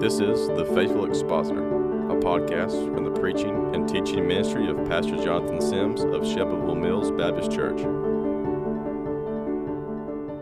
This 0.00 0.20
is 0.20 0.48
The 0.48 0.68
Faithful 0.74 1.06
Expositor, 1.06 1.64
a 2.10 2.16
podcast 2.16 2.94
from 2.94 3.04
the 3.04 3.10
preaching 3.10 3.74
and 3.74 3.88
teaching 3.88 4.26
ministry 4.26 4.68
of 4.68 4.76
Pastor 4.88 5.16
Jonathan 5.16 5.60
Sims 5.60 6.02
of 6.02 6.26
Shelbyville 6.26 6.74
Mills 6.74 7.10
Baptist 7.12 7.52
Church. 7.52 7.80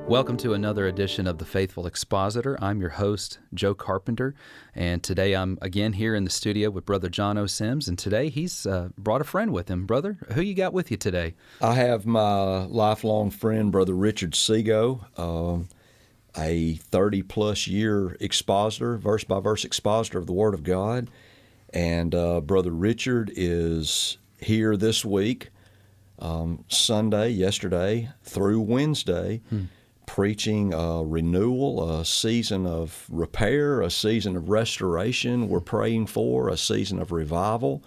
Welcome 0.09 0.37
to 0.39 0.55
another 0.55 0.87
edition 0.89 1.27
of 1.27 1.39
The 1.39 1.45
Faithful 1.45 1.87
Expositor. 1.87 2.59
I'm 2.63 2.81
your 2.81 2.91
host, 2.91 3.39
Joe 3.55 3.75
Carpenter, 3.75 4.35
and 4.75 5.03
today 5.03 5.35
I'm 5.35 5.59
again 5.63 5.93
here 5.93 6.15
in 6.15 6.25
the 6.25 6.31
studio 6.31 6.71
with 6.71 6.85
Brother 6.85 7.09
Jono 7.09 7.49
Sims, 7.49 7.89
and 7.89 7.99
today 7.99 8.31
he's 8.31 8.67
uh, 8.67 8.89
brought 8.99 9.21
a 9.21 9.25
friend 9.25 9.53
with 9.53 9.69
him. 9.69 9.87
Brother, 9.87 10.19
who 10.33 10.41
you 10.41 10.55
got 10.55 10.73
with 10.73 10.91
you 10.91 10.97
today? 10.97 11.35
I 11.61 11.75
have 11.75 12.05
my 12.05 12.65
lifelong 12.65 13.31
friend, 13.31 13.71
Brother 13.71 13.95
Richard 13.95 14.35
Sego, 14.35 15.07
um, 15.17 15.69
a 16.37 16.75
30 16.75 17.23
plus 17.23 17.67
year 17.67 18.17
expositor, 18.21 18.97
verse 18.97 19.25
by 19.25 19.41
verse 19.41 19.65
expositor 19.65 20.19
of 20.19 20.27
the 20.27 20.33
Word 20.33 20.55
of 20.55 20.63
God. 20.63 21.11
And 21.71 22.15
uh, 22.15 22.41
Brother 22.41 22.71
Richard 22.71 23.33
is 23.35 24.19
here 24.39 24.77
this 24.77 25.05
week, 25.05 25.51
um, 26.19 26.65
Sunday, 26.69 27.31
yesterday, 27.31 28.11
through 28.23 28.61
Wednesday. 28.61 29.41
Preaching 30.05 30.75
a 30.75 31.03
renewal, 31.03 32.01
a 32.01 32.05
season 32.05 32.67
of 32.67 33.07
repair, 33.09 33.81
a 33.81 33.91
season 33.91 34.37
of 34.37 34.51
restoration. 34.51 35.49
We're 35.49 35.61
praying 35.61 36.09
for 36.09 36.51
a 36.51 36.57
season 36.59 36.99
of 36.99 37.13
revival. 37.13 37.83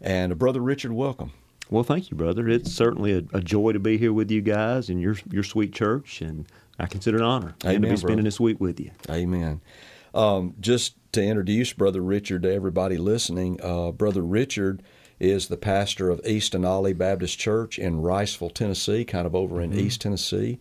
And 0.00 0.32
uh, 0.32 0.34
Brother 0.34 0.60
Richard, 0.60 0.92
welcome. 0.92 1.32
Well, 1.70 1.84
thank 1.84 2.10
you, 2.10 2.16
brother. 2.18 2.46
It's 2.46 2.70
certainly 2.70 3.14
a, 3.14 3.22
a 3.32 3.40
joy 3.40 3.72
to 3.72 3.78
be 3.78 3.96
here 3.96 4.12
with 4.12 4.30
you 4.30 4.42
guys 4.42 4.90
and 4.90 5.00
your 5.00 5.16
your 5.30 5.44
sweet 5.44 5.72
church, 5.72 6.20
and 6.20 6.44
I 6.82 6.86
consider 6.86 7.18
it 7.18 7.20
an 7.20 7.26
honor 7.26 7.54
and 7.64 7.82
to 7.82 7.88
be 7.88 7.96
spending 7.96 8.16
brother. 8.16 8.22
this 8.22 8.40
week 8.40 8.60
with 8.60 8.80
you. 8.80 8.90
Amen. 9.08 9.60
Um, 10.14 10.54
just 10.60 10.96
to 11.12 11.22
introduce 11.22 11.72
Brother 11.72 12.00
Richard 12.00 12.42
to 12.42 12.52
everybody 12.52 12.98
listening, 12.98 13.60
uh, 13.62 13.92
Brother 13.92 14.22
Richard 14.22 14.82
is 15.20 15.46
the 15.46 15.56
pastor 15.56 16.10
of 16.10 16.20
Eastanallee 16.22 16.98
Baptist 16.98 17.38
Church 17.38 17.78
in 17.78 18.02
Riceville, 18.02 18.52
Tennessee, 18.52 19.04
kind 19.04 19.26
of 19.26 19.34
over 19.34 19.60
in 19.60 19.72
East 19.72 20.00
Tennessee, 20.00 20.58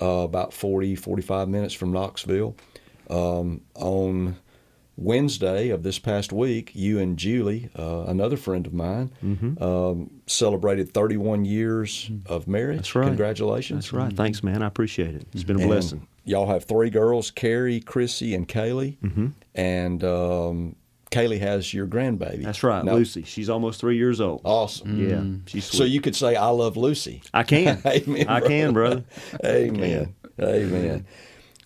uh, 0.00 0.06
about 0.06 0.52
40, 0.52 0.96
45 0.96 1.48
minutes 1.48 1.74
from 1.74 1.92
Knoxville. 1.92 2.56
Um, 3.08 3.60
on 3.76 4.36
Wednesday 4.96 5.70
of 5.70 5.82
this 5.82 5.98
past 5.98 6.32
week, 6.32 6.70
you 6.74 6.98
and 6.98 7.16
Julie, 7.16 7.70
uh, 7.78 8.04
another 8.06 8.36
friend 8.36 8.66
of 8.66 8.74
mine, 8.74 9.10
um, 9.60 10.10
celebrated 10.26 10.92
31 10.92 11.44
years 11.44 12.10
of 12.26 12.46
marriage. 12.46 12.76
That's 12.76 12.94
right. 12.94 13.06
Congratulations. 13.06 13.86
That's 13.86 13.92
right. 13.92 14.12
Thanks, 14.12 14.42
man. 14.42 14.62
I 14.62 14.66
appreciate 14.66 15.14
it. 15.14 15.26
It's 15.32 15.44
been 15.44 15.56
a 15.56 15.60
And 15.60 15.68
blessing. 15.68 16.06
Y'all 16.24 16.46
have 16.46 16.64
three 16.64 16.90
girls: 16.90 17.30
Carrie, 17.30 17.80
Chrissy, 17.80 18.34
and 18.34 18.46
Kaylee. 18.46 18.98
Mm-hmm. 18.98 19.26
And 19.56 20.04
um, 20.04 20.76
Kaylee 21.10 21.40
has 21.40 21.74
your 21.74 21.86
grandbaby. 21.86 22.44
That's 22.44 22.62
right, 22.62 22.84
Now- 22.84 22.94
Lucy. 22.94 23.22
She's 23.24 23.50
almost 23.50 23.80
three 23.80 23.96
years 23.96 24.20
old. 24.20 24.40
Awesome. 24.44 25.00
Yeah, 25.08 25.24
she's 25.50 25.64
sweet. 25.64 25.78
So 25.78 25.84
you 25.84 26.00
could 26.00 26.14
say, 26.14 26.36
"I 26.36 26.48
love 26.48 26.76
Lucy." 26.76 27.22
I 27.34 27.42
can. 27.42 27.80
Amen, 27.86 28.28
I 28.28 28.40
can, 28.40 28.72
brother. 28.72 29.02
Amen. 29.44 30.14
Amen. 30.40 31.06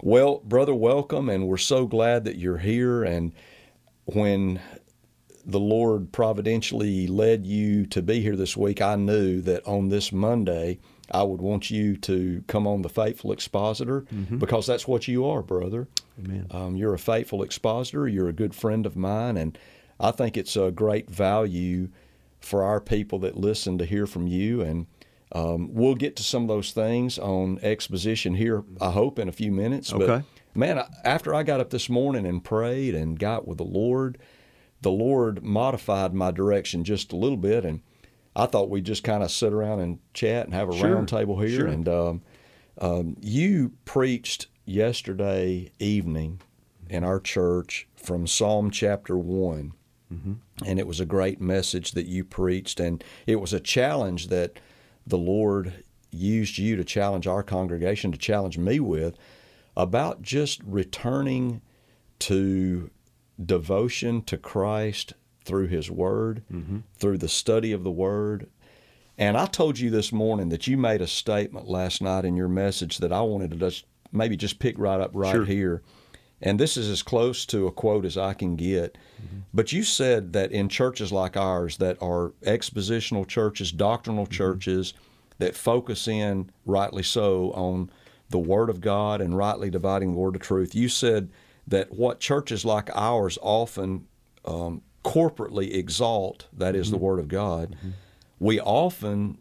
Well, 0.06 0.40
brother, 0.44 0.72
welcome, 0.72 1.28
and 1.28 1.48
we're 1.48 1.56
so 1.56 1.84
glad 1.84 2.26
that 2.26 2.36
you're 2.36 2.58
here. 2.58 3.02
And 3.02 3.32
when 4.04 4.60
the 5.44 5.58
Lord 5.58 6.12
providentially 6.12 7.08
led 7.08 7.44
you 7.44 7.86
to 7.86 8.02
be 8.02 8.20
here 8.20 8.36
this 8.36 8.56
week, 8.56 8.80
I 8.80 8.94
knew 8.94 9.40
that 9.40 9.66
on 9.66 9.88
this 9.88 10.12
Monday 10.12 10.78
I 11.10 11.24
would 11.24 11.42
want 11.42 11.72
you 11.72 11.96
to 11.96 12.44
come 12.46 12.68
on 12.68 12.82
the 12.82 12.88
Faithful 12.88 13.32
Expositor 13.32 14.02
because 14.38 14.64
that's 14.64 14.86
what 14.86 15.08
you 15.08 15.26
are, 15.26 15.42
brother. 15.42 15.88
Amen. 16.24 16.46
Um, 16.52 16.76
you're 16.76 16.94
a 16.94 17.00
faithful 17.00 17.42
expositor. 17.42 18.06
You're 18.06 18.28
a 18.28 18.32
good 18.32 18.54
friend 18.54 18.86
of 18.86 18.94
mine, 18.94 19.36
and 19.36 19.58
I 19.98 20.12
think 20.12 20.36
it's 20.36 20.54
a 20.54 20.70
great 20.70 21.10
value 21.10 21.88
for 22.38 22.62
our 22.62 22.80
people 22.80 23.18
that 23.18 23.36
listen 23.36 23.76
to 23.78 23.84
hear 23.84 24.06
from 24.06 24.28
you. 24.28 24.60
And 24.60 24.86
um, 25.32 25.72
we'll 25.74 25.94
get 25.94 26.16
to 26.16 26.22
some 26.22 26.42
of 26.42 26.48
those 26.48 26.70
things 26.72 27.18
on 27.18 27.58
exposition 27.62 28.34
here. 28.34 28.64
I 28.80 28.90
hope 28.92 29.18
in 29.18 29.28
a 29.28 29.32
few 29.32 29.50
minutes. 29.52 29.92
But 29.92 30.02
Okay. 30.10 30.26
man, 30.54 30.78
I- 30.78 30.88
after 31.04 31.34
I 31.34 31.42
got 31.42 31.60
up 31.60 31.70
this 31.70 31.88
morning 31.90 32.24
and 32.26 32.42
prayed 32.44 32.94
and 32.94 33.18
got 33.18 33.46
with 33.46 33.58
the 33.58 33.64
Lord, 33.64 34.18
the 34.82 34.90
Lord 34.92 35.42
modified 35.42 36.14
my 36.14 36.30
direction 36.30 36.84
just 36.84 37.12
a 37.12 37.16
little 37.16 37.36
bit, 37.38 37.64
and 37.64 37.80
I 38.36 38.46
thought 38.46 38.68
we'd 38.70 38.84
just 38.84 39.02
kind 39.02 39.22
of 39.22 39.30
sit 39.30 39.52
around 39.52 39.80
and 39.80 39.98
chat 40.14 40.44
and 40.44 40.54
have 40.54 40.68
a 40.68 40.72
Sure. 40.76 40.94
round 40.94 41.08
table 41.08 41.40
here. 41.40 41.60
Sure. 41.60 41.66
And 41.66 41.88
um, 41.88 42.22
um, 42.78 43.16
you 43.20 43.72
preached 43.84 44.46
yesterday 44.66 45.70
evening 45.78 46.40
in 46.88 47.02
our 47.02 47.18
church 47.18 47.88
from 47.96 48.26
Psalm 48.26 48.70
chapter 48.70 49.16
one, 49.18 49.72
and 50.64 50.78
it 50.78 50.86
was 50.86 51.00
a 51.00 51.04
great 51.06 51.40
message 51.40 51.92
that 51.92 52.06
you 52.06 52.22
preached, 52.24 52.78
and 52.78 53.02
it 53.26 53.40
was 53.40 53.52
a 53.52 53.58
challenge 53.60 54.28
that 54.28 54.58
the 55.06 55.18
Lord 55.18 55.84
used 56.10 56.58
you 56.58 56.76
to 56.76 56.84
challenge 56.84 57.26
our 57.26 57.42
congregation, 57.42 58.12
to 58.12 58.18
challenge 58.18 58.58
me 58.58 58.80
with, 58.80 59.16
about 59.76 60.22
just 60.22 60.62
returning 60.64 61.60
to 62.20 62.90
devotion 63.44 64.22
to 64.22 64.36
Christ 64.38 65.12
through 65.44 65.68
His 65.68 65.90
Word, 65.90 66.42
mm-hmm. 66.52 66.78
through 66.98 67.18
the 67.18 67.28
study 67.28 67.72
of 67.72 67.84
the 67.84 67.90
Word. 67.90 68.48
And 69.18 69.36
I 69.36 69.46
told 69.46 69.78
you 69.78 69.90
this 69.90 70.12
morning 70.12 70.48
that 70.50 70.66
you 70.66 70.76
made 70.76 71.00
a 71.00 71.06
statement 71.06 71.68
last 71.68 72.02
night 72.02 72.24
in 72.24 72.36
your 72.36 72.48
message 72.48 72.98
that 72.98 73.12
I 73.12 73.20
wanted 73.22 73.50
to 73.52 73.56
just 73.56 73.84
maybe 74.12 74.36
just 74.36 74.58
pick 74.58 74.78
right 74.78 75.00
up 75.00 75.10
right 75.14 75.32
Sure. 75.32 75.44
here. 75.44 75.82
And 76.42 76.60
this 76.60 76.76
is 76.76 76.88
as 76.88 77.02
close 77.02 77.46
to 77.46 77.66
a 77.66 77.72
quote 77.72 78.04
as 78.04 78.18
I 78.18 78.34
can 78.34 78.56
get. 78.56 78.98
But 79.54 79.72
you 79.72 79.82
said 79.82 80.34
that 80.34 80.52
in 80.52 80.68
churches 80.68 81.10
like 81.10 81.36
ours 81.36 81.78
that 81.78 81.96
are 82.02 82.34
expositional 82.42 83.26
churches, 83.26 83.72
doctrinal 83.72 84.24
mm-hmm. 84.24 84.32
churches 84.32 84.92
that 85.38 85.54
focus 85.54 86.06
in, 86.06 86.50
rightly 86.66 87.02
so, 87.02 87.52
on 87.52 87.90
the 88.28 88.38
Word 88.38 88.68
of 88.68 88.80
God 88.80 89.20
and 89.20 89.36
rightly 89.36 89.70
dividing 89.70 90.12
the 90.12 90.18
Word 90.18 90.36
of 90.36 90.42
truth, 90.42 90.74
you 90.74 90.88
said 90.88 91.30
that 91.66 91.92
what 91.92 92.20
churches 92.20 92.64
like 92.64 92.90
ours 92.94 93.38
often 93.40 94.06
um, 94.44 94.82
corporately 95.04 95.74
exalt, 95.74 96.48
that 96.52 96.76
is 96.76 96.90
the 96.90 96.96
mm-hmm. 96.96 97.06
Word 97.06 97.18
of 97.18 97.28
God, 97.28 97.76
mm-hmm. 97.76 97.90
we 98.38 98.60
often 98.60 99.38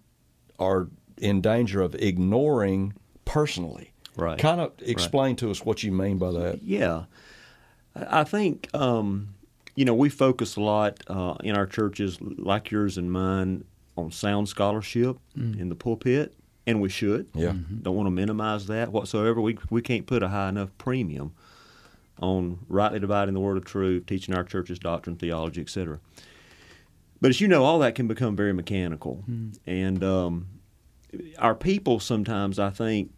are 0.59 0.87
in 1.17 1.41
danger 1.41 1.81
of 1.81 1.95
ignoring 1.95 2.93
personally. 3.25 3.91
Right. 4.17 4.39
Kind 4.39 4.61
of 4.61 4.73
explain 4.79 5.35
to 5.37 5.51
us 5.51 5.65
what 5.65 5.83
you 5.83 5.91
mean 5.91 6.17
by 6.17 6.31
that. 6.31 6.63
Yeah, 6.63 7.05
I 7.95 8.21
I 8.21 8.23
think 8.23 8.69
um, 8.73 9.35
you 9.75 9.85
know 9.85 9.93
we 9.93 10.09
focus 10.09 10.55
a 10.55 10.61
lot 10.61 11.01
uh, 11.07 11.35
in 11.43 11.55
our 11.55 11.65
churches, 11.65 12.17
like 12.21 12.71
yours 12.71 12.97
and 12.97 13.11
mine, 13.11 13.65
on 13.97 14.11
sound 14.11 14.49
scholarship 14.49 15.17
in 15.35 15.69
the 15.69 15.75
pulpit, 15.75 16.33
and 16.67 16.81
we 16.81 16.89
should. 16.89 17.27
Yeah. 17.33 17.53
Don't 17.81 17.95
want 17.95 18.07
to 18.07 18.11
minimize 18.11 18.67
that 18.67 18.91
whatsoever. 18.91 19.41
We 19.41 19.57
we 19.69 19.81
can't 19.81 20.05
put 20.05 20.23
a 20.23 20.29
high 20.29 20.49
enough 20.49 20.69
premium 20.77 21.33
on 22.21 22.59
rightly 22.69 22.99
dividing 22.99 23.33
the 23.33 23.41
word 23.41 23.57
of 23.57 23.65
truth, 23.65 24.05
teaching 24.05 24.33
our 24.33 24.43
church's 24.43 24.79
doctrine, 24.79 25.17
theology, 25.17 25.61
etc. 25.61 25.99
But 27.21 27.29
as 27.29 27.41
you 27.41 27.47
know, 27.47 27.63
all 27.63 27.79
that 27.79 27.95
can 27.95 28.07
become 28.07 28.35
very 28.35 28.53
mechanical, 28.53 29.23
and 29.65 30.03
um, 30.03 30.47
our 31.39 31.55
people 31.55 31.99
sometimes, 31.99 32.59
I 32.59 32.69
think, 32.69 33.11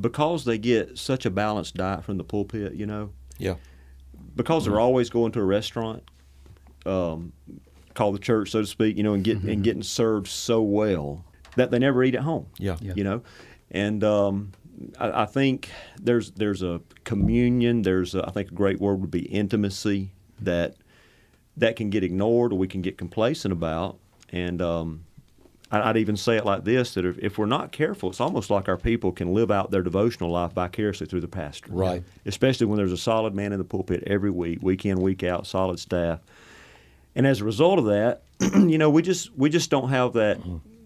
because 0.00 0.44
they 0.44 0.58
get 0.58 0.98
such 0.98 1.24
a 1.26 1.30
balanced 1.30 1.74
diet 1.76 2.04
from 2.04 2.16
the 2.16 2.24
pulpit, 2.24 2.74
you 2.74 2.86
know, 2.86 3.10
Yeah. 3.38 3.56
because 4.34 4.64
they're 4.64 4.80
always 4.80 5.10
going 5.10 5.32
to 5.32 5.40
a 5.40 5.44
restaurant, 5.44 6.02
um, 6.84 7.32
called 7.94 8.14
the 8.14 8.18
church, 8.20 8.50
so 8.50 8.60
to 8.60 8.66
speak, 8.66 8.96
you 8.96 9.02
know, 9.02 9.14
and 9.14 9.24
get 9.24 9.38
and 9.42 9.62
getting 9.64 9.82
served 9.82 10.26
so 10.28 10.60
well 10.62 11.24
that 11.56 11.70
they 11.70 11.78
never 11.78 12.04
eat 12.04 12.14
at 12.14 12.22
home. 12.22 12.46
Yeah. 12.58 12.76
Yeah. 12.80 12.92
You 12.94 13.04
know, 13.04 13.22
and 13.70 14.04
um, 14.04 14.52
I, 14.98 15.22
I 15.22 15.26
think 15.26 15.70
there's 16.00 16.32
there's 16.32 16.62
a 16.62 16.80
communion. 17.04 17.82
There's 17.82 18.14
a, 18.14 18.26
I 18.26 18.30
think 18.32 18.50
a 18.50 18.54
great 18.54 18.80
word 18.80 19.00
would 19.00 19.10
be 19.10 19.22
intimacy 19.26 20.12
that 20.40 20.76
that 21.56 21.76
can 21.76 21.88
get 21.88 22.04
ignored 22.04 22.52
or 22.52 22.58
we 22.58 22.68
can 22.68 22.82
get 22.82 22.98
complacent 22.98 23.50
about. 23.52 23.98
And 24.28 24.60
um, 24.60 25.04
I- 25.08 25.15
I'd 25.70 25.96
even 25.96 26.16
say 26.16 26.36
it 26.36 26.44
like 26.44 26.64
this: 26.64 26.94
that 26.94 27.04
if, 27.04 27.38
we're 27.38 27.46
not 27.46 27.72
careful, 27.72 28.10
it's 28.10 28.20
almost 28.20 28.50
like 28.50 28.68
our 28.68 28.76
people 28.76 29.10
can 29.10 29.34
live 29.34 29.50
out 29.50 29.70
their 29.70 29.82
devotional 29.82 30.30
life 30.30 30.52
vicariously 30.52 31.06
through 31.06 31.22
the 31.22 31.28
pastor. 31.28 31.72
Right. 31.72 32.04
Especially 32.24 32.66
when 32.66 32.76
there's 32.76 32.92
a 32.92 32.96
solid 32.96 33.34
man 33.34 33.52
in 33.52 33.58
the 33.58 33.64
pulpit 33.64 34.04
every 34.06 34.30
week, 34.30 34.62
week 34.62 34.86
in, 34.86 35.00
week 35.00 35.24
out, 35.24 35.46
solid 35.46 35.80
staff. 35.80 36.20
And 37.16 37.26
as 37.26 37.40
a 37.40 37.44
result 37.44 37.78
of 37.78 37.86
that, 37.86 38.22
you 38.40 38.78
know, 38.78 38.90
we 38.90 39.02
just 39.02 39.36
we 39.36 39.50
just 39.50 39.70
don't 39.70 39.88
have 39.88 40.12
that 40.12 40.38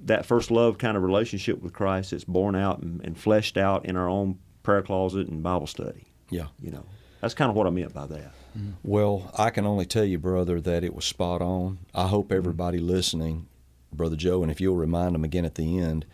that 0.06 0.24
first 0.24 0.50
love 0.50 0.78
kind 0.78 0.96
of 0.96 1.02
relationship 1.02 1.60
with 1.60 1.72
Christ 1.72 2.12
that's 2.12 2.24
born 2.24 2.56
out 2.56 2.80
and, 2.80 3.04
and 3.04 3.18
fleshed 3.18 3.58
out 3.58 3.84
in 3.84 3.96
our 3.96 4.08
own 4.08 4.38
prayer 4.62 4.82
closet 4.82 5.28
and 5.28 5.42
Bible 5.42 5.66
study. 5.66 6.06
Yeah. 6.30 6.46
You 6.60 6.70
know, 6.70 6.84
that's 7.20 7.34
kind 7.34 7.50
of 7.50 7.56
what 7.56 7.66
I 7.66 7.70
meant 7.70 7.92
by 7.92 8.06
that. 8.06 8.32
Mm-hmm. 8.56 8.70
Well, 8.82 9.30
I 9.36 9.50
can 9.50 9.66
only 9.66 9.86
tell 9.86 10.04
you, 10.04 10.18
brother, 10.18 10.60
that 10.60 10.84
it 10.84 10.94
was 10.94 11.04
spot 11.04 11.42
on. 11.42 11.78
I 11.94 12.06
hope 12.06 12.32
everybody 12.32 12.78
listening, 12.78 13.46
Brother 13.92 14.16
Joe, 14.16 14.42
and 14.42 14.50
if 14.50 14.60
you'll 14.60 14.76
remind 14.76 15.14
them 15.14 15.24
again 15.24 15.44
at 15.44 15.54
the 15.56 15.78
end, 15.78 16.06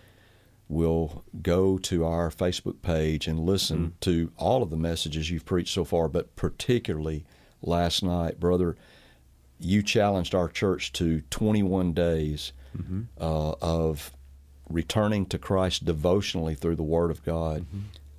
we'll 0.69 1.25
go 1.43 1.79
to 1.79 2.05
our 2.05 2.31
Facebook 2.31 2.83
page 2.83 3.27
and 3.29 3.41
listen 3.41 3.95
to 4.01 4.33
all 4.37 4.63
of 4.63 4.71
the 4.71 4.77
messages 4.77 5.31
you've 5.31 5.45
preached 5.45 5.73
so 5.75 5.85
far, 5.85 6.09
but 6.09 6.35
particularly 6.37 7.25
last 7.63 8.03
night, 8.03 8.41
brother. 8.41 8.77
You 9.59 9.83
challenged 9.83 10.35
our 10.35 10.49
church 10.49 10.93
to 10.95 11.23
21 11.31 11.93
days 11.95 12.53
uh, 13.19 13.53
of 13.63 14.13
returning 14.69 15.25
to 15.27 15.39
Christ 15.39 15.85
devotionally 15.87 16.55
through 16.55 16.77
the 16.77 16.83
Word 16.83 17.11
of 17.11 17.25
God. 17.25 17.65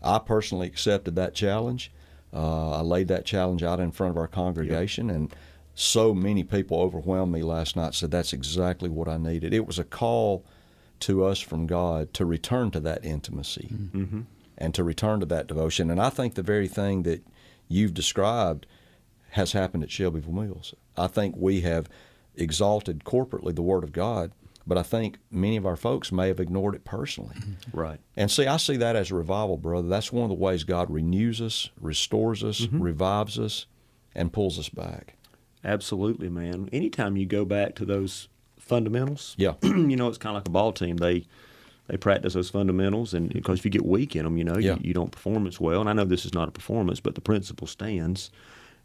I 0.02 0.18
personally 0.20 0.66
accepted 0.68 1.16
that 1.16 1.36
challenge. 1.36 1.92
Uh, 2.34 2.80
I 2.80 2.82
laid 2.82 3.08
that 3.10 3.26
challenge 3.26 3.62
out 3.62 3.80
in 3.80 3.92
front 3.92 4.12
of 4.12 4.18
our 4.18 4.28
congregation, 4.28 5.10
and 5.12 5.32
so 5.80 6.12
many 6.12 6.44
people 6.44 6.80
overwhelmed 6.80 7.32
me 7.32 7.44
last 7.44 7.76
night. 7.76 7.94
Said 7.94 8.10
that's 8.10 8.34
exactly 8.34 8.90
what 8.90 9.08
I 9.08 9.18
needed. 9.18 9.54
It 9.54 9.68
was 9.68 9.78
a 9.78 9.84
call 9.84 10.44
to 11.02 11.24
us 11.24 11.40
from 11.40 11.68
God 11.68 12.16
to 12.16 12.26
return 12.26 12.72
to 12.72 12.80
that 12.80 13.06
intimacy 13.06 13.70
mm-hmm. 13.72 14.22
and 14.58 14.74
to 14.74 14.84
return 14.84 15.20
to 15.20 15.28
that 15.28 15.46
devotion. 15.46 15.92
And 15.92 16.02
I 16.02 16.10
think 16.10 16.34
the 16.34 16.42
very 16.42 16.68
thing 16.68 17.04
that 17.04 17.24
you've 17.68 17.94
described 17.94 18.66
has 19.32 19.52
happened 19.52 19.84
at 19.84 19.92
Shelbyville 19.92 20.34
Mills. 20.34 20.74
I 20.98 21.06
think 21.06 21.36
we 21.38 21.62
have 21.62 21.88
exalted 22.36 23.04
corporately 23.04 23.54
the 23.54 23.62
Word 23.62 23.84
of 23.84 23.92
God, 23.92 24.32
but 24.66 24.80
I 24.80 24.84
think 24.84 25.20
many 25.30 25.58
of 25.58 25.66
our 25.68 25.76
folks 25.76 26.12
may 26.12 26.28
have 26.30 26.40
ignored 26.40 26.74
it 26.74 26.86
personally. 26.86 27.36
Mm-hmm. 27.36 27.80
Right. 27.80 28.00
And 28.16 28.32
see, 28.32 28.48
I 28.48 28.58
see 28.58 28.78
that 28.78 28.96
as 28.96 29.12
a 29.12 29.16
revival, 29.16 29.58
brother. 29.58 29.88
That's 29.88 30.12
one 30.12 30.24
of 30.24 30.30
the 30.30 30.44
ways 30.44 30.64
God 30.64 30.90
renews 30.90 31.40
us, 31.40 31.70
restores 31.80 32.44
us, 32.44 32.62
mm-hmm. 32.62 32.82
revives 32.82 33.38
us, 33.38 33.68
and 34.16 34.34
pulls 34.34 34.58
us 34.58 34.70
back. 34.70 35.14
Absolutely, 35.64 36.30
man. 36.30 36.70
Anytime 36.72 37.18
you 37.18 37.26
go 37.26 37.46
back 37.46 37.76
to 37.76 37.86
those 37.86 38.28
fundamentals, 38.60 39.36
Yeah. 39.38 39.54
you 39.64 39.96
know, 39.96 40.08
it's 40.08 40.18
kind 40.18 40.36
of 40.36 40.42
like 40.42 40.48
a 40.48 40.52
ball 40.52 40.72
team. 40.74 40.98
They 40.98 41.26
they 41.88 41.96
practice 41.96 42.34
those 42.34 42.50
fundamentals, 42.50 43.14
and 43.14 43.32
because 43.32 43.60
if 43.60 43.66
you 43.66 43.72
get 43.72 43.86
weak 43.86 44.14
in 44.16 44.26
them, 44.26 44.38
you 44.38 44.44
know, 44.44 44.58
Yeah. 44.58 44.74
you, 44.76 44.90
you 44.90 44.94
don't 44.94 45.12
perform 45.12 45.48
as 45.48 45.60
well. 45.60 45.80
And 45.80 45.90
I 45.90 45.94
know 45.94 46.04
this 46.04 46.26
is 46.26 46.34
not 46.34 46.50
a 46.50 46.52
performance, 46.52 47.00
but 47.00 47.16
the 47.16 47.22
principle 47.22 47.66
stands. 47.66 48.30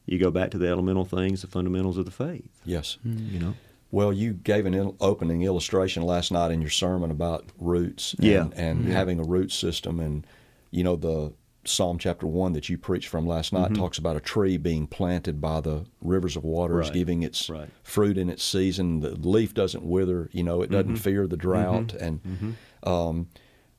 You 0.07 0.19
go 0.19 0.31
back 0.31 0.51
to 0.53 0.59
the 0.59 0.69
elemental 0.69 1.05
things, 1.05 1.43
the 1.43 1.49
fundamentals 1.49 1.97
of 1.99 2.05
the 2.05 2.11
faith. 2.13 2.49
Yes. 2.65 2.99
You 3.05 3.39
know. 3.41 3.55
Well, 3.91 4.13
you 4.13 4.33
gave 4.33 4.67
an 4.67 4.75
il- 4.75 4.97
opening 5.01 5.43
illustration 5.43 6.03
last 6.05 6.31
night 6.33 6.51
in 6.53 6.61
your 6.61 6.71
sermon 6.71 7.11
about 7.11 7.45
roots 7.59 8.15
and, 8.15 8.25
Yeah. 8.25 8.49
and 8.55 8.81
mm-hmm. 8.83 8.91
having 8.93 9.19
a 9.21 9.25
root 9.25 9.51
system. 9.53 9.99
And, 10.01 10.25
you 10.71 10.83
know, 10.85 10.95
the 10.97 11.33
Psalm 11.65 11.99
chapter 11.99 12.27
1 12.27 12.53
that 12.55 12.69
you 12.69 12.77
preached 12.77 13.09
from 13.09 13.27
last 13.27 13.53
night 13.53 13.71
mm-hmm. 13.71 13.81
talks 13.81 13.99
about 13.99 14.17
a 14.17 14.21
tree 14.21 14.57
being 14.57 14.87
planted 14.87 15.41
by 15.41 15.61
the 15.61 15.85
rivers 16.01 16.37
of 16.37 16.45
waters, 16.45 16.87
Right. 16.87 16.95
giving 16.95 17.23
its 17.23 17.49
Right. 17.49 17.69
fruit 17.83 18.19
in 18.19 18.29
its 18.29 18.43
season. 18.43 19.01
The 19.01 19.15
leaf 19.15 19.55
doesn't 19.55 19.85
wither, 19.85 20.29
you 20.33 20.43
know, 20.43 20.63
it 20.63 20.71
doesn't 20.71 20.95
mm-hmm. 20.95 21.03
fear 21.03 21.27
the 21.27 21.37
drought. 21.37 21.89
Mm-hmm. 21.89 22.05
And 22.05 22.57
um, 22.83 23.29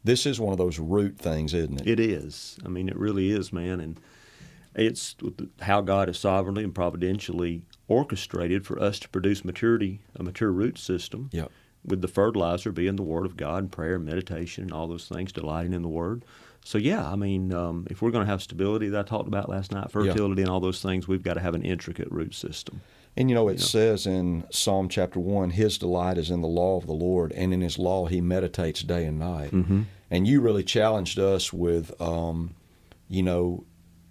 this 0.03 0.25
is 0.25 0.39
one 0.39 0.53
of 0.53 0.57
those 0.57 0.79
root 0.79 1.17
things, 1.17 1.53
isn't 1.53 1.81
it? 1.81 1.87
It 1.87 1.99
is. 1.99 2.57
I 2.65 2.69
mean, 2.69 2.87
it 2.87 2.97
really 2.97 3.31
is, 3.31 3.51
man. 3.51 3.79
And 3.79 3.99
it's 4.75 5.15
how 5.61 5.81
God 5.81 6.07
has 6.07 6.17
sovereignly 6.17 6.63
and 6.63 6.73
providentially 6.73 7.63
orchestrated 7.87 8.65
for 8.65 8.79
us 8.79 8.99
to 8.99 9.09
produce 9.09 9.45
maturity, 9.45 10.01
a 10.15 10.23
mature 10.23 10.51
root 10.51 10.77
system. 10.77 11.29
Yep. 11.31 11.51
With 11.85 12.01
the 12.01 12.07
fertilizer 12.07 12.71
being 12.71 12.95
the 12.95 13.03
Word 13.03 13.25
of 13.25 13.35
God, 13.35 13.63
and 13.63 13.71
prayer, 13.71 13.95
and 13.95 14.05
meditation, 14.05 14.63
and 14.63 14.71
all 14.71 14.87
those 14.87 15.09
things, 15.09 15.33
delighting 15.33 15.73
in 15.73 15.81
the 15.81 15.89
Word. 15.89 16.23
So 16.65 16.77
yeah, 16.77 17.07
I 17.09 17.15
mean, 17.15 17.53
um, 17.53 17.85
if 17.89 18.01
we're 18.01 18.11
going 18.11 18.25
to 18.25 18.31
have 18.31 18.41
stability 18.41 18.89
that 18.89 18.99
I 18.99 19.03
talked 19.03 19.27
about 19.27 19.49
last 19.49 19.71
night, 19.71 19.91
fertility, 19.91 20.41
and 20.41 20.49
all 20.49 20.59
those 20.59 20.81
things, 20.81 21.07
we've 21.07 21.23
got 21.23 21.33
to 21.35 21.41
have 21.41 21.55
an 21.55 21.63
intricate 21.63 22.09
root 22.11 22.33
system. 22.33 22.81
And 23.15 23.29
you 23.29 23.35
know, 23.35 23.47
it 23.47 23.59
says 23.59 24.07
in 24.07 24.43
Psalm 24.49 24.89
chapter 24.89 25.19
1, 25.19 25.51
His 25.51 25.77
delight 25.77 26.17
is 26.17 26.31
in 26.31 26.41
the 26.41 26.47
law 26.47 26.77
of 26.77 26.87
the 26.87 26.93
Lord, 26.93 27.31
and 27.33 27.53
in 27.53 27.61
His 27.61 27.77
law 27.77 28.07
He 28.07 28.21
meditates 28.21 28.81
day 28.81 29.05
and 29.05 29.19
night. 29.19 29.51
Mm-hmm. 29.51 29.81
And 30.09 30.25
you 30.27 30.41
really 30.41 30.63
challenged 30.63 31.19
us 31.19 31.51
with, 31.53 31.99
um, 32.01 32.55
you 33.09 33.21
know, 33.23 33.65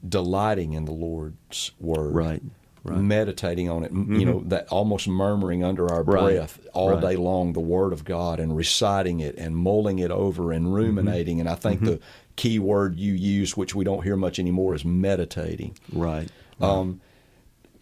delighting 0.09 0.73
in 0.75 0.85
the 0.85 0.93
Lord's 0.93 1.73
word. 1.81 2.15
Right, 2.15 2.43
right. 2.85 2.97
Mm-hmm. 2.99 3.09
Meditating 3.09 3.69
on 3.71 3.85
it, 3.85 3.91
m 3.93 4.15
you 4.15 4.25
know, 4.27 4.43
that 4.47 4.69
almost 4.69 5.07
murmuring 5.09 5.65
under 5.65 5.91
our 5.91 6.03
Right, 6.03 6.35
breath 6.37 6.61
all 6.73 6.91
right. 6.93 7.01
day 7.01 7.17
long 7.17 7.53
the 7.53 7.61
Word 7.61 7.93
of 7.93 8.05
God 8.05 8.41
and 8.41 8.57
reciting 8.57 9.21
it 9.21 9.37
and 9.37 9.57
mulling 9.57 9.99
it 10.01 10.11
over 10.11 10.53
and 10.53 10.73
ruminating. 10.75 11.41
And 11.41 11.49
I 11.49 11.55
think 11.55 11.81
Mm-hmm. 11.81 11.87
the 11.91 12.01
key 12.37 12.59
word 12.59 12.99
you 12.99 13.13
use, 13.13 13.57
which 13.57 13.75
we 13.75 13.85
don't 13.85 14.03
hear 14.03 14.17
much 14.17 14.39
anymore, 14.39 14.75
is 14.75 14.85
meditating. 14.85 15.77
Right. 15.93 16.29
Um, 16.61 17.01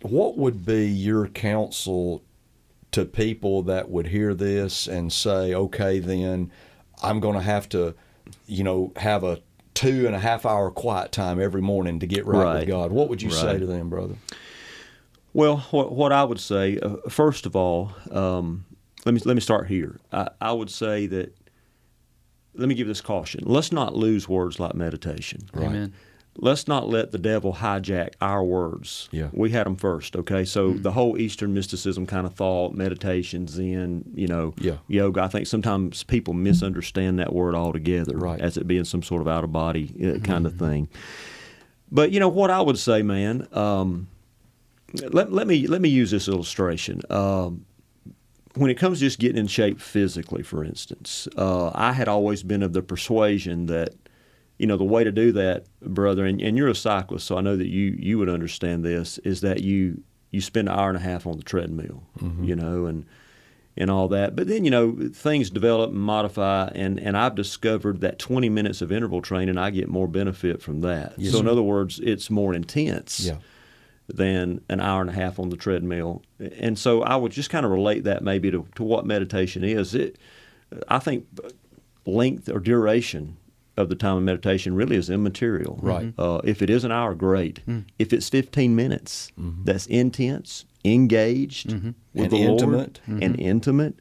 what 0.03 0.39
would 0.39 0.65
be 0.65 0.87
your 0.87 1.29
counsel 1.29 2.23
to 2.93 3.05
people 3.05 3.63
that 3.65 3.91
would 3.91 4.07
hear 4.09 4.35
this 4.35 4.87
and 4.89 5.13
say, 5.13 5.55
okay, 5.55 5.99
then 5.99 6.51
I'm 7.03 7.21
going 7.21 7.37
to 7.37 7.43
have 7.43 7.69
to, 7.71 7.95
you 8.47 8.65
know, 8.65 8.93
have 8.97 9.23
a 9.23 9.41
two 9.75 10.07
and 10.07 10.15
a 10.17 10.19
half 10.19 10.45
hour 10.45 10.71
quiet 10.71 11.13
time 11.13 11.41
every 11.41 11.63
morning 11.63 12.01
to 12.01 12.07
get 12.07 12.27
right, 12.27 12.43
Right. 12.45 12.59
with 12.61 12.69
God? 12.69 12.91
What 12.93 13.09
would 13.09 13.23
you 13.23 13.31
say 13.31 13.59
to 13.59 13.67
them, 13.67 13.89
brother? 13.89 14.17
Well, 15.33 15.59
what, 15.71 15.93
what 15.93 16.13
I 16.13 16.25
would 16.25 16.41
say, 16.41 16.79
uh, 16.79 16.97
first 17.09 17.47
of 17.47 17.55
all, 17.55 17.93
um, 18.11 18.65
let 19.07 19.15
me 19.15 19.21
let 19.25 19.35
me 19.35 19.41
start 19.41 19.69
here. 19.69 19.99
I, 20.13 20.29
I 20.41 20.53
would 20.53 20.71
say 20.71 21.07
that 21.07 21.35
let 22.55 22.69
me 22.69 22.75
give 22.75 22.87
this 22.89 23.01
caution: 23.01 23.43
let's 23.47 23.73
not 23.73 23.95
lose 23.95 24.29
words 24.29 24.59
like 24.61 24.75
meditation. 24.75 25.41
Amen. 25.57 25.93
Let's 26.37 26.69
not 26.69 26.89
let 26.89 27.11
the 27.11 27.19
devil 27.19 27.55
hijack 27.55 28.11
our 28.21 28.43
words. 28.45 29.09
Yeah. 29.11 29.29
we 29.33 29.51
had 29.51 29.67
them 29.67 29.75
first. 29.75 30.15
Okay, 30.15 30.45
so 30.45 30.73
the 30.73 30.93
whole 30.93 31.19
Eastern 31.19 31.53
mysticism 31.53 32.07
kind 32.07 32.25
of 32.25 32.35
thought, 32.35 32.73
meditation, 32.73 33.49
Zen, 33.49 34.05
you 34.15 34.29
know, 34.29 34.55
Yeah. 34.59 34.77
yoga. 34.87 35.23
I 35.23 35.29
think 35.29 35.49
sometimes 35.49 36.05
people 36.05 36.33
misunderstand 36.33 37.19
that 37.19 37.33
word 37.33 37.57
altogether 37.57 38.17
Right. 38.17 38.41
as 38.41 38.57
it 38.57 38.67
being 38.69 38.85
some 38.85 39.03
sort 39.03 39.23
of 39.23 39.29
out 39.29 39.43
of 39.43 39.53
body 39.53 39.93
uh, 40.03 40.21
kind 40.21 40.47
of 40.47 40.55
thing. 40.55 40.89
But 41.91 42.13
you 42.13 42.21
know 42.21 42.29
what 42.29 42.51
I 42.51 42.61
would 42.61 42.79
say, 42.79 43.03
man. 43.03 43.49
Um, 43.53 44.07
let, 45.11 45.33
let 45.33 45.47
me 45.49 45.67
let 45.67 45.81
me 45.81 45.89
use 45.89 46.13
this 46.13 46.29
illustration. 46.29 47.03
Um, 47.11 47.67
when 48.61 48.71
it 48.71 48.75
comes 48.75 48.99
to 48.99 49.07
just 49.07 49.19
getting 49.19 49.39
in 49.39 49.47
shape 49.47 49.81
physically, 49.81 50.43
for 50.43 50.63
instance, 50.63 51.27
uh, 51.39 51.71
I 51.75 51.93
had 51.93 52.09
always 52.09 52.43
been 52.43 52.63
of 52.63 52.75
the 52.75 52.83
persuasion 52.83 53.67
that 53.67 53.95
you 54.59 54.67
know 54.67 54.77
the 54.77 54.85
way 54.85 55.03
to 55.03 55.11
do 55.11 55.33
that, 55.33 55.65
brother, 55.81 56.27
and, 56.27 56.41
and 56.43 56.59
you're 56.59 56.69
a 56.69 56.75
cyclist, 56.75 57.27
so 57.27 57.39
I 57.39 57.41
know 57.41 57.57
that 57.57 57.69
you 57.69 57.97
you 57.99 58.19
would 58.19 58.29
understand 58.29 58.85
this 58.85 59.17
is 59.19 59.41
that 59.41 59.63
you 59.63 60.03
you 60.31 60.43
spend 60.43 60.69
an 60.69 60.79
hour 60.79 60.89
and 60.89 60.99
a 60.99 61.01
half 61.01 61.27
on 61.27 61.39
the 61.39 61.43
treadmill, 61.43 62.03
you 62.43 62.55
know, 62.55 62.85
and 62.85 63.07
and 63.79 63.91
all 63.91 64.09
that. 64.09 64.37
But 64.37 64.47
then 64.49 64.67
you 64.67 64.71
know 64.71 64.95
things 65.15 65.49
develop 65.49 65.93
and 65.93 65.99
modify, 65.99 66.67
and 66.75 67.01
and 67.01 67.17
I've 67.17 67.35
discovered 67.35 68.03
that 68.03 68.19
20 68.19 68.51
minutes 68.51 68.83
of 68.83 68.93
interval 68.93 69.23
training, 69.23 69.57
I 69.57 69.71
get 69.71 69.89
more 69.89 70.07
benefit 70.07 70.61
from 70.61 70.83
that. 70.83 71.15
Yes, 71.17 71.33
so 71.33 71.39
in 71.39 71.47
sir. 71.47 71.51
other 71.51 71.63
words, 71.63 71.99
it's 71.99 72.29
more 72.29 72.53
intense 72.53 73.21
Yeah. 73.21 73.37
Than 74.15 74.61
an 74.69 74.81
hour 74.81 75.01
and 75.01 75.11
a 75.11 75.13
half 75.13 75.39
on 75.39 75.51
the 75.51 75.57
treadmill. 75.57 76.23
And 76.59 76.79
so 76.79 77.03
I 77.03 77.17
would 77.17 77.33
just 77.33 77.51
kind 77.51 77.65
of 77.65 77.73
relate 77.73 78.05
that 78.05 78.23
maybe 78.23 78.51
to, 78.51 78.67
to 78.75 78.83
what 78.83 79.07
meditation 79.07 79.65
is. 79.65 79.95
It, 79.95 80.17
I 80.89 80.99
think 80.99 81.27
length 82.07 82.49
or 82.49 82.61
duration 82.61 83.37
of 83.77 83.89
the 83.89 83.95
time 83.95 84.17
of 84.17 84.23
meditation 84.23 84.75
really 84.75 84.97
is 84.97 85.09
immaterial. 85.09 85.79
Right. 85.83 86.13
Uh, 86.19 86.41
if 86.45 86.61
it 86.63 86.69
is 86.71 86.85
an 86.85 86.93
hour, 86.93 87.15
great. 87.15 87.61
If 87.99 88.13
it's 88.13 88.29
15 88.29 88.75
minutes, 88.77 89.31
that's 89.65 89.87
intense, 89.87 90.65
engaged 90.85 91.73
with 91.73 91.95
And 92.15 92.31
the 92.31 92.37
intimate. 92.43 93.01
Lord, 93.07 93.23
and 93.23 93.39
intimate, 93.41 93.95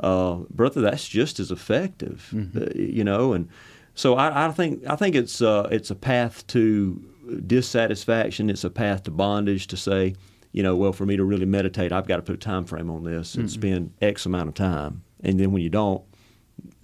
uh, 0.00 0.36
brother, 0.50 0.80
that's 0.80 1.08
just 1.08 1.40
as 1.40 1.50
effective. 1.50 2.32
Uh, 2.56 2.66
you 2.76 3.02
know, 3.02 3.32
and 3.32 3.48
so 3.94 4.14
I, 4.14 4.46
I 4.46 4.52
think 4.52 4.84
I 4.86 4.94
think 4.94 5.16
it's 5.16 5.42
uh, 5.42 5.68
it's 5.72 5.90
a 5.90 5.96
path 5.96 6.46
to 6.48 7.02
dissatisfaction. 7.46 8.50
It's 8.50 8.64
a 8.64 8.70
path 8.70 9.04
to 9.04 9.10
bondage 9.10 9.66
to 9.68 9.76
say, 9.76 10.14
you 10.52 10.62
know, 10.62 10.76
well, 10.76 10.92
for 10.92 11.04
me 11.06 11.16
to 11.16 11.24
really 11.24 11.46
meditate, 11.46 11.92
I've 11.92 12.06
got 12.06 12.16
to 12.16 12.22
put 12.22 12.34
a 12.34 12.38
time 12.38 12.64
frame 12.64 12.90
on 12.90 13.04
this 13.04 13.34
and 13.34 13.50
spend 13.50 13.92
X 14.00 14.26
amount 14.26 14.48
of 14.48 14.54
time. 14.54 15.02
And 15.22 15.38
then 15.38 15.52
when 15.52 15.62
you 15.62 15.68
don't, 15.70 16.02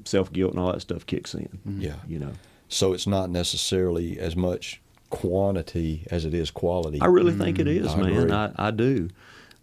self 0.05 0.33
guilt 0.33 0.53
and 0.53 0.61
all 0.61 0.73
that 0.73 0.81
stuff 0.81 1.07
kicks 1.07 1.35
in. 1.35 1.49
Yeah. 1.79 1.95
You 2.07 2.19
know, 2.19 2.33
So 2.69 2.93
it's 2.93 3.07
not 3.07 3.31
necessarily 3.31 4.19
as 4.19 4.37
much 4.37 4.81
quantity 5.11 6.07
as 6.11 6.25
it 6.25 6.35
is 6.35 6.51
quality. 6.51 7.01
I 7.01 7.07
really 7.07 7.33
think 7.33 7.59
it 7.59 7.67
is, 7.69 7.87
I 7.89 7.97
man. 7.97 8.13
agree. 8.17 8.33
I, 8.33 8.51
I 8.59 8.71
do. 8.71 9.09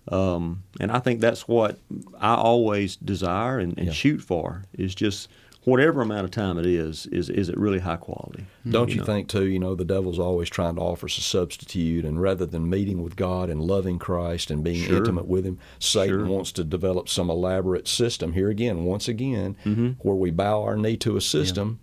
Um, 0.08 0.64
and 0.80 0.92
I 0.92 0.98
think 1.00 1.20
that's 1.22 1.48
what 1.48 1.78
I 2.20 2.34
always 2.34 2.96
desire 2.96 3.60
and, 3.60 3.78
and 3.78 3.88
Yeah. 3.88 3.94
shoot 3.94 4.20
for 4.22 4.64
is 4.74 4.96
just 4.96 5.30
whatever 5.64 6.02
amount 6.02 6.26
of 6.26 6.32
time 6.32 6.58
it 6.58 6.66
is, 6.66 7.06
is 7.08 7.30
is 7.30 7.50
it 7.50 7.58
really 7.58 7.80
high 7.80 7.98
quality? 7.98 8.46
Don't 8.70 8.90
you, 8.90 8.98
know? 8.98 9.04
think 9.06 9.28
too? 9.28 9.46
You 9.46 9.60
know, 9.60 9.76
the 9.76 9.86
devil's 9.86 10.20
always 10.20 10.50
trying 10.50 10.76
to 10.76 10.82
offer 10.82 11.06
us 11.06 11.18
a 11.18 11.22
substitute, 11.22 12.04
and 12.06 12.22
rather 12.22 12.46
than 12.46 12.70
meeting 12.70 13.02
with 13.04 13.16
God 13.16 13.50
and 13.50 13.62
loving 13.62 14.00
Christ 14.00 14.50
and 14.52 14.64
being 14.64 14.84
Sure. 14.86 14.98
intimate 14.98 15.28
with 15.28 15.46
Him, 15.46 15.60
Satan 15.80 16.20
Sure. 16.20 16.26
wants 16.26 16.52
to 16.54 16.64
develop 16.64 17.08
some 17.10 17.30
elaborate 17.30 17.88
system. 17.88 18.34
Here 18.34 18.50
again, 18.50 18.84
once 18.86 19.08
again, 19.08 19.56
Mm-hmm. 19.66 19.90
where 20.00 20.16
we 20.16 20.32
bow 20.32 20.64
our 20.64 20.76
knee 20.78 20.98
to 20.98 21.16
a 21.16 21.22
system. 21.22 21.80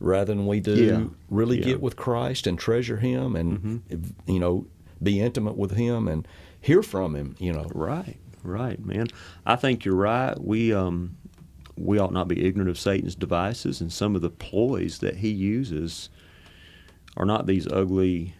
Rather 0.00 0.34
than 0.34 0.46
we 0.46 0.58
do 0.60 0.74
Yeah. 0.74 1.04
really 1.30 1.56
Yeah. 1.58 1.62
Mm-hmm. 1.62 1.70
get 1.70 1.80
with 1.82 1.96
Christ 1.96 2.46
and 2.46 2.58
treasure 2.58 2.96
Him 2.98 3.36
and 3.36 3.82
you 4.26 4.38
know 4.40 4.66
be 5.02 5.20
intimate 5.20 5.56
with 5.56 5.72
Him 5.76 6.08
and 6.08 6.26
hear 6.60 6.82
from 6.82 7.14
Him, 7.14 7.36
you 7.38 7.52
know. 7.52 7.70
Right, 7.74 8.16
right, 8.42 8.84
man. 8.84 9.06
I 9.46 9.54
think 9.56 9.84
you're 9.84 9.94
right. 9.94 10.38
We 10.42 10.72
um, 10.74 11.16
we 11.76 11.98
ought 11.98 12.12
not 12.12 12.28
be 12.28 12.46
ignorant 12.46 12.70
of 12.70 12.78
Satan's 12.78 13.14
devices 13.14 13.80
and 13.80 13.92
some 13.92 14.14
of 14.14 14.22
the 14.22 14.30
ploys 14.30 14.98
that 14.98 15.16
he 15.16 15.28
uses 15.30 16.08
are 17.16 17.26
not 17.26 17.46
these 17.46 17.66
ugly 17.70 18.34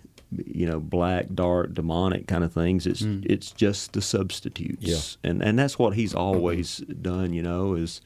you 0.47 0.67
know, 0.67 0.81
black, 0.81 1.27
dark, 1.33 1.75
demonic 1.75 2.27
kind 2.27 2.43
of 2.43 2.53
things. 2.53 2.87
It's 2.89 3.03
it's 3.03 3.53
just 3.53 3.93
the 3.93 4.03
substitutes, 4.03 4.83
Yeah. 5.23 5.31
and 5.31 5.43
and 5.43 5.57
that's 5.57 5.79
what 5.79 5.95
he's 5.95 6.13
always 6.13 6.79
done. 6.79 7.33
You 7.33 7.43
know, 7.43 7.75
is 7.75 8.01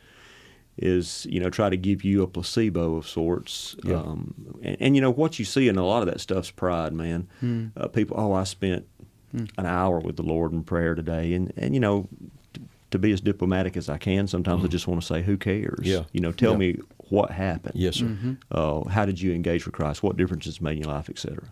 is 0.77 1.27
you 1.31 1.41
know 1.41 1.49
try 1.49 1.71
to 1.71 1.77
give 1.77 2.05
you 2.05 2.23
a 2.23 2.27
placebo 2.27 2.97
of 2.97 3.09
sorts. 3.09 3.77
Yeah. 3.83 3.97
Um, 3.97 4.35
and, 4.63 4.77
and 4.81 4.95
you 4.95 5.01
know 5.01 5.11
what 5.11 5.39
you 5.39 5.47
see 5.47 5.69
in 5.69 5.77
a 5.79 5.87
lot 5.87 6.03
of 6.03 6.09
that 6.09 6.21
stuff's 6.21 6.51
pride, 6.51 6.93
man. 6.93 7.29
Uh, 7.77 7.89
people, 7.89 8.17
oh, 8.21 8.33
I 8.35 8.45
spent 8.45 8.87
an 9.33 9.65
hour 9.67 9.99
with 9.99 10.17
the 10.17 10.23
Lord 10.23 10.53
in 10.53 10.65
prayer 10.65 10.95
today, 10.95 11.33
and 11.33 11.53
and 11.57 11.73
you 11.73 11.81
know. 11.81 12.09
T- 12.91 12.95
To 12.97 12.99
be 12.99 13.13
as 13.13 13.21
diplomatic 13.21 13.77
as 13.77 13.89
I 13.89 13.99
can, 13.99 14.27
sometimes 14.27 14.65
I 14.65 14.69
just 14.69 14.87
want 14.89 15.01
to 15.01 15.07
say, 15.07 15.23
"Who 15.23 15.37
cares?" 15.37 15.81
Yeah. 15.87 16.05
You 16.13 16.21
know, 16.21 16.33
tell 16.33 16.53
Yeah. 16.53 16.59
me 16.59 16.77
what 17.11 17.31
happened. 17.31 17.75
Yes, 17.77 17.97
sir. 17.97 18.37
Uh, 18.51 18.85
how 18.89 19.05
did 19.07 19.21
you 19.21 19.33
engage 19.33 19.65
with 19.67 19.75
Christ? 19.75 20.03
What 20.03 20.17
difference 20.17 20.47
it's 20.47 20.61
made 20.61 20.73
in 20.79 20.83
your 20.85 20.93
life, 20.93 21.09
et 21.11 21.19
cetera. 21.19 21.45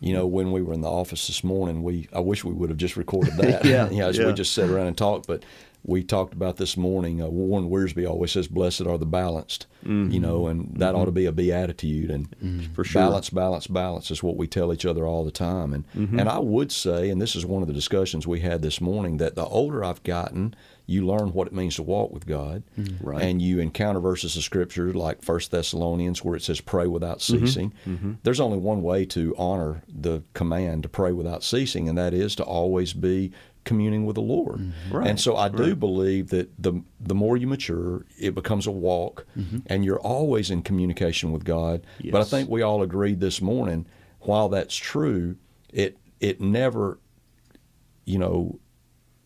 You 0.00 0.12
know, 0.12 0.26
when 0.26 0.52
we 0.52 0.60
were 0.60 0.74
in 0.74 0.80
the 0.82 0.90
office 0.90 1.26
this 1.26 1.42
morning, 1.44 1.82
we 1.82 2.08
I 2.12 2.20
wish 2.20 2.44
we 2.44 2.52
would 2.52 2.68
have 2.70 2.78
just 2.78 2.96
recorded 2.96 3.36
that. 3.38 3.64
Yeah, 3.74 3.88
you 3.90 3.98
know, 3.98 4.08
as 4.08 4.18
yeah. 4.18 4.26
we 4.26 4.32
just 4.34 4.52
sat 4.52 4.68
around 4.68 4.86
and 4.88 4.96
talked. 4.96 5.26
But 5.26 5.44
we 5.86 6.02
talked 6.02 6.32
about 6.32 6.56
this 6.56 6.76
morning. 6.78 7.20
Uh, 7.22 7.28
Warren 7.28 7.68
Wiersbe 7.70 8.08
always 8.08 8.32
says, 8.32 8.48
"Blessed 8.48 8.82
are 8.86 8.98
the 8.98 9.06
balanced." 9.06 9.66
You 9.86 10.18
know, 10.18 10.46
and 10.46 10.74
that 10.78 10.94
ought 10.94 11.04
to 11.04 11.10
be 11.12 11.26
a 11.26 11.32
beatitude. 11.32 12.10
And 12.10 12.30
Mm-hmm. 12.42 12.72
For 12.72 12.84
sure. 12.84 13.02
balance, 13.02 13.28
balance, 13.28 13.66
balance 13.66 14.10
is 14.10 14.22
what 14.22 14.36
we 14.38 14.46
tell 14.46 14.72
each 14.72 14.86
other 14.86 15.06
all 15.06 15.24
the 15.26 15.30
time. 15.30 15.74
And 15.74 15.84
Mm-hmm. 15.94 16.18
and 16.20 16.28
I 16.28 16.38
would 16.38 16.72
say, 16.72 17.10
and 17.10 17.20
this 17.20 17.36
is 17.36 17.44
one 17.44 17.60
of 17.62 17.68
the 17.68 17.74
discussions 17.74 18.26
we 18.26 18.40
had 18.40 18.62
this 18.62 18.80
morning, 18.80 19.18
that 19.18 19.34
the 19.36 19.44
older 19.44 19.84
I've 19.84 20.02
gotten, 20.02 20.54
you 20.86 21.06
learn 21.06 21.32
what 21.32 21.46
it 21.46 21.52
means 21.54 21.76
to 21.76 21.82
walk 21.82 22.12
with 22.12 22.26
God, 22.26 22.62
Mm-hmm. 22.78 23.06
Right. 23.08 23.22
and 23.22 23.40
you 23.40 23.58
encounter 23.58 24.00
verses 24.00 24.36
of 24.36 24.42
Scripture 24.42 24.92
like 24.92 25.22
First 25.22 25.50
Thessalonians, 25.50 26.22
where 26.24 26.36
it 26.36 26.42
says, 26.42 26.60
"Pray 26.60 26.86
without 26.86 27.18
Mm-hmm. 27.20 27.46
ceasing." 27.46 28.18
There's 28.22 28.40
only 28.40 28.58
one 28.58 28.82
way 28.82 29.04
to 29.06 29.34
honor 29.38 29.82
the 29.88 30.22
command 30.34 30.82
to 30.82 30.88
pray 30.88 31.12
without 31.12 31.42
ceasing, 31.42 31.88
and 31.88 31.96
that 31.96 32.12
is 32.12 32.34
to 32.36 32.42
always 32.44 32.92
be 32.92 33.32
communing 33.64 34.04
with 34.04 34.14
the 34.16 34.20
Lord. 34.20 34.58
Mm-hmm. 34.58 34.94
Right, 34.94 35.06
And 35.08 35.18
so 35.18 35.36
I 35.36 35.48
do 35.48 35.68
right. 35.68 35.80
believe 35.80 36.28
that 36.28 36.50
the 36.62 36.82
the 37.00 37.14
more 37.14 37.38
you 37.38 37.46
mature, 37.46 38.04
it 38.20 38.34
becomes 38.34 38.66
a 38.66 38.70
walk, 38.70 39.26
and 39.66 39.84
you're 39.86 40.00
always 40.00 40.50
in 40.50 40.60
communication 40.62 41.32
with 41.32 41.44
God. 41.44 41.86
But 42.12 42.20
I 42.20 42.24
think 42.24 42.50
we 42.50 42.60
all 42.60 42.82
agreed 42.82 43.20
this 43.20 43.40
morning, 43.40 43.86
while 44.20 44.50
that's 44.50 44.76
true, 44.76 45.36
it 45.72 45.96
it 46.20 46.42
never, 46.42 46.98
you 48.04 48.18
know, 48.18 48.58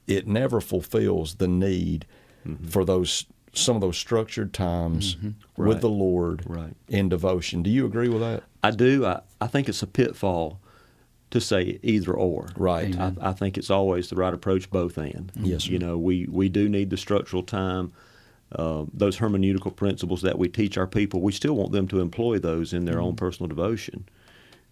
it 0.09 0.27
never 0.27 0.61
fulfills 0.61 1.37
the 1.37 1.47
need 1.47 2.07
for 2.69 2.85
those 2.85 3.27
some 3.53 3.75
of 3.77 3.81
those 3.81 3.97
structured 3.97 4.53
times 4.53 5.17
with 5.23 5.35
Right. 5.57 5.81
the 5.81 5.89
Lord 5.89 6.43
Right. 6.47 6.75
in 6.89 7.09
devotion. 7.09 7.63
Do 7.63 7.71
you 7.71 7.87
agree 7.87 8.09
with 8.09 8.21
that? 8.21 8.43
I 8.63 8.71
do. 8.71 9.05
I, 9.07 9.21
I 9.41 9.47
think 9.47 9.69
it's 9.69 9.83
a 9.83 9.87
pitfall 9.87 10.61
to 11.31 11.41
say 11.41 11.79
either 11.83 12.13
or. 12.13 12.49
Right. 12.57 12.97
I, 12.99 13.13
I 13.21 13.33
think 13.33 13.59
it's 13.59 13.71
always 13.71 14.09
the 14.11 14.17
right 14.17 14.33
approach, 14.35 14.71
both 14.71 14.97
and. 14.99 15.33
Yes, 15.35 15.65
sir. 15.65 15.73
You 15.73 15.79
know, 15.79 15.99
we, 15.99 16.27
we 16.31 16.49
do 16.49 16.69
need 16.69 16.91
the 16.91 16.97
structural 16.97 17.43
time. 17.43 17.93
Uh, 18.53 18.85
those 18.95 19.19
hermeneutical 19.19 19.75
principles 19.75 20.23
that 20.23 20.39
we 20.39 20.49
teach 20.49 20.79
our 20.79 20.87
people, 20.87 21.21
we 21.21 21.33
still 21.33 21.55
want 21.55 21.73
them 21.73 21.89
to 21.89 22.01
employ 22.01 22.39
those 22.39 22.73
in 22.73 22.85
their 22.85 23.01
own 23.01 23.15
personal 23.17 23.49
devotion. 23.49 24.07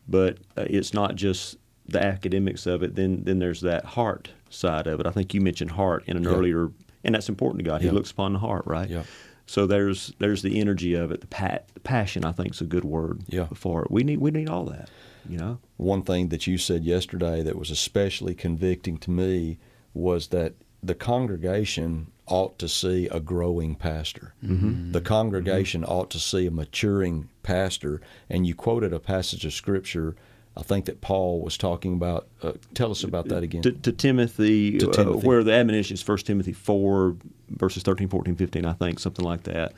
But 0.09 0.39
uh, 0.57 0.65
it's 0.71 0.95
not 0.95 1.15
just 1.17 1.57
the 1.89 2.03
academics 2.05 2.67
of 2.67 2.83
it. 2.83 2.95
Then 2.97 3.23
then 3.25 3.39
there's 3.39 3.61
that 3.63 3.85
heart 3.85 4.31
side 4.51 4.87
of 4.87 5.01
it. 5.01 5.07
I 5.07 5.11
think 5.11 5.35
you 5.35 5.41
mentioned 5.41 5.73
heart 5.73 6.05
in 6.07 6.17
an 6.17 6.25
Yeah. 6.25 6.31
earlier, 6.31 6.71
and 7.05 7.15
that's 7.15 7.29
important 7.29 7.59
to 7.65 7.65
God. 7.71 7.81
He 7.81 7.87
Yeah. 7.89 7.93
looks 7.95 8.11
upon 8.11 8.33
the 8.33 8.39
heart, 8.41 8.65
right? 8.67 8.89
Yeah. 8.89 9.05
So 9.47 9.67
there's 9.67 10.13
there's 10.19 10.43
the 10.43 10.61
energy 10.61 10.95
of 10.95 11.11
it, 11.13 11.21
the 11.21 11.27
pat, 11.29 11.69
passion. 11.85 12.25
I 12.25 12.33
think 12.33 12.55
is 12.55 12.61
a 12.61 12.65
good 12.65 12.85
word 12.85 13.23
Yeah. 13.29 13.47
for 13.55 13.83
it. 13.85 13.91
We 13.91 14.03
need 14.03 14.19
we 14.19 14.31
need 14.31 14.49
all 14.49 14.65
that. 14.67 14.91
You 15.29 15.39
know. 15.39 15.59
One 15.77 16.03
thing 16.03 16.29
that 16.29 16.47
you 16.47 16.57
said 16.59 16.85
yesterday 16.85 17.43
that 17.43 17.57
was 17.57 17.71
especially 17.71 18.35
convicting 18.35 18.97
to 18.99 19.11
me 19.11 19.59
was 19.95 20.29
that 20.29 20.55
the 20.83 20.95
congregation 20.95 22.09
ought 22.29 22.59
to 22.59 22.69
see 22.69 23.07
a 23.09 23.19
growing 23.21 23.75
pastor. 23.75 24.35
Mm-hmm. 24.45 24.93
The 24.93 25.01
congregation 25.01 25.85
ought 25.85 26.11
to 26.11 26.19
see 26.19 26.47
a 26.47 26.51
maturing 26.51 27.29
pastor. 27.43 28.01
And 28.29 28.47
you 28.47 28.55
quoted 28.55 28.93
a 28.93 28.99
passage 29.01 29.45
of 29.45 29.53
scripture. 29.53 30.15
I 30.57 30.63
think 30.63 30.87
that 30.87 31.01
Paul 31.03 31.41
was 31.43 31.59
talking 31.59 31.93
about. 31.93 32.27
Uh, 32.43 32.53
tell 32.75 32.91
us 32.91 33.05
about 33.05 33.29
that 33.29 33.43
again. 33.43 33.63
to, 33.63 33.73
to 33.73 33.93
Timothy, 33.93 34.79
To 34.79 34.87
uh, 34.91 34.93
where 35.27 35.45
the 35.45 35.53
admonition 35.53 35.95
is 35.95 36.07
1 36.07 36.19
Timothy 36.19 36.53
4, 36.53 37.17
verses 37.51 37.83
13, 37.83 38.09
14, 38.09 38.35
15, 38.37 38.65
I 38.65 38.73
think, 38.73 38.99
something 38.99 39.25
like 39.25 39.43
that. 39.43 39.75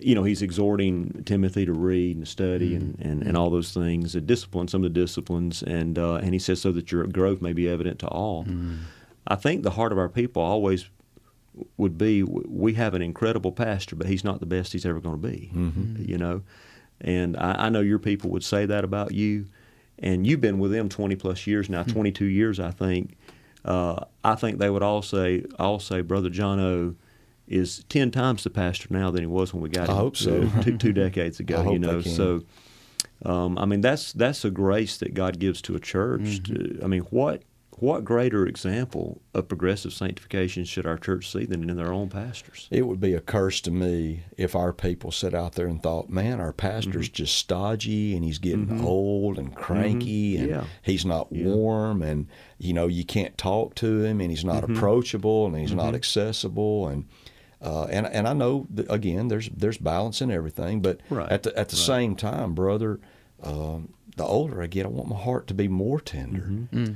You 0.00 0.14
know, 0.16 0.24
he's 0.24 0.42
exhorting 0.42 1.22
Timothy 1.24 1.64
to 1.66 1.72
read 1.72 2.16
and 2.16 2.26
study 2.28 2.74
and, 2.74 2.98
and, 3.00 3.22
and 3.22 3.36
all 3.36 3.48
those 3.48 3.72
things, 3.72 4.12
the 4.12 4.20
discipline 4.20 4.66
some 4.68 4.84
of 4.84 4.92
the 4.92 5.00
disciplines, 5.00 5.62
and 5.62 5.98
uh, 5.98 6.16
and 6.16 6.32
he 6.34 6.38
says 6.40 6.60
so 6.60 6.72
that 6.72 6.90
your 6.90 7.06
growth 7.06 7.40
may 7.40 7.52
be 7.52 7.68
evident 7.68 8.00
to 8.00 8.08
all. 8.08 8.44
I 9.26 9.36
think 9.36 9.62
the 9.62 9.70
heart 9.70 9.92
of 9.92 9.98
our 9.98 10.08
people 10.08 10.42
always 10.42 10.86
would 11.76 11.96
be 11.96 12.24
we 12.24 12.74
have 12.74 12.94
an 12.94 13.02
incredible 13.02 13.52
pastor, 13.52 13.94
but 13.94 14.08
he's 14.08 14.24
not 14.24 14.40
the 14.40 14.46
best 14.46 14.72
he's 14.72 14.84
ever 14.84 14.98
going 15.00 15.20
to 15.22 15.28
be. 15.28 15.50
You 16.04 16.18
know, 16.18 16.42
and 17.00 17.36
I, 17.36 17.66
I 17.66 17.68
know 17.68 17.80
your 17.80 18.00
people 18.00 18.30
would 18.30 18.44
say 18.44 18.66
that 18.66 18.82
about 18.82 19.12
you, 19.12 19.46
and 19.98 20.26
you've 20.26 20.40
been 20.40 20.58
with 20.58 20.72
them 20.72 20.88
20 20.88 21.16
plus 21.16 21.46
years 21.46 21.68
now, 21.68 21.82
22 21.82 22.24
years, 22.26 22.60
I 22.60 22.70
think. 22.70 23.16
Uh, 23.64 24.04
I 24.22 24.34
think 24.34 24.58
they 24.58 24.68
would 24.68 24.82
all 24.82 25.02
say, 25.02 25.44
all 25.58 25.78
say, 25.78 26.02
Brother 26.02 26.28
Jono 26.28 26.96
is 27.46 27.84
10 27.88 28.10
times 28.10 28.44
the 28.44 28.50
pastor 28.50 28.88
now 28.90 29.10
than 29.10 29.22
he 29.22 29.26
was 29.26 29.52
when 29.52 29.62
we 29.62 29.68
got 29.68 29.88
I 29.88 29.92
him 29.92 29.98
hope 29.98 30.16
so. 30.16 30.48
two, 30.62 30.76
two 30.76 30.92
decades 30.92 31.40
ago, 31.40 31.60
I 31.60 31.62
hope 31.64 31.72
you 31.72 31.78
know. 31.78 32.00
So, 32.00 32.42
um, 33.24 33.56
I 33.58 33.64
mean, 33.64 33.80
that's 33.80 34.12
that's 34.12 34.44
a 34.44 34.50
grace 34.50 34.98
that 34.98 35.14
God 35.14 35.38
gives 35.38 35.62
to 35.62 35.74
a 35.74 35.80
church. 35.80 36.20
Mm-hmm. 36.20 36.78
To, 36.78 36.84
I 36.84 36.86
mean, 36.86 37.02
what 37.02 37.42
what 37.78 38.04
greater 38.04 38.46
example 38.46 39.20
of 39.34 39.48
progressive 39.48 39.92
sanctification 39.92 40.64
should 40.64 40.86
our 40.86 40.96
church 40.96 41.30
see 41.30 41.44
than 41.44 41.68
in 41.68 41.76
their 41.76 41.92
own 41.92 42.08
pastors? 42.08 42.68
It 42.70 42.86
would 42.86 43.00
be 43.00 43.14
a 43.14 43.20
curse 43.20 43.60
to 43.62 43.70
me 43.70 44.22
if 44.36 44.54
our 44.54 44.72
people 44.72 45.10
sat 45.10 45.34
out 45.34 45.54
there 45.54 45.66
and 45.66 45.82
thought, 45.82 46.08
man, 46.08 46.40
our 46.40 46.52
pastor's 46.52 47.08
Mm-hmm. 47.08 47.14
just 47.14 47.36
stodgy 47.36 48.14
and 48.14 48.24
he's 48.24 48.38
getting 48.38 48.80
old 48.84 49.38
and 49.38 49.54
cranky 49.54 50.36
and 50.36 50.48
Yeah. 50.48 50.64
he's 50.82 51.04
not 51.04 51.28
Yeah. 51.30 51.46
warm 51.48 52.02
and, 52.02 52.26
you 52.58 52.72
know, 52.72 52.86
you 52.86 53.04
can't 53.04 53.36
talk 53.36 53.74
to 53.76 54.02
him 54.04 54.20
and 54.20 54.30
he's 54.30 54.44
not 54.44 54.62
Mm-hmm. 54.62 54.76
approachable 54.76 55.46
and 55.46 55.56
he's 55.56 55.72
not 55.74 55.94
accessible. 55.94 56.88
And, 56.88 57.06
uh, 57.60 57.84
and, 57.84 58.06
and 58.06 58.28
I 58.28 58.34
know, 58.34 58.66
that, 58.70 58.90
again, 58.92 59.28
there's, 59.28 59.48
there's 59.48 59.78
balance 59.78 60.20
in 60.22 60.30
everything, 60.30 60.80
but 60.80 61.00
Right. 61.10 61.30
at 61.30 61.42
the, 61.42 61.58
at 61.58 61.70
the 61.70 61.76
same 61.76 62.14
time, 62.14 62.54
brother, 62.54 63.00
um, 63.42 63.94
the 64.16 64.24
older 64.24 64.62
I 64.62 64.68
get, 64.68 64.86
I 64.86 64.88
want 64.90 65.08
my 65.08 65.16
heart 65.18 65.46
to 65.48 65.54
be 65.54 65.66
more 65.66 66.00
tender. 66.00 66.42
Mm-hmm. 66.42 66.92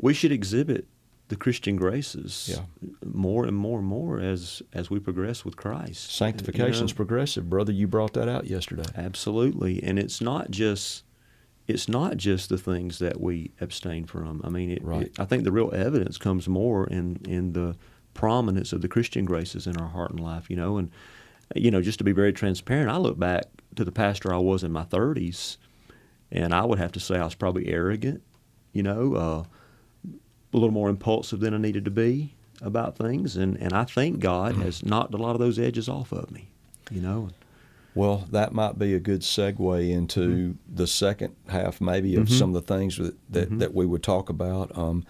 We 0.00 0.14
should 0.14 0.32
exhibit 0.32 0.86
the 1.28 1.36
Christian 1.36 1.76
graces 1.76 2.48
Yeah. 2.54 2.64
more 3.04 3.44
and 3.44 3.56
more 3.56 3.78
and 3.80 3.86
more 3.86 4.18
as 4.20 4.62
as 4.72 4.88
we 4.90 4.98
progress 4.98 5.44
with 5.44 5.56
Christ. 5.56 6.10
Sanctification's 6.12 6.90
You 6.90 6.94
know? 6.94 6.96
progressive, 6.96 7.50
brother. 7.50 7.72
You 7.72 7.86
brought 7.86 8.14
that 8.14 8.28
out 8.28 8.46
yesterday. 8.46 8.84
Absolutely, 8.96 9.82
and 9.82 9.98
it's 9.98 10.20
not 10.20 10.50
just 10.50 11.04
it's 11.66 11.86
not 11.86 12.16
just 12.16 12.48
the 12.48 12.56
things 12.56 12.98
that 12.98 13.20
we 13.20 13.50
abstain 13.60 14.06
from. 14.06 14.40
I 14.42 14.48
mean, 14.48 14.70
it, 14.70 14.82
Right. 14.82 15.02
it- 15.08 15.20
I 15.20 15.26
think 15.26 15.44
the 15.44 15.52
real 15.52 15.70
evidence 15.74 16.16
comes 16.16 16.48
more 16.48 16.86
in 16.86 17.18
in 17.28 17.52
the 17.52 17.76
prominence 18.14 18.72
of 18.72 18.80
the 18.80 18.88
Christian 18.88 19.24
graces 19.26 19.66
in 19.66 19.76
our 19.76 19.88
heart 19.88 20.10
and 20.12 20.20
life. 20.20 20.48
You 20.48 20.56
know, 20.56 20.78
and 20.78 20.90
you 21.54 21.70
know, 21.70 21.82
just 21.82 21.98
to 21.98 22.04
be 22.04 22.12
very 22.12 22.32
transparent, 22.32 22.90
I 22.90 22.96
look 22.96 23.18
back 23.18 23.44
to 23.76 23.84
the 23.84 23.92
pastor 23.92 24.32
I 24.32 24.38
was 24.38 24.64
in 24.64 24.72
my 24.72 24.84
thirties, 24.84 25.58
and 26.32 26.54
I 26.54 26.64
would 26.64 26.78
have 26.78 26.92
to 26.92 27.00
say 27.00 27.18
I 27.18 27.24
was 27.24 27.34
probably 27.34 27.66
arrogant. 27.68 28.22
You 28.72 28.82
know, 28.82 29.14
uh, 29.14 29.44
a 30.52 30.56
little 30.56 30.70
more 30.70 30.88
impulsive 30.88 31.40
than 31.40 31.54
I 31.54 31.58
needed 31.58 31.84
to 31.84 31.90
be 31.90 32.34
about 32.60 32.96
things, 32.96 33.36
and 33.36 33.56
and 33.56 33.72
I 33.72 33.84
think 33.84 34.20
God 34.20 34.56
has 34.56 34.84
knocked 34.84 35.14
a 35.14 35.18
lot 35.18 35.32
of 35.32 35.40
those 35.40 35.58
edges 35.58 35.88
off 35.88 36.12
of 36.12 36.30
me. 36.30 36.48
You 36.90 37.00
know. 37.00 37.30
Well, 37.94 38.28
that 38.30 38.52
might 38.52 38.78
be 38.78 38.94
a 38.94 39.00
good 39.00 39.22
segue 39.22 39.90
into 39.90 40.56
the 40.72 40.86
second 40.86 41.34
half, 41.48 41.80
maybe, 41.80 42.14
of 42.14 42.30
some 42.30 42.54
of 42.54 42.64
the 42.64 42.74
things 42.74 42.96
that, 42.96 43.16
that, 43.30 43.58
that 43.58 43.74
we 43.74 43.86
would 43.86 44.04
talk 44.04 44.28
about. 44.28 44.76
Um, 44.78 45.04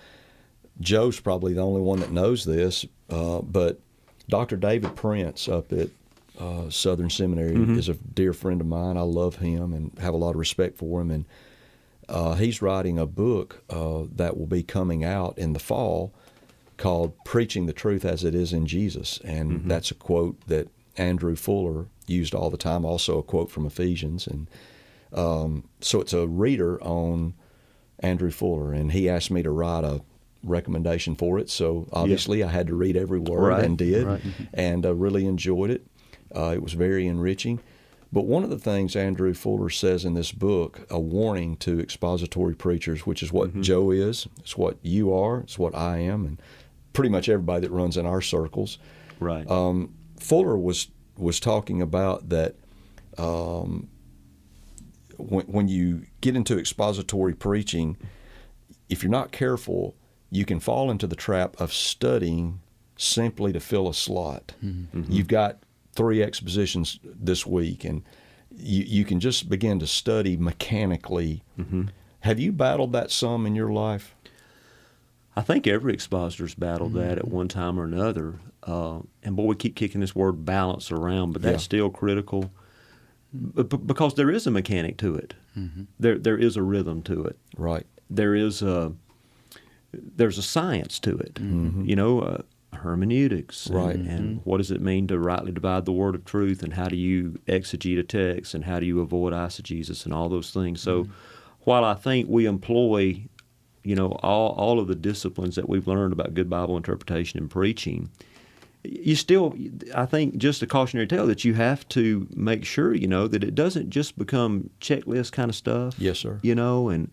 Joe's 0.81 1.21
probably 1.21 1.53
the 1.53 1.61
only 1.61 1.83
one 1.83 2.01
that 2.01 2.13
knows 2.13 2.47
this, 2.47 2.87
uh, 3.11 3.41
but 3.43 3.79
Dr. 4.29 4.57
David 4.57 4.97
Prince 4.97 5.49
up 5.49 5.71
at 5.73 5.91
uh, 6.39 6.71
Southern 6.71 7.11
Seminary 7.11 7.57
is 7.77 7.89
a 7.89 7.95
dear 7.95 8.33
friend 8.33 8.61
of 8.61 8.67
mine. 8.67 8.97
I 8.97 9.03
love 9.03 9.37
him 9.37 9.75
and 9.75 9.99
have 9.99 10.15
a 10.15 10.19
lot 10.19 10.31
of 10.31 10.37
respect 10.37 10.79
for 10.79 11.01
him. 11.01 11.11
And 11.11 11.25
uh, 12.09 12.35
he's 12.35 12.63
writing 12.63 12.99
a 12.99 13.07
book 13.07 13.63
uh, 13.71 14.05
that 14.15 14.37
will 14.37 14.47
be 14.47 14.63
coming 14.63 15.05
out 15.05 15.37
in 15.39 15.53
the 15.53 15.59
fall 15.59 16.15
called 16.77 17.13
Preaching 17.25 17.67
the 17.67 17.73
Truth 17.73 18.05
as 18.05 18.25
It 18.25 18.35
Is 18.35 18.53
in 18.53 18.67
Jesus. 18.67 19.19
And 19.25 19.71
that's 19.71 19.91
a 19.91 19.95
quote 19.95 20.41
that 20.47 20.69
Andrew 20.97 21.37
Fuller 21.37 21.87
used 22.07 22.35
all 22.35 22.51
the 22.51 22.57
time, 22.57 22.85
also 22.85 23.19
a 23.19 23.23
quote 23.23 23.51
from 23.51 23.67
Ephesians. 23.67 24.27
And 24.27 24.49
um, 25.13 25.69
so 25.81 26.01
it's 26.01 26.13
a 26.13 26.27
reader 26.27 26.83
on 26.83 27.35
Andrew 28.01 28.31
Fuller, 28.31 28.73
and 28.73 28.93
he 28.93 29.09
asked 29.09 29.31
me 29.31 29.43
to 29.43 29.51
write 29.51 29.85
a 29.85 30.03
recommendation 30.45 31.17
for 31.17 31.39
it. 31.39 31.51
So 31.51 31.89
obviously 31.93 32.43
I 32.45 32.49
had 32.49 32.69
to 32.69 32.75
read 32.75 32.97
every 32.97 33.19
word 33.19 33.49
Right, 33.49 33.65
and 33.65 33.77
did, 33.77 34.07
right. 34.07 34.21
and 34.55 34.87
uh, 34.87 34.95
really 34.95 35.27
enjoyed 35.27 35.71
it. 35.71 35.85
Uh, 36.35 36.53
it 36.55 36.63
was 36.63 36.75
very 36.75 37.07
enriching. 37.07 37.61
But 38.11 38.25
one 38.25 38.43
of 38.43 38.51
the 38.51 38.59
things 38.59 38.97
Andrew 38.97 39.35
Fuller 39.35 39.69
says 39.69 40.05
in 40.05 40.15
this 40.15 40.33
book, 40.33 40.87
a 40.91 40.99
warning 40.99 41.57
to 41.59 41.79
expository 41.79 42.55
preachers, 42.55 43.07
which 43.07 43.23
is 43.23 43.33
what 43.33 43.61
Joe 43.61 43.91
is, 43.91 44.27
it's 44.39 44.57
what 44.57 44.79
you 44.83 45.13
are, 45.13 45.41
it's 45.41 45.59
what 45.59 45.75
I 45.75 45.99
am, 45.99 46.25
and 46.25 46.43
pretty 46.95 47.11
much 47.11 47.29
everybody 47.29 47.61
that 47.63 47.71
runs 47.71 47.97
in 47.97 48.07
our 48.07 48.23
circles. 48.23 48.79
Right. 49.21 49.49
Um, 49.51 49.95
Fuller 50.19 50.57
was 50.57 50.89
was 51.17 51.39
talking 51.39 51.83
about 51.83 52.29
that 52.31 52.55
um, 53.19 53.89
when, 55.19 55.45
when 55.47 55.69
you 55.69 56.07
get 56.21 56.37
into 56.37 56.59
expository 56.59 57.35
preaching, 57.35 57.97
if 58.89 59.03
you're 59.03 59.11
not 59.11 59.33
careful, 59.33 59.95
you 60.31 60.45
can 60.45 60.61
fall 60.61 60.91
into 60.91 61.07
the 61.07 61.17
trap 61.17 61.61
of 61.61 61.73
studying 61.73 62.61
simply 62.97 63.53
to 63.53 63.61
fill 63.61 63.89
a 63.89 63.95
slot. 63.95 64.55
You've 65.13 65.29
got 65.29 65.59
three 65.99 66.23
expositions 66.23 66.99
this 67.03 67.45
week, 67.45 67.85
and 67.85 68.03
you, 68.57 68.85
you 68.85 69.05
can 69.05 69.21
just 69.21 69.49
begin 69.49 69.79
to 69.81 69.87
study 69.87 70.37
mechanically. 70.37 71.43
Have 72.21 72.39
you 72.41 72.53
battled 72.53 72.93
that 72.93 73.11
some 73.11 73.45
in 73.47 73.55
your 73.55 73.71
life? 73.73 74.15
I 75.37 75.43
think 75.43 75.67
every 75.67 75.93
expositor's 75.93 76.55
battled 76.55 76.95
that 76.95 77.19
at 77.19 77.29
one 77.29 77.49
time 77.49 77.79
or 77.79 77.85
another. 77.85 78.41
Uh, 78.63 79.01
and 79.23 79.37
boy, 79.37 79.45
we 79.45 79.55
keep 79.55 79.77
kicking 79.77 80.01
this 80.01 80.15
word 80.15 80.45
balance 80.45 80.91
around, 80.91 81.33
but 81.33 81.43
that's 81.43 81.63
Yeah. 81.63 81.71
still 81.71 81.91
critical 81.91 82.51
b- 83.33 83.63
b- 83.63 83.77
because 83.77 84.15
there 84.15 84.31
is 84.31 84.47
a 84.47 84.51
mechanic 84.51 84.97
to 84.99 85.15
it. 85.15 85.35
There, 85.99 86.19
there 86.19 86.39
is 86.39 86.57
a 86.57 86.63
rhythm 86.63 87.03
to 87.03 87.25
it. 87.25 87.37
Right. 87.57 87.87
There 88.09 88.35
is 88.35 88.63
a 88.63 88.93
there's 89.93 90.39
a 90.39 90.43
science 90.43 90.99
to 91.01 91.17
it. 91.19 91.39
You 91.41 91.97
know, 91.97 92.21
uh, 92.21 92.43
hermeneutics, 92.73 93.67
and, 93.67 93.77
Right. 93.77 93.97
and 93.97 94.09
mm-hmm. 94.09 94.51
what 94.51 94.59
does 94.59 94.71
it 94.71 94.81
mean 94.81 95.07
to 95.09 95.19
rightly 95.19 95.53
divide 95.53 95.85
the 95.85 95.93
word 95.93 96.15
of 96.15 96.25
truth, 96.25 96.63
and 96.63 96.75
how 96.75 96.89
do 96.89 96.97
you 96.97 97.39
exegete 97.47 97.99
a 97.99 98.03
text, 98.03 98.55
and 98.55 98.65
how 98.65 98.81
do 98.81 98.87
you 98.87 99.01
avoid 99.01 99.33
eisegesis, 99.33 100.05
and 100.05 100.15
all 100.15 100.29
those 100.29 100.51
things. 100.51 100.81
So, 100.81 101.05
mm-hmm. 101.05 101.13
while 101.61 101.85
I 101.85 101.95
think 101.95 102.29
we 102.29 102.47
employ 102.47 103.29
you 103.89 103.95
know 103.95 104.09
all 104.23 104.51
all 104.51 104.79
of 104.79 104.87
the 104.87 104.95
disciplines 104.95 105.57
that 105.57 105.69
we've 105.69 105.89
learned 105.89 106.13
about 106.13 106.35
good 106.35 106.51
Bible 106.51 106.77
interpretation 106.77 107.41
and 107.41 107.51
preaching. 107.51 108.11
You 108.85 109.17
still, 109.17 109.57
I 109.95 110.07
think, 110.07 110.37
just 110.37 110.63
a 110.63 110.67
cautionary 110.67 111.09
tale 111.09 111.27
that 111.27 111.45
you 111.45 111.55
have 111.55 111.89
to 111.89 112.29
make 112.35 112.65
sure 112.65 112.95
you 112.95 113.09
know 113.09 113.27
that 113.27 113.43
it 113.43 113.55
doesn't 113.55 113.91
just 113.91 114.19
become 114.19 114.71
checklist 114.81 115.33
kind 115.33 115.49
of 115.49 115.57
stuff. 115.57 115.95
Yes, 115.99 116.19
sir. 116.19 116.39
You 116.43 116.55
know, 116.55 116.91
and 116.91 117.11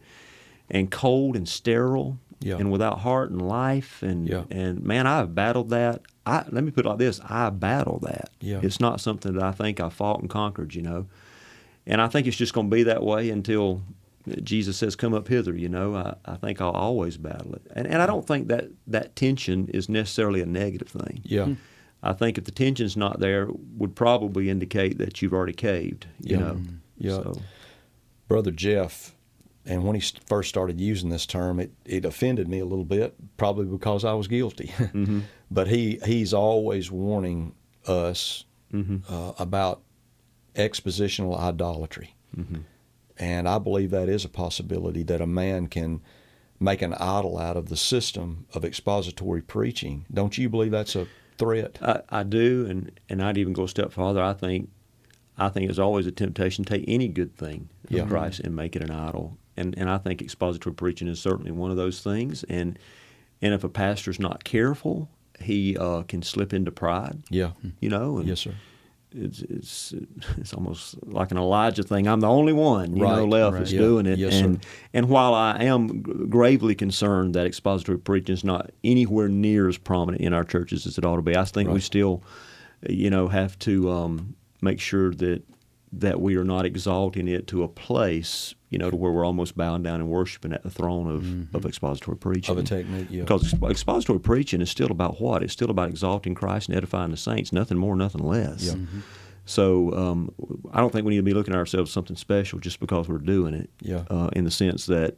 and 0.69 0.91
cold 0.91 1.35
and 1.35 1.47
sterile, 1.47 2.19
Yeah. 2.39 2.57
and 2.57 2.71
without 2.71 2.99
heart 2.99 3.31
and 3.31 3.41
life, 3.41 4.03
and 4.03 4.27
Yeah. 4.27 4.43
and 4.51 4.83
man, 4.83 5.07
I've 5.07 5.33
battled 5.33 5.69
that. 5.69 6.01
I 6.25 6.43
let 6.51 6.63
me 6.63 6.71
put 6.71 6.85
it 6.85 6.89
like 6.89 6.97
this: 6.99 7.19
I 7.27 7.49
battle 7.49 7.99
that. 8.03 8.29
Yeah. 8.41 8.59
It's 8.63 8.79
not 8.79 8.99
something 9.01 9.33
that 9.33 9.43
I 9.43 9.51
think 9.51 9.79
I 9.79 9.89
fought 9.89 10.19
and 10.21 10.29
conquered. 10.29 10.75
You 10.75 10.81
know, 10.81 11.05
and 11.87 12.01
I 12.01 12.07
think 12.07 12.27
it's 12.27 12.37
just 12.37 12.53
going 12.53 12.69
to 12.69 12.75
be 12.75 12.83
that 12.83 13.03
way 13.03 13.29
until 13.29 13.81
Jesus 14.43 14.77
says, 14.77 14.95
"Come 14.95 15.13
up 15.13 15.27
hither." 15.27 15.55
You 15.55 15.69
know, 15.69 15.95
I, 15.95 16.15
I 16.25 16.35
think 16.35 16.59
I'll 16.61 16.71
always 16.71 17.17
battle 17.17 17.53
it, 17.55 17.61
and 17.75 17.85
and 17.87 18.01
I 18.01 18.05
don't 18.05 18.25
think 18.27 18.47
that 18.49 18.69
that 18.87 19.15
tension 19.15 19.67
is 19.73 19.87
necessarily 19.89 20.41
a 20.41 20.45
negative 20.45 20.87
thing. 20.89 21.21
Yeah. 21.23 21.45
Hmm. 21.45 21.53
I 22.03 22.13
think 22.13 22.37
if 22.37 22.43
the 22.43 22.51
tension's 22.51 22.95
not 22.95 23.19
there, 23.19 23.47
would 23.77 23.95
probably 23.95 24.49
indicate 24.51 24.99
that 24.99 25.21
you've 25.23 25.33
already 25.33 25.53
caved. 25.53 26.05
You 26.21 26.35
Yeah. 26.35 26.39
know, 26.39 26.61
Yeah. 26.97 27.11
So, 27.11 27.41
Brother 28.27 28.51
Jeff, 28.51 29.14
and 29.65 29.83
when 29.83 29.95
he 29.95 30.03
first 30.27 30.49
started 30.49 30.79
using 30.79 31.09
this 31.09 31.25
term, 31.25 31.59
it, 31.59 31.71
it 31.85 32.05
offended 32.05 32.47
me 32.47 32.59
a 32.59 32.65
little 32.65 32.85
bit, 32.85 33.15
probably 33.37 33.65
because 33.65 34.05
I 34.05 34.13
was 34.13 34.27
guilty. 34.27 34.71
Mm-hmm. 34.95 35.21
but 35.51 35.67
he 35.67 35.99
he's 36.05 36.33
always 36.33 36.89
warning 36.91 37.53
us 37.87 38.45
mm-hmm. 38.73 38.97
uh, 39.13 39.33
about 39.37 39.81
expositional 40.55 41.37
idolatry, 41.37 42.15
mm-hmm. 42.35 42.61
and 43.17 43.49
I 43.49 43.59
believe 43.59 43.91
that 43.91 44.07
is 44.07 44.23
a 44.23 44.29
possibility 44.29 45.03
that 45.03 45.21
a 45.21 45.27
man 45.27 45.67
can 45.67 46.01
make 46.59 46.81
an 46.81 46.93
idol 46.93 47.37
out 47.37 47.57
of 47.57 47.69
the 47.69 47.77
system 47.77 48.45
of 48.53 48.63
expository 48.63 49.41
preaching. 49.41 50.05
Don't 50.13 50.37
you 50.37 50.49
believe 50.49 50.71
that's 50.71 50.95
a 50.95 51.07
threat? 51.37 51.77
I, 51.81 52.01
I 52.09 52.23
do, 52.23 52.65
and 52.69 52.91
and 53.09 53.21
I'd 53.21 53.37
even 53.37 53.53
go 53.53 53.63
a 53.63 53.67
step 53.69 53.91
farther. 53.91 54.21
I 54.21 54.33
think, 54.33 54.69
I 55.37 55.49
think 55.49 55.69
it's 55.69 55.79
always 55.79 56.07
a 56.07 56.11
temptation 56.11 56.63
to 56.65 56.77
take 56.77 56.85
any 56.87 57.07
good 57.07 57.35
thing 57.35 57.69
of 57.85 57.91
Yeah. 57.91 58.05
Christ 58.05 58.39
and 58.39 58.55
make 58.55 58.75
it 58.75 58.81
an 58.81 58.91
idol, 58.91 59.37
and 59.57 59.77
and 59.77 59.89
I 59.89 59.97
think 59.97 60.21
expository 60.21 60.75
preaching 60.75 61.07
is 61.07 61.19
certainly 61.19 61.51
one 61.51 61.71
of 61.71 61.77
those 61.77 62.01
things. 62.01 62.43
And 62.45 62.77
and 63.41 63.53
if 63.53 63.63
a 63.63 63.69
pastor's 63.69 64.19
not 64.19 64.43
careful, 64.43 65.09
he 65.39 65.77
uh, 65.77 66.03
can 66.03 66.21
slip 66.21 66.53
into 66.53 66.71
pride. 66.71 67.23
Yeah. 67.29 67.51
You 67.79 67.89
know. 67.89 68.17
And 68.17 68.27
Yes, 68.27 68.41
sir. 68.41 68.55
It's 69.17 69.41
it's 69.43 69.93
it's 70.37 70.53
almost 70.53 70.95
like 71.07 71.31
an 71.31 71.37
Elijah 71.37 71.83
thing. 71.83 72.05
I'm 72.07 72.19
the 72.19 72.27
only 72.27 72.51
one, 72.51 72.97
you 72.97 73.03
know, 73.03 73.25
left 73.25 73.53
right. 73.53 73.59
that's 73.59 73.71
Yeah. 73.71 73.79
doing 73.79 74.05
it. 74.07 74.19
Yes, 74.19 74.33
sir. 74.33 74.45
and 74.45 74.65
and 74.93 75.09
while 75.09 75.33
I 75.33 75.63
am 75.63 76.01
gravely 76.01 76.75
concerned 76.75 77.33
that 77.35 77.45
expository 77.45 77.97
preaching 77.97 78.33
is 78.33 78.43
not 78.43 78.71
anywhere 78.83 79.29
near 79.29 79.69
as 79.69 79.77
prominent 79.77 80.21
in 80.21 80.33
our 80.33 80.43
churches 80.43 80.85
as 80.85 80.97
it 80.97 81.05
ought 81.05 81.15
to 81.15 81.21
be, 81.21 81.37
I 81.37 81.45
think 81.45 81.69
we 81.69 81.79
still, 81.79 82.23
you 82.89 83.09
know, 83.09 83.29
have 83.29 83.57
to 83.59 83.89
um, 83.89 84.35
make 84.61 84.81
sure 84.81 85.11
that 85.13 85.43
that 85.99 86.19
we 86.19 86.35
are 86.35 86.43
not 86.43 86.65
exalting 86.65 87.27
it 87.27 87.47
to 87.47 87.63
a 87.63 87.67
place, 87.67 88.53
you 88.69 88.77
know, 88.77 88.89
to 88.89 88.95
where 88.95 89.11
we're 89.11 89.25
almost 89.25 89.55
bowing 89.55 89.81
down 89.81 90.01
and 90.01 90.09
worshiping 90.09 90.51
at 90.51 90.63
the 90.63 90.69
throne 90.69 91.09
of, 91.09 91.55
of 91.55 91.65
expository 91.65 92.17
preaching. 92.17 92.51
Of 92.51 92.63
a 92.63 92.67
technique, 92.67 93.07
yeah. 93.09 93.21
Because 93.21 93.53
exp- 93.53 93.71
expository 93.71 94.19
preaching 94.19 94.61
is 94.61 94.69
still 94.69 94.91
about 94.91 95.21
what? 95.21 95.41
It's 95.41 95.53
still 95.53 95.69
about 95.69 95.89
exalting 95.89 96.35
Christ 96.35 96.67
and 96.67 96.77
edifying 96.77 97.11
the 97.11 97.17
saints, 97.17 97.53
nothing 97.53 97.77
more, 97.77 97.95
nothing 97.95 98.23
less. 98.23 98.63
Yeah. 98.63 98.75
So 99.45 99.93
um, 99.93 100.31
I 100.73 100.81
don't 100.81 100.91
think 100.91 101.05
we 101.05 101.11
need 101.11 101.17
to 101.17 101.23
be 101.23 101.33
looking 101.33 101.53
at 101.53 101.57
ourselves 101.57 101.91
something 101.91 102.15
special 102.15 102.59
just 102.59 102.79
because 102.79 103.07
we're 103.07 103.19
doing 103.19 103.53
it. 103.53 103.69
Yeah. 103.79 104.03
Uh, 104.09 104.29
in 104.33 104.43
the 104.43 104.51
sense 104.51 104.87
that 104.87 105.17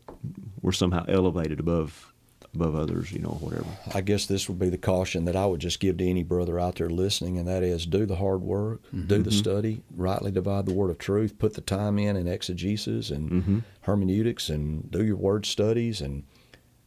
we're 0.62 0.74
somehow 0.74 1.06
elevated 1.08 1.60
above 1.60 2.14
above 2.54 2.76
others, 2.76 3.12
you 3.12 3.20
know, 3.20 3.38
whatever. 3.40 3.68
I 3.94 4.02
guess 4.02 4.26
this 4.26 4.48
would 4.50 4.60
be 4.60 4.70
the 4.70 4.78
caution 4.78 5.26
that 5.26 5.36
I 5.36 5.46
would 5.46 5.60
just 5.60 5.80
give 5.80 5.98
to 5.98 6.08
any 6.08 6.24
brother 6.24 6.60
out 6.60 6.76
there 6.76 6.90
listening, 6.90 7.38
and 7.38 7.48
that 7.48 7.64
is 7.64 7.86
do 7.86 8.06
the 8.06 8.16
hard 8.16 8.42
work, 8.42 8.82
do 8.92 9.22
the 9.22 9.30
mm-hmm. 9.30 9.32
study, 9.32 9.84
rightly 9.96 10.32
divide 10.32 10.66
the 10.66 10.74
word 10.74 10.90
of 10.90 10.98
truth, 10.98 11.38
put 11.38 11.54
the 11.54 11.62
time 11.62 12.00
in 12.00 12.16
in 12.16 12.28
exegesis 12.28 13.10
and 13.12 13.32
mm-hmm. 13.32 13.60
hermeneutics, 13.82 14.50
and 14.50 14.90
do 14.92 15.04
your 15.04 15.18
word 15.18 15.46
studies, 15.46 16.02
and 16.02 16.24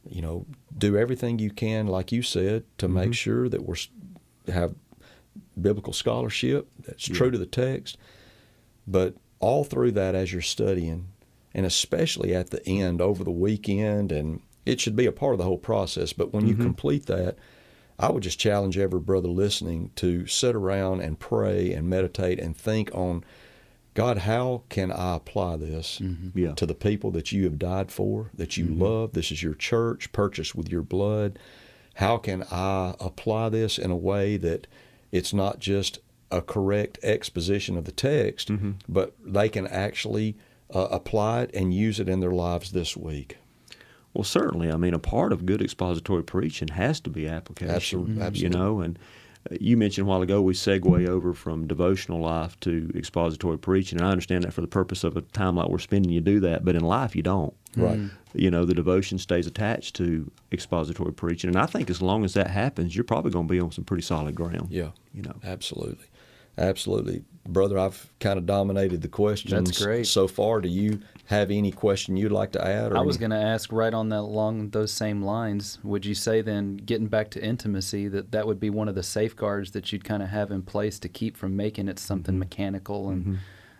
you 0.09 0.23
know, 0.23 0.47
do 0.77 0.97
everything 0.97 1.39
you 1.39 1.51
can, 1.51 1.87
like 1.87 2.11
you 2.11 2.23
said, 2.23 2.65
to 2.79 2.89
make 2.89 3.05
mm-hmm. 3.05 3.13
sure 3.13 3.49
that 3.49 3.63
we're 3.63 3.77
have 4.53 4.75
biblical 5.61 5.93
scholarship 5.93 6.69
that's 6.87 7.07
true 7.07 7.31
to 7.31 7.39
the 7.39 7.47
text. 7.47 7.99
But 8.87 9.15
all 9.39 9.65
through 9.65 9.93
that, 9.93 10.15
as 10.15 10.33
you're 10.33 10.43
studying, 10.43 11.09
and 11.55 11.67
especially 11.67 12.35
at 12.35 12.51
the 12.51 12.67
end 12.67 13.01
over 13.01 13.25
the 13.25 13.31
weekend, 13.31 14.13
and 14.13 14.41
it 14.67 14.81
should 14.81 14.97
be 14.97 15.07
a 15.07 15.13
part 15.13 15.35
of 15.35 15.39
the 15.39 15.45
whole 15.45 15.59
process. 15.59 16.13
But 16.13 16.33
when 16.33 16.47
you 16.47 16.55
mm-hmm. 16.55 16.63
complete 16.63 17.07
that, 17.07 17.37
I 17.99 18.11
would 18.11 18.23
just 18.23 18.39
challenge 18.39 18.79
every 18.79 19.01
brother 19.01 19.29
listening 19.29 19.91
to 19.97 20.27
sit 20.27 20.55
around 20.55 21.03
and 21.03 21.19
pray 21.19 21.73
and 21.73 21.89
meditate 21.89 22.39
and 22.39 22.57
think 22.57 22.91
on 22.95 23.25
God, 23.93 24.19
how 24.19 24.63
can 24.69 24.93
I 24.93 25.17
apply 25.17 25.57
this 25.57 25.99
mm-hmm. 25.99 26.39
Yeah. 26.39 26.55
to 26.55 26.65
the 26.65 26.75
people 26.75 27.11
that 27.11 27.33
you 27.33 27.45
have 27.45 27.59
died 27.59 27.91
for, 27.91 28.31
that 28.35 28.57
you 28.57 28.67
mm-hmm. 28.67 28.83
love? 28.83 29.13
This 29.13 29.31
is 29.33 29.43
your 29.43 29.55
church, 29.55 30.13
purchased 30.13 30.55
with 30.55 30.71
your 30.71 30.83
blood. 30.83 31.39
How 31.95 32.17
can 32.17 32.45
I 32.51 32.95
apply 33.01 33.49
this 33.51 33.79
in 33.79 33.91
a 33.91 33.97
way 33.97 34.37
that 34.39 34.67
it's 35.13 35.35
not 35.35 35.59
just 35.59 35.99
a 36.31 36.41
correct 36.41 36.99
exposition 37.03 37.77
of 37.77 37.85
the 37.85 37.93
text, 37.93 38.49
but 38.89 39.15
they 39.23 39.49
can 39.49 39.67
actually 39.67 40.37
uh, 40.73 40.87
apply 40.91 41.43
it 41.43 41.51
and 41.53 41.75
use 41.75 41.99
it 41.99 42.09
in 42.09 42.21
their 42.21 42.31
lives 42.31 42.71
this 42.71 42.97
week? 42.97 43.39
Well, 44.15 44.25
certainly. 44.25 44.73
I 44.73 44.77
mean, 44.77 44.95
a 44.95 44.99
part 44.99 45.33
of 45.33 45.47
good 45.47 45.63
expository 45.63 46.25
preaching 46.25 46.69
has 46.69 47.01
to 47.01 47.11
be 47.11 47.29
application. 47.29 47.75
Absolutely, 48.21 48.41
You 48.41 48.49
know, 48.49 48.81
and 48.81 48.99
uh, 49.51 49.57
you 49.61 49.77
mentioned 49.77 50.07
a 50.07 50.11
while 50.11 50.21
ago 50.23 50.43
we 50.43 50.53
segue 50.53 51.07
over 51.09 51.33
from 51.33 51.67
devotional 51.67 52.21
life 52.21 52.59
to 52.61 52.91
expository 52.95 53.59
preaching, 53.59 53.99
and 53.99 54.07
I 54.07 54.11
understand 54.11 54.45
that 54.45 54.53
for 54.53 54.61
the 54.61 54.67
purpose 54.67 55.05
of 55.05 55.17
a 55.17 55.21
time 55.23 55.57
like 55.57 55.69
we're 55.69 55.79
spending, 55.79 56.11
you 56.13 56.21
do 56.21 56.41
that, 56.41 56.65
but 56.65 56.75
in 56.75 56.83
life 56.83 57.15
you 57.15 57.23
don't. 57.23 57.55
Right. 57.77 58.01
You 58.35 58.51
know, 58.51 58.65
the 58.65 58.75
devotion 58.75 59.19
stays 59.19 59.47
attached 59.47 59.95
to 59.97 60.31
expository 60.53 61.13
preaching, 61.13 61.49
and 61.49 61.57
I 61.57 61.67
think 61.67 61.89
as 61.89 62.03
long 62.03 62.25
as 62.25 62.35
that 62.35 62.49
happens, 62.49 62.97
you're 62.97 63.05
probably 63.05 63.31
going 63.31 63.47
to 63.47 63.53
be 63.53 63.61
on 63.61 63.71
some 63.71 63.85
pretty 63.85 64.03
solid 64.03 64.35
ground. 64.35 64.69
Yeah. 64.71 64.91
You 65.15 65.23
know. 65.23 65.37
Absolutely. 65.45 66.07
Absolutely. 66.59 67.25
Brother, 67.49 67.79
I've 67.79 68.13
kind 68.21 68.39
of 68.39 68.45
dominated 68.47 69.01
the 69.03 69.09
questions 69.09 69.53
That's 69.71 69.83
great. 69.83 70.07
so 70.07 70.29
far. 70.29 70.61
Do 70.61 70.69
you 70.69 71.01
have 71.27 71.51
any 71.51 71.73
question 71.73 72.17
you'd 72.17 72.33
like 72.33 72.53
to 72.53 72.65
add? 72.65 72.93
Or 72.93 72.99
I 72.99 73.01
was 73.01 73.17
going 73.17 73.31
to 73.31 73.37
ask 73.37 73.73
right 73.73 73.93
on 73.95 74.09
that 74.11 74.19
along 74.21 74.71
those 74.71 74.93
same 74.93 75.23
lines. 75.23 75.79
Would 75.83 76.05
you 76.05 76.15
say 76.15 76.43
then, 76.43 76.77
getting 76.77 77.07
back 77.07 77.31
to 77.31 77.43
intimacy, 77.45 78.09
that 78.09 78.31
that 78.33 78.47
would 78.47 78.61
be 78.61 78.69
one 78.71 78.89
of 78.89 78.95
the 78.95 79.03
safeguards 79.03 79.71
that 79.73 79.91
you'd 79.91 80.05
kind 80.05 80.23
of 80.23 80.29
have 80.29 80.51
in 80.51 80.63
place 80.63 80.99
to 81.01 81.09
keep 81.09 81.37
from 81.37 81.57
making 81.57 81.89
it 81.89 81.99
something 81.99 82.35
Mm-hmm. 82.35 82.41
mechanical 82.41 83.09
and 83.09 83.39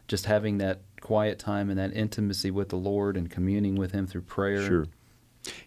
just 0.09 0.25
having 0.27 0.59
that 0.59 0.81
quiet 1.01 1.39
time 1.39 1.71
and 1.71 1.79
that 1.79 1.93
intimacy 1.95 2.51
with 2.51 2.71
the 2.71 2.77
Lord 2.77 3.17
and 3.17 3.31
communing 3.31 3.75
with 3.77 3.93
Him 3.93 4.07
through 4.07 4.23
prayer? 4.23 4.67
Sure. 4.67 4.87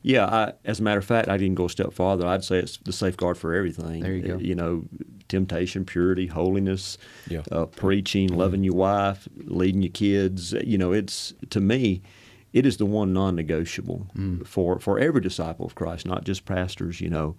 Yeah, 0.03 0.25
I, 0.25 0.53
as 0.65 0.79
a 0.79 0.83
matter 0.83 0.99
of 0.99 1.05
fact, 1.05 1.29
I 1.29 1.37
didn't 1.37 1.55
go 1.55 1.65
a 1.65 1.69
step 1.69 1.93
farther. 1.93 2.27
I'd 2.27 2.43
say 2.43 2.57
it's 2.57 2.77
the 2.77 2.93
safeguard 2.93 3.37
for 3.37 3.53
everything. 3.55 4.01
There 4.03 4.13
you 4.13 4.21
go. 4.27 4.37
You 4.37 4.53
know, 4.55 4.83
temptation, 5.33 5.83
purity, 5.85 6.27
holiness, 6.27 6.97
Yeah. 7.29 7.41
uh, 7.51 7.65
preaching, 7.65 8.29
loving 8.29 8.63
your 8.63 8.75
wife, 8.75 9.27
leading 9.35 9.81
your 9.81 9.91
kids. 9.91 10.53
You 10.53 10.77
know, 10.77 10.91
it's 10.93 11.33
to 11.49 11.59
me, 11.59 12.01
it 12.53 12.65
is 12.65 12.77
the 12.77 12.85
one 12.85 13.13
non-negotiable 13.13 14.07
for 14.45 14.79
for 14.79 14.99
every 14.99 15.21
disciple 15.21 15.65
of 15.65 15.73
Christ, 15.75 16.05
not 16.05 16.23
just 16.23 16.45
pastors. 16.45 17.01
You 17.01 17.09
know, 17.09 17.35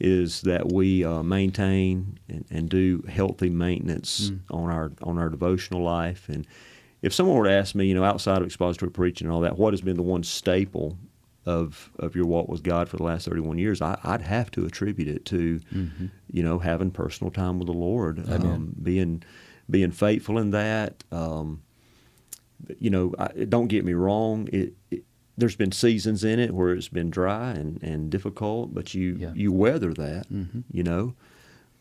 is 0.00 0.40
that 0.42 0.72
we 0.72 1.04
uh, 1.04 1.22
maintain 1.22 2.18
and, 2.28 2.44
and 2.50 2.68
do 2.68 3.02
healthy 3.08 3.50
maintenance 3.50 4.32
on 4.50 4.70
our 4.70 4.92
on 5.02 5.18
our 5.18 5.28
devotional 5.28 5.82
life 5.82 6.28
and. 6.28 6.46
If 7.02 7.12
someone 7.12 7.36
were 7.36 7.44
to 7.44 7.52
ask 7.52 7.74
me, 7.74 7.84
you 7.86 7.92
know, 7.94 8.02
outside 8.02 8.38
of 8.40 8.46
expository 8.46 8.90
preaching 8.90 9.26
and 9.26 9.34
all 9.34 9.42
that, 9.42 9.58
what 9.58 9.74
has 9.74 9.82
been 9.82 9.96
the 9.98 10.02
one 10.02 10.22
staple 10.22 10.96
of 11.46 11.90
of 11.98 12.14
your 12.16 12.26
walk 12.26 12.48
with 12.48 12.62
God 12.62 12.88
for 12.88 12.96
the 12.96 13.02
last 13.02 13.26
31 13.28 13.58
years, 13.58 13.82
I, 13.82 13.98
I'd 14.02 14.22
have 14.22 14.50
to 14.52 14.64
attribute 14.64 15.08
it 15.08 15.24
to, 15.26 15.60
you 16.30 16.42
know, 16.42 16.58
having 16.58 16.90
personal 16.90 17.30
time 17.30 17.58
with 17.58 17.66
the 17.66 17.72
Lord, 17.74 18.18
um, 18.54 18.74
being 18.82 19.22
being 19.70 19.90
faithful 19.92 20.38
in 20.38 20.50
that. 20.50 21.04
Um, 21.12 21.62
you 22.78 22.90
know, 22.90 23.14
I, 23.18 23.28
don't 23.44 23.68
get 23.68 23.84
me 23.84 23.92
wrong. 23.94 24.48
It, 24.52 24.74
it 24.90 25.04
there's 25.36 25.56
been 25.56 25.72
seasons 25.72 26.22
in 26.22 26.38
it 26.38 26.52
where 26.54 26.72
it's 26.72 26.88
been 26.88 27.10
dry 27.10 27.50
and, 27.50 27.82
and 27.82 28.08
difficult, 28.08 28.72
but 28.72 28.94
you 28.94 29.16
Yeah. 29.18 29.32
you 29.34 29.52
weather 29.52 29.92
that. 29.94 30.26
You 30.70 30.82
know, 30.82 31.14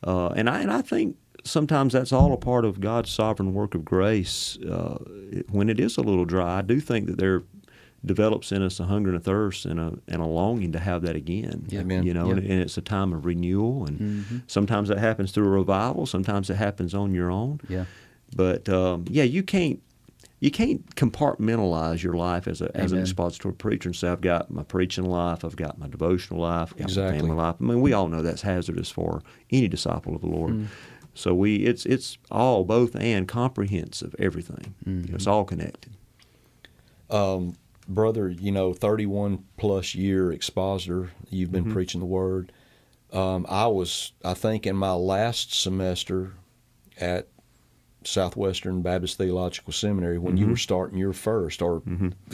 uh, 0.03 0.29
and 0.29 0.49
I 0.49 0.61
and 0.61 0.71
I 0.71 0.81
think 0.81 1.17
sometimes 1.45 1.93
that's 1.93 2.11
all 2.11 2.33
a 2.33 2.37
part 2.37 2.65
of 2.65 2.79
God's 2.79 3.11
sovereign 3.11 3.53
work 3.53 3.75
of 3.75 3.85
grace. 3.85 4.57
Uh, 4.57 4.97
when 5.51 5.69
it 5.69 5.79
is 5.79 5.97
a 5.97 6.01
little 6.01 6.25
dry, 6.25 6.57
I 6.59 6.61
do 6.61 6.79
think 6.79 7.05
that 7.07 7.17
there 7.17 7.43
develops 8.05 8.51
in 8.51 8.61
us 8.61 8.79
a 8.79 8.85
hunger 8.85 9.09
and 9.09 9.17
a 9.17 9.21
thirst 9.21 9.65
and 9.65 9.79
a 9.79 9.93
and 10.07 10.21
a 10.21 10.25
longing 10.25 10.71
to 10.73 10.79
have 10.79 11.01
that 11.03 11.15
again. 11.15 11.65
Yeah. 11.69 11.81
Amen. 11.81 12.03
You 12.03 12.13
know, 12.13 12.25
Yeah. 12.27 12.33
and, 12.33 12.39
and 12.45 12.61
it's 12.61 12.77
a 12.77 12.81
time 12.81 13.13
of 13.13 13.25
renewal, 13.25 13.85
and 13.85 13.99
Mm-hmm. 13.99 14.37
sometimes 14.47 14.89
that 14.89 14.97
happens 14.97 15.31
through 15.31 15.47
a 15.47 15.51
revival. 15.51 16.05
Sometimes 16.05 16.49
it 16.49 16.55
happens 16.55 16.93
on 16.93 17.13
your 17.13 17.31
own. 17.31 17.59
Yeah. 17.69 17.85
But 18.35 18.67
um, 18.69 19.05
yeah, 19.09 19.23
you 19.23 19.43
can't 19.43 19.81
you 20.39 20.51
can't 20.51 20.93
compartmentalize 20.97 22.03
your 22.03 22.15
life 22.15 22.47
as 22.49 22.61
a 22.61 22.75
as 22.75 22.91
an 22.91 22.99
expository 22.99 23.53
preacher 23.53 23.87
and 23.89 23.95
say 23.95 24.09
I've 24.09 24.19
got 24.19 24.51
my 24.51 24.63
preaching 24.63 25.05
life, 25.05 25.45
I've 25.45 25.55
got 25.55 25.77
my 25.77 25.87
devotional 25.87 26.41
life, 26.41 26.71
I've 26.73 26.77
got 26.79 26.87
Exactly. 26.89 27.13
my 27.13 27.19
family 27.19 27.35
life. 27.37 27.55
I 27.61 27.63
mean, 27.63 27.79
we 27.81 27.93
all 27.93 28.09
know 28.09 28.21
that's 28.21 28.41
hazardous 28.41 28.89
for 28.89 29.21
any 29.51 29.67
disciple 29.69 30.13
of 30.15 30.21
the 30.21 30.27
Lord. 30.27 30.51
Mm. 30.53 30.67
So 31.13 31.33
we 31.33 31.57
it's 31.57 31.85
it's 31.85 32.17
all 32.31 32.65
both 32.65 32.95
and 32.95 33.27
comprehensive 33.27 34.13
everything. 34.19 34.73
Mm-hmm. 34.85 35.11
know, 35.11 35.15
it's 35.15 35.27
all 35.27 35.45
connected. 35.45 35.93
um, 37.09 37.53
brother, 37.87 38.29
you 38.29 38.51
know, 38.51 38.73
31 38.73 39.43
plus 39.57 39.95
year 39.95 40.31
expositor, 40.31 41.11
you've 41.29 41.51
been 41.51 41.65
Mm-hmm. 41.65 41.73
preaching 41.73 41.99
the 41.99 42.05
word. 42.05 42.51
Um, 43.11 43.45
I 43.49 43.67
was, 43.67 44.11
I 44.25 44.33
think, 44.33 44.65
in 44.65 44.75
my 44.75 44.93
last 44.93 45.53
semester 45.53 46.33
at 46.99 47.27
Southwestern 48.05 48.81
Baptist 48.81 49.17
Theological 49.17 49.71
Seminary 49.71 50.17
when 50.17 50.35
you 50.35 50.47
were 50.47 50.57
starting 50.57 50.97
your 50.97 51.13
first, 51.13 51.61
or 51.61 51.81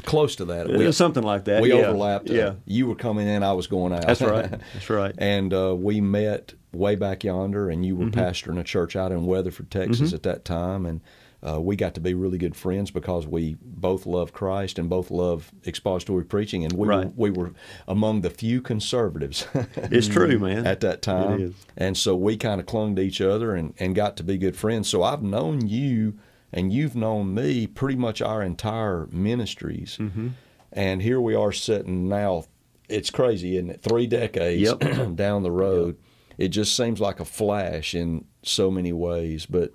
close 0.03 0.35
to 0.38 0.45
that. 0.45 0.69
It 0.69 0.77
was 0.77 0.97
something 0.97 1.21
like 1.21 1.45
that. 1.45 1.62
We 1.62 1.69
yeah. 1.69 1.85
overlapped. 1.85 2.29
uh, 2.29 2.33
Yeah. 2.33 2.53
you 2.65 2.88
were 2.88 2.95
coming 2.95 3.27
in, 3.27 3.43
I 3.43 3.53
was 3.53 3.67
going 3.67 3.93
out. 3.93 4.07
That's 4.07 4.21
right. 4.21 4.49
That's 4.73 4.89
right. 4.89 5.13
and 5.19 5.53
uh, 5.53 5.75
we 5.77 6.01
met 6.01 6.53
way 6.71 6.95
back 6.95 7.23
yonder, 7.23 7.69
and 7.69 7.85
you 7.85 7.95
were 7.95 8.05
Mm-hmm. 8.05 8.19
pastoring 8.19 8.59
a 8.59 8.63
church 8.63 8.95
out 8.95 9.12
in 9.12 9.25
Weatherford, 9.27 9.69
Texas 9.69 10.12
at 10.13 10.23
that 10.23 10.43
time, 10.43 10.85
and 10.88 11.01
uh, 11.47 11.60
we 11.62 11.75
got 11.75 11.93
to 11.93 12.02
be 12.02 12.13
really 12.13 12.38
good 12.38 12.56
friends 12.56 12.91
because 12.91 13.25
we 13.25 13.56
both 13.62 14.06
love 14.06 14.34
Christ 14.34 14.78
and 14.78 14.89
both 14.89 15.10
love 15.10 15.52
expository 15.65 16.25
preaching, 16.25 16.63
and 16.65 16.73
we 16.73 16.88
were, 16.88 17.12
we 17.15 17.30
were 17.32 17.52
among 17.88 18.21
the 18.21 18.30
few 18.30 18.62
conservatives 18.62 19.47
It's 19.75 20.08
true, 20.08 20.38
man. 20.39 20.67
at 20.67 20.82
that 20.82 21.02
time, 21.02 21.41
is. 21.41 21.54
and 21.78 21.97
so 21.97 22.15
we 22.15 22.36
kind 22.38 22.60
of 22.60 22.65
clung 22.67 22.95
to 22.97 23.02
each 23.02 23.21
other 23.21 23.56
and, 23.56 23.73
and 23.80 23.95
got 23.95 24.17
to 24.17 24.23
be 24.23 24.38
good 24.38 24.58
friends. 24.58 24.89
So 24.89 25.02
I've 25.04 25.23
known 25.23 25.67
you, 25.67 26.17
and 26.52 26.73
you've 26.73 26.95
known 26.95 27.34
me 27.34 27.67
pretty 27.67 27.95
much 27.97 28.21
our 28.21 28.41
entire 28.43 29.08
ministries, 29.12 29.97
Mm-hmm. 29.97 30.30
and 30.73 31.02
here 31.02 31.21
we 31.21 31.36
are 31.36 31.52
sitting 31.52 32.08
now. 32.10 32.45
It's 32.89 33.12
crazy, 33.12 33.56
isn't 33.56 33.69
it? 33.69 33.82
Three 33.82 34.08
decades 34.08 34.62
Yep. 34.82 35.15
down 35.15 35.43
the 35.43 35.52
road. 35.52 35.95
It 36.39 36.47
just 36.49 36.75
seems 36.75 36.99
like 36.99 37.19
a 37.19 37.25
flash 37.25 37.93
in 37.93 38.25
so 38.43 38.71
many 38.71 38.91
ways. 38.93 39.45
But 39.45 39.73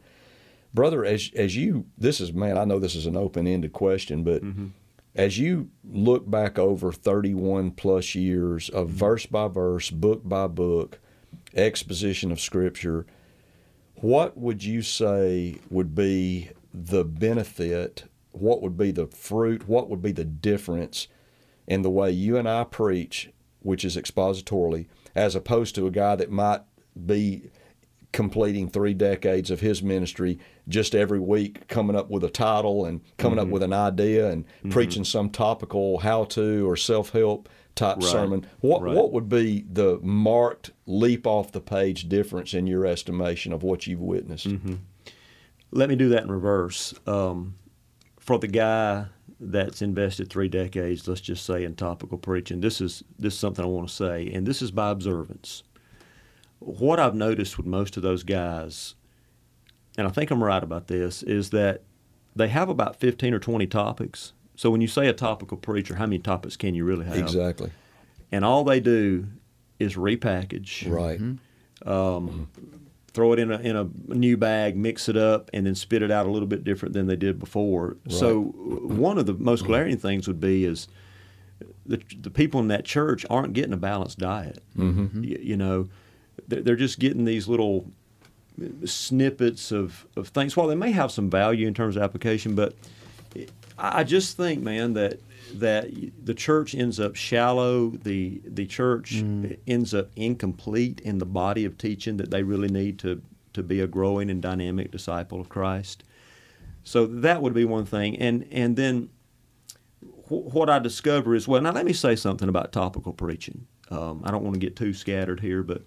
brother, 0.75 1.05
as 1.05 1.31
as 1.35 1.57
you 1.57 1.87
this 1.97 2.21
is 2.21 2.33
man, 2.33 2.59
I 2.59 2.65
know 2.65 2.79
this 2.79 2.97
is 2.97 3.07
an 3.07 3.17
open 3.17 3.47
ended 3.47 3.73
question, 3.73 4.25
but 4.25 4.43
mm-hmm. 4.43 4.67
as 5.15 5.39
you 5.39 5.71
look 5.85 6.29
back 6.29 6.59
over 6.59 6.93
thirty 6.93 7.33
one 7.33 7.71
plus 7.71 8.15
years 8.15 8.69
of 8.69 8.89
mm-hmm. 8.89 8.97
verse 8.97 9.27
by 9.27 9.49
verse, 9.49 9.91
book 9.91 10.23
by 10.29 10.49
book, 10.49 10.99
exposition 11.55 12.33
of 12.33 12.41
scripture, 12.41 13.07
what 13.97 14.37
would 14.37 14.65
you 14.65 14.83
say 14.83 15.57
would 15.71 15.95
be 15.95 16.51
the 16.73 17.05
benefit? 17.05 18.05
What 18.33 18.61
would 18.63 18.77
be 18.77 18.91
the 18.91 19.07
fruit? 19.07 19.69
What 19.69 19.89
would 19.89 20.03
be 20.03 20.13
the 20.13 20.25
difference 20.25 21.07
in 21.69 21.83
the 21.83 21.91
way 21.91 22.11
you 22.11 22.37
and 22.37 22.49
I 22.49 22.65
preach, 22.65 23.31
which 23.61 23.85
is 23.85 23.97
expositorily, 23.97 24.87
as 25.15 25.37
opposed 25.37 25.77
to 25.77 25.87
a 25.87 25.93
guy 25.93 26.17
that 26.17 26.31
might 26.31 26.63
be 27.07 27.51
completing 28.15 28.69
three 28.69 28.95
decades 28.95 29.51
of 29.51 29.59
his 29.61 29.83
ministry 29.83 30.39
just 30.69 30.95
every 30.95 31.19
week 31.19 31.67
coming 31.69 31.97
up 31.97 32.09
with 32.09 32.23
a 32.25 32.31
title 32.31 32.85
and 32.87 33.01
coming 33.19 33.39
Mm-hmm. 33.39 33.49
up 33.49 33.53
with 33.53 33.63
an 33.65 33.73
idea 33.73 34.31
and 34.31 34.45
preaching 34.71 35.05
some 35.05 35.29
topical 35.29 35.99
how 35.99 36.25
to 36.25 36.67
or 36.71 36.77
self 36.77 37.11
help 37.11 37.49
type 37.75 37.97
Right. 37.97 38.05
sermon. 38.07 38.47
What 38.61 38.83
Right. 38.83 38.95
what 38.95 39.13
would 39.13 39.29
be 39.29 39.67
the 39.71 39.99
marked 40.01 40.71
leap 40.87 41.27
off 41.27 41.51
the 41.51 41.61
page 41.61 42.09
difference 42.09 42.55
in 42.55 42.69
your 42.69 42.87
estimation 42.87 43.53
of 43.53 43.65
what 43.65 43.87
you've 43.89 44.01
witnessed? 44.01 44.47
Mm-hmm. 44.49 44.75
Let 45.73 45.89
me 45.89 45.97
do 45.97 46.09
that 46.11 46.23
in 46.23 46.31
reverse. 46.31 46.95
Um, 47.07 47.57
for 48.21 48.39
the 48.39 48.47
guy 48.47 49.07
that's 49.41 49.83
invested 49.83 50.31
three 50.31 50.49
decades, 50.49 51.09
let's 51.09 51.21
just 51.21 51.45
say 51.45 51.65
in 51.65 51.75
topical 51.75 52.17
preaching, 52.17 52.61
this 52.61 52.81
is 52.81 53.03
this 53.19 53.35
is 53.35 53.41
something 53.41 53.65
I 53.65 53.69
want 53.69 53.89
to 53.89 53.95
say, 53.95 54.31
and 54.33 54.47
this 54.47 54.63
is 54.63 54.71
by 54.71 54.91
observance. 54.91 55.65
What 56.65 56.99
I've 56.99 57.15
noticed 57.15 57.57
with 57.57 57.67
most 57.67 57.97
of 57.97 58.03
those 58.03 58.23
guys, 58.23 58.95
and 59.99 60.07
I 60.07 60.11
think 60.11 60.31
I'm 60.31 60.43
right 60.43 60.63
about 60.63 60.87
this, 60.89 61.23
is 61.23 61.51
that 61.51 61.83
they 62.35 62.49
have 62.49 62.69
about 62.69 62.97
15 62.97 63.35
or 63.35 63.39
20 63.39 63.67
topics. 63.67 64.33
So 64.57 64.71
when 64.71 64.81
you 64.81 64.89
say 64.89 65.07
a 65.09 65.13
topical 65.13 65.57
preacher, 65.57 65.97
how 65.97 66.07
many 66.07 66.19
topics 66.19 66.57
can 66.57 66.75
you 66.75 66.85
really 66.85 67.05
have? 67.07 67.17
Exactly. 67.19 67.71
And 68.33 68.45
all 68.45 68.65
they 68.65 68.81
do 68.81 69.27
is 69.79 69.95
repackage 69.95 70.89
Right. 70.91 71.21
um, 71.89 72.49
throw 73.13 73.33
it 73.33 73.39
in 73.39 73.53
a 73.53 73.59
in 73.59 73.77
a 73.77 73.85
new 74.15 74.37
bag, 74.37 74.77
mix 74.77 75.09
it 75.09 75.17
up, 75.17 75.51
and 75.53 75.67
then 75.67 75.75
spit 75.75 76.03
it 76.03 76.11
out 76.11 76.27
a 76.27 76.31
little 76.31 76.49
bit 76.49 76.65
different 76.65 76.95
than 76.95 77.07
they 77.07 77.17
did 77.17 77.39
before. 77.39 77.97
So 78.09 78.43
one 78.43 79.19
of 79.19 79.27
the 79.27 79.35
most 79.35 79.65
glaring 79.65 79.97
things 79.99 80.27
would 80.27 80.41
be 80.41 80.65
is 80.65 80.89
the 81.87 82.01
the 82.21 82.31
people 82.31 82.59
in 82.61 82.69
that 82.69 82.85
church 82.85 83.25
aren't 83.31 83.53
getting 83.53 83.73
a 83.73 83.77
balanced 83.77 84.19
diet. 84.19 84.63
Mm-hmm. 84.77 85.23
You, 85.23 85.39
you 85.41 85.57
know, 85.57 85.89
they're, 86.49 86.63
they're 86.63 86.77
just 86.77 86.99
getting 86.99 87.25
these 87.25 87.49
little 87.49 87.91
snippets 88.85 89.73
of, 89.73 90.07
of 90.17 90.29
things. 90.29 90.57
While 90.57 90.69
they 90.69 90.75
may 90.75 90.93
have 90.93 91.11
some 91.11 91.29
value 91.31 91.67
in 91.67 91.75
terms 91.75 91.97
of 91.97 92.03
application, 92.03 92.55
but 92.55 92.75
I 93.79 94.01
I 94.01 94.05
just 94.05 94.37
think, 94.37 94.63
man, 94.63 94.95
that 94.95 95.21
that 95.55 95.91
the 96.25 96.35
church 96.35 96.75
ends 96.75 96.99
up 97.01 97.17
shallow. 97.17 97.91
The 97.91 98.41
the 98.45 98.67
church 98.67 99.23
ends 99.67 99.95
up 99.95 100.11
incomplete 100.17 101.01
in 101.01 101.19
the 101.19 101.27
body 101.27 101.65
of 101.65 101.79
teaching 101.79 102.17
that 102.19 102.31
they 102.31 102.43
really 102.43 102.69
need 102.69 102.99
to 103.01 103.23
to 103.53 103.63
be 103.63 103.81
a 103.81 103.87
growing 103.87 104.31
and 104.31 104.43
dynamic 104.43 104.91
disciple 104.91 105.41
of 105.41 105.49
Christ. 105.49 106.05
So 106.83 107.07
that 107.07 107.41
would 107.41 107.55
be 107.55 107.65
one 107.65 107.87
thing, 107.87 108.17
and 108.19 108.47
and 108.51 108.77
then 108.77 109.09
wh- 110.29 110.55
what 110.55 110.69
I 110.69 110.79
discover 110.79 111.35
is 111.35 111.49
well. 111.49 111.61
Now 111.61 111.73
let 111.73 111.87
me 111.87 111.93
say 111.93 112.17
something 112.17 112.49
about 112.49 112.73
topical 112.73 113.13
preaching. 113.13 113.67
Um, 113.91 114.23
I 114.25 114.31
don't 114.31 114.43
want 114.43 114.55
to 114.55 114.61
get 114.61 114.77
too 114.77 114.93
scattered 114.93 115.41
here, 115.41 115.63
but 115.63 115.83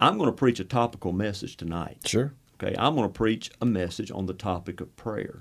I'm 0.00 0.18
going 0.18 0.28
to 0.30 0.36
preach 0.36 0.60
a 0.60 0.64
topical 0.64 1.12
message 1.12 1.56
tonight. 1.56 1.98
Sure. 2.06 2.32
Okay, 2.62 2.74
I'm 2.78 2.94
going 2.94 3.08
to 3.08 3.12
preach 3.12 3.50
a 3.60 3.66
message 3.66 4.10
on 4.10 4.26
the 4.26 4.32
topic 4.34 4.80
of 4.80 4.94
prayer, 4.96 5.40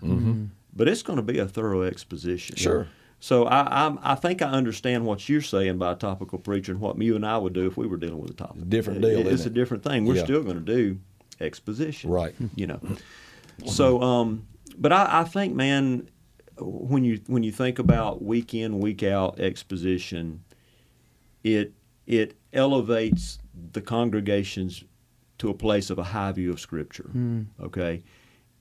but 0.75 0.87
it's 0.89 1.01
going 1.01 1.17
to 1.17 1.23
be 1.23 1.39
a 1.39 1.47
thorough 1.47 1.83
exposition. 1.83 2.55
Sure. 2.57 2.87
So 3.21 3.45
I, 3.45 3.85
I'm, 3.85 3.97
I 4.03 4.15
think 4.15 4.41
I 4.41 4.47
understand 4.49 5.05
what 5.05 5.27
you're 5.29 5.41
saying 5.41 5.77
by 5.77 5.93
a 5.93 5.95
topical 5.95 6.37
preacher 6.37 6.73
and 6.73 6.81
what 6.81 7.01
you 7.01 7.15
and 7.15 7.25
I 7.25 7.37
would 7.37 7.53
do 7.53 7.65
if 7.65 7.77
we 7.77 7.87
were 7.87 7.95
dealing 7.97 8.19
with 8.19 8.31
a 8.31 8.35
topic. 8.35 8.69
Different 8.69 9.01
deal, 9.01 9.19
It- 9.19 9.27
It's 9.27 9.43
a 9.45 9.47
it? 9.47 9.53
different 9.53 9.83
thing. 9.83 10.05
We're 10.05 10.15
Yeah. 10.15 10.25
still 10.25 10.43
going 10.43 10.63
to 10.63 10.73
do 10.75 10.99
exposition. 11.39 12.09
Right. 12.09 12.35
You 12.55 12.67
know. 12.67 12.79
So, 13.65 14.01
um, 14.01 14.45
but 14.77 14.91
I, 14.91 15.21
I 15.21 15.23
think, 15.23 15.55
man, 15.55 16.09
when 16.59 17.03
you 17.05 17.21
when 17.27 17.43
you 17.43 17.51
think 17.53 17.79
about 17.79 18.21
week 18.21 18.53
in 18.53 18.79
week 18.79 19.01
out 19.03 19.39
exposition, 19.39 20.43
it 21.43 21.73
it 22.07 22.35
elevates 22.53 23.39
the 23.73 23.81
congregations 23.81 24.83
to 25.37 25.49
a 25.49 25.53
place 25.53 25.89
of 25.89 25.97
a 25.99 26.03
high 26.03 26.31
view 26.31 26.51
of 26.51 26.59
Scripture. 26.59 27.09
Okay, 27.61 28.03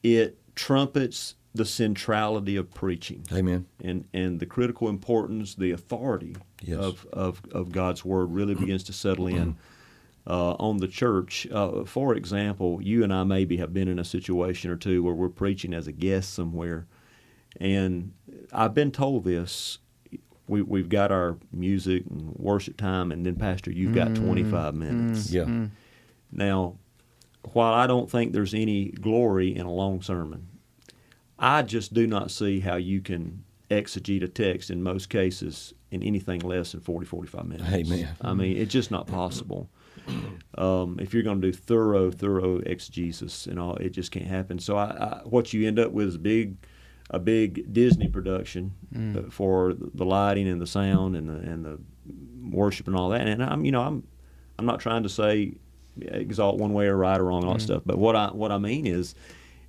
it 0.03 0.39
trumpets 0.55 1.35
the 1.57 1.65
centrality 1.65 2.57
of 2.57 2.69
preaching 2.75 3.25
Amen. 3.33 3.67
and 3.81 4.05
and 4.13 4.41
the 4.41 4.47
critical 4.47 4.89
importance, 4.89 5.55
the 5.55 5.71
authority 5.71 6.37
Yes. 6.63 6.79
of, 6.81 7.07
of 7.13 7.43
of 7.53 7.71
God's 7.73 8.05
word 8.05 8.33
really 8.33 8.55
begins 8.55 8.83
to 8.85 8.93
settle 8.93 9.27
in 9.29 9.57
uh, 10.27 10.53
on 10.55 10.79
the 10.79 10.89
church. 10.89 11.47
Uh, 11.53 11.85
for 11.85 12.15
example, 12.17 12.81
you 12.83 13.05
and 13.05 13.13
I 13.15 13.23
maybe 13.25 13.59
have 13.59 13.73
been 13.73 13.87
in 13.89 13.99
a 14.01 14.05
situation 14.05 14.71
or 14.71 14.77
two 14.77 15.03
where 15.03 15.15
we're 15.15 15.29
preaching 15.29 15.75
as 15.75 15.87
a 15.87 15.93
guest 15.93 16.33
somewhere, 16.35 16.87
and 17.61 18.13
I've 18.53 18.75
been 18.75 18.91
told 18.91 19.25
this. 19.25 19.79
We, 20.47 20.63
we've 20.63 20.89
got 20.89 21.11
our 21.11 21.39
music 21.53 22.05
and 22.11 22.35
worship 22.37 22.77
time, 22.77 23.13
and 23.13 23.25
then 23.25 23.37
Pastor, 23.37 23.71
you've 23.71 23.95
got 23.95 24.09
mm. 24.09 24.17
25 24.17 24.75
mm. 24.75 24.77
minutes. 24.77 25.29
Mm. 25.29 25.33
Yeah. 25.33 25.67
Now, 26.31 26.77
while 27.53 27.73
I 27.73 27.87
don't 27.87 28.11
think 28.11 28.33
there's 28.33 28.55
any 28.55 28.91
glory 28.91 29.55
in 29.55 29.67
a 29.67 29.73
long 29.73 30.03
sermon, 30.03 30.49
I 31.39 31.63
just 31.63 31.95
do 31.95 32.07
not 32.07 32.31
see 32.31 32.61
how 32.61 32.77
you 32.77 33.01
can 33.01 33.45
exegete 33.71 34.23
a 34.23 34.29
text 34.29 34.71
in 34.71 34.83
most 34.83 35.09
cases 35.09 35.75
in 35.91 36.03
anything 36.03 36.41
less 36.41 36.73
than 36.73 36.81
40, 36.81 37.07
45 37.07 37.47
minutes. 37.47 37.73
Amen. 37.73 38.09
I 38.21 38.35
mean, 38.35 38.57
it's 38.57 38.73
just 38.73 38.91
not 38.91 39.07
possible. 39.07 39.69
Um, 40.57 40.99
if 41.01 41.13
you're 41.13 41.25
going 41.25 41.41
to 41.41 41.51
do 41.51 41.53
thorough, 41.53 42.13
thorough 42.13 42.59
exegesis 42.59 43.47
and 43.47 43.59
all, 43.59 43.75
it 43.77 43.89
just 43.89 44.13
can't 44.13 44.27
happen. 44.27 44.61
So, 44.61 44.77
I, 44.77 44.85
I, 44.85 45.21
what 45.25 45.53
you 45.53 45.67
end 45.67 45.81
up 45.81 45.91
with 45.91 46.07
is 46.07 46.17
big, 46.17 46.57
a 47.11 47.19
big 47.19 47.73
Disney 47.73 48.09
production 48.09 48.73
uh, 48.95 49.31
for 49.31 49.75
the 49.75 50.05
lighting 50.05 50.49
and 50.49 50.61
the 50.61 50.67
sound 50.67 51.17
and 51.17 51.29
the 51.29 51.35
and 51.35 51.65
the 51.65 51.79
worship 52.51 52.87
and 52.87 52.97
all 52.97 53.11
that. 53.11 53.27
And 53.27 53.43
I'm, 53.43 53.65
you 53.65 53.73
know, 53.73 53.83
I'm, 53.83 54.07
I'm 54.59 54.67
not 54.67 54.81
trying 54.81 55.03
to 55.03 55.09
say 55.09 55.55
exalt 56.01 56.59
one 56.59 56.73
way 56.73 56.87
or 56.87 56.97
right 56.97 57.21
or 57.21 57.25
wrong 57.25 57.43
and 57.43 57.49
all 57.49 57.55
that 57.55 57.61
stuff. 57.63 57.83
But 57.87 57.99
what 57.99 58.17
I 58.17 58.29
what 58.29 58.51
I 58.53 58.59
mean 58.59 58.87
is, 58.87 59.15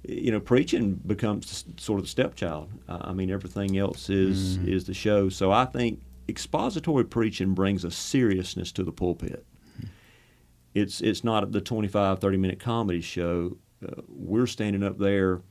you 0.08 0.32
know, 0.32 0.40
preaching 0.40 0.94
becomes 1.06 1.66
sort 1.78 2.00
of 2.00 2.06
the 2.06 2.10
stepchild. 2.10 2.70
Uh, 2.88 3.00
I 3.02 3.14
mean, 3.14 3.30
everything 3.30 3.78
else 3.78 4.10
is 4.10 4.58
is 4.68 4.86
the 4.86 4.94
show. 4.94 5.30
So 5.30 5.52
I 5.52 5.66
think 5.66 6.02
expository 6.28 7.04
preaching 7.06 7.54
brings 7.54 7.84
a 7.84 7.92
seriousness 7.92 8.72
to 8.74 8.84
the 8.84 8.92
pulpit. 8.92 9.46
It's 10.74 11.00
it's 11.02 11.24
not 11.24 11.52
the 11.52 11.62
25, 11.62 12.20
30 12.20 12.38
minute 12.38 12.60
comedy 12.60 13.02
show. 13.02 13.58
Uh, 13.86 14.02
we're 14.08 14.48
standing 14.48 14.84
up 14.84 14.98
there, 14.98 15.42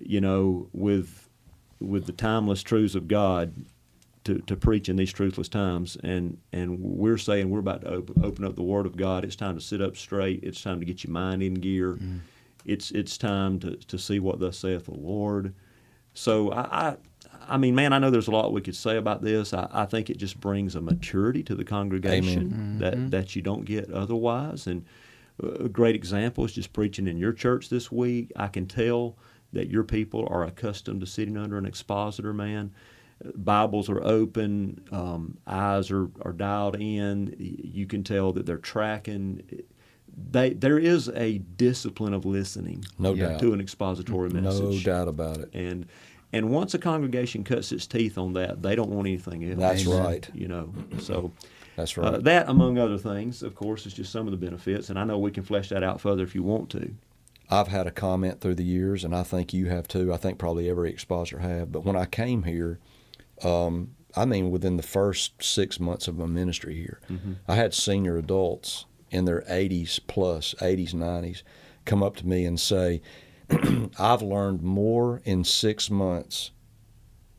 you 0.00 0.20
know, 0.20 0.68
with 0.72 1.28
with 1.80 2.06
the 2.06 2.12
timeless 2.12 2.62
truths 2.62 2.94
of 2.94 3.06
God 3.08 3.54
to, 4.24 4.38
to 4.40 4.56
preach 4.56 4.88
in 4.88 4.96
these 4.96 5.12
truthless 5.12 5.48
times, 5.48 5.96
and 6.02 6.38
and 6.52 6.80
we're 6.80 7.18
saying 7.18 7.50
we're 7.50 7.60
about 7.60 7.82
to 7.82 7.88
open, 7.88 8.24
open 8.24 8.44
up 8.44 8.56
the 8.56 8.62
Word 8.62 8.86
of 8.86 8.96
God. 8.96 9.24
It's 9.24 9.36
time 9.36 9.54
to 9.54 9.60
sit 9.60 9.80
up 9.80 9.96
straight. 9.96 10.40
It's 10.42 10.62
time 10.62 10.80
to 10.80 10.86
get 10.86 11.04
your 11.04 11.12
mind 11.12 11.42
in 11.42 11.54
gear. 11.54 11.94
Mm-hmm. 11.94 12.18
It's 12.64 12.90
it's 12.90 13.16
time 13.16 13.58
to, 13.60 13.76
to 13.76 13.98
see 13.98 14.20
what 14.20 14.40
thus 14.40 14.58
saith 14.58 14.84
the 14.86 14.94
Lord. 14.94 15.54
So 16.14 16.52
I, 16.52 16.88
I 16.88 16.96
I 17.48 17.56
mean, 17.56 17.74
man, 17.74 17.92
I 17.92 17.98
know 17.98 18.10
there's 18.10 18.28
a 18.28 18.32
lot 18.32 18.52
we 18.52 18.60
could 18.60 18.76
say 18.76 18.98
about 18.98 19.22
this. 19.22 19.54
I, 19.54 19.68
I 19.72 19.86
think 19.86 20.10
it 20.10 20.18
just 20.18 20.38
brings 20.38 20.74
a 20.74 20.80
maturity 20.80 21.42
to 21.44 21.54
the 21.54 21.64
congregation 21.64 22.50
mm-hmm. 22.50 22.78
that 22.80 23.10
that 23.10 23.36
you 23.36 23.42
don't 23.42 23.64
get 23.64 23.90
otherwise. 23.90 24.66
And 24.66 24.84
a 25.42 25.68
great 25.68 25.94
example 25.94 26.44
is 26.44 26.52
just 26.52 26.72
preaching 26.72 27.06
in 27.06 27.16
your 27.16 27.32
church 27.32 27.68
this 27.68 27.90
week. 27.92 28.32
I 28.36 28.48
can 28.48 28.66
tell 28.66 29.16
that 29.52 29.68
your 29.68 29.84
people 29.84 30.26
are 30.30 30.44
accustomed 30.44 31.00
to 31.00 31.06
sitting 31.06 31.36
under 31.36 31.56
an 31.56 31.66
expositor, 31.66 32.32
man. 32.32 32.72
Bibles 33.34 33.88
are 33.88 34.02
open, 34.04 34.84
um, 34.92 35.38
eyes 35.46 35.90
are, 35.90 36.08
are 36.22 36.32
dialed 36.32 36.76
in. 36.76 37.34
You 37.38 37.86
can 37.86 38.04
tell 38.04 38.32
that 38.32 38.46
they're 38.46 38.58
tracking. 38.58 39.42
They, 40.30 40.50
there 40.50 40.78
is 40.78 41.08
a 41.08 41.38
discipline 41.38 42.14
of 42.14 42.24
listening 42.24 42.84
No 42.98 43.14
doubt. 43.14 43.40
to 43.40 43.52
an 43.52 43.60
expository 43.60 44.30
message. 44.30 44.86
No 44.86 44.92
doubt 44.92 45.08
about 45.08 45.38
it. 45.38 45.50
And 45.52 45.86
and 46.32 46.50
once 46.50 46.74
a 46.74 46.78
congregation 46.78 47.42
cuts 47.42 47.72
its 47.72 47.86
teeth 47.86 48.18
on 48.18 48.34
that, 48.34 48.62
they 48.62 48.76
don't 48.76 48.90
want 48.90 49.08
anything 49.08 49.44
else. 49.50 49.58
That's 49.58 49.86
right. 49.86 50.28
You 50.34 50.46
know, 50.48 50.72
so 51.00 51.32
That's 51.74 51.96
uh, 51.96 52.02
right. 52.02 52.24
that, 52.24 52.48
among 52.50 52.78
other 52.78 52.98
things, 52.98 53.42
of 53.42 53.54
course, 53.54 53.86
is 53.86 53.94
just 53.94 54.12
some 54.12 54.26
of 54.26 54.30
the 54.32 54.36
benefits. 54.36 54.90
And 54.90 54.98
I 54.98 55.04
know 55.04 55.18
we 55.18 55.30
can 55.30 55.42
flesh 55.42 55.70
that 55.70 55.82
out 55.82 56.00
further 56.00 56.22
if 56.22 56.34
you 56.34 56.42
want 56.42 56.68
to. 56.70 56.94
I've 57.50 57.68
had 57.68 57.86
a 57.86 57.90
comment 57.90 58.40
through 58.40 58.56
the 58.56 58.64
years, 58.64 59.04
and 59.04 59.14
I 59.14 59.22
think 59.22 59.52
you 59.54 59.66
have 59.66 59.88
too. 59.88 60.12
I 60.12 60.16
think 60.16 60.38
probably 60.38 60.68
every 60.68 60.90
expositor 60.90 61.38
have. 61.38 61.72
But 61.72 61.84
when 61.84 61.96
I 61.96 62.04
came 62.04 62.42
here, 62.42 62.78
um, 63.42 63.94
I 64.14 64.24
mean, 64.24 64.50
within 64.50 64.76
the 64.76 64.82
first 64.82 65.42
six 65.42 65.80
months 65.80 66.08
of 66.08 66.18
my 66.18 66.26
ministry 66.26 66.74
here, 66.74 67.00
I 67.46 67.54
had 67.54 67.72
senior 67.74 68.16
adults 68.18 68.84
in 69.10 69.24
their 69.24 69.42
80s 69.42 70.00
plus, 70.06 70.54
80s, 70.60 70.92
90s, 70.92 71.42
come 71.86 72.02
up 72.02 72.16
to 72.16 72.26
me 72.26 72.44
and 72.44 72.60
say, 72.60 73.00
"I've 73.98 74.22
learned 74.22 74.62
more 74.62 75.22
in 75.24 75.44
six 75.44 75.88
months 75.90 76.50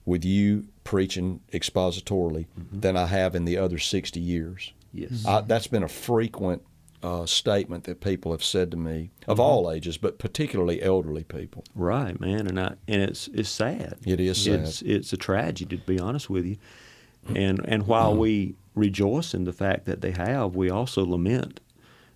with 0.05 0.25
you 0.25 0.67
preaching 0.83 1.41
expositorily 1.53 2.47
than 2.71 2.97
I 2.97 3.05
have 3.05 3.35
in 3.35 3.45
the 3.45 3.57
other 3.57 3.77
60 3.77 4.19
years." 4.19 4.73
Yes. 4.91 5.23
I, 5.25 5.41
that's 5.41 5.67
been 5.67 5.83
a 5.83 5.87
frequent 5.87 6.63
uh, 7.01 7.25
statement 7.25 7.85
that 7.85 8.01
people 8.01 8.31
have 8.31 8.43
said 8.43 8.71
to 8.71 8.77
me 8.77 9.11
of 9.27 9.37
mm-hmm. 9.37 9.41
all 9.41 9.71
ages, 9.71 9.97
but 9.97 10.19
particularly 10.19 10.81
elderly 10.81 11.23
people. 11.23 11.63
Right, 11.75 12.19
man, 12.19 12.47
and 12.47 12.59
I 12.59 12.75
and 12.87 13.01
it's 13.01 13.27
it's 13.29 13.49
sad. 13.49 13.97
It 14.05 14.19
is 14.19 14.43
sad. 14.43 14.61
It's 14.61 14.81
it's 14.81 15.13
a 15.13 15.17
tragedy 15.17 15.77
to 15.77 15.83
be 15.83 15.99
honest 15.99 16.29
with 16.29 16.45
you. 16.45 16.57
Mm-hmm. 17.27 17.37
And 17.37 17.65
and 17.65 17.87
while 17.87 18.11
mm-hmm. 18.11 18.21
we 18.21 18.55
rejoice 18.75 19.33
in 19.33 19.45
the 19.45 19.53
fact 19.53 19.85
that 19.85 20.01
they 20.01 20.11
have, 20.11 20.55
we 20.55 20.69
also 20.69 21.05
lament 21.05 21.59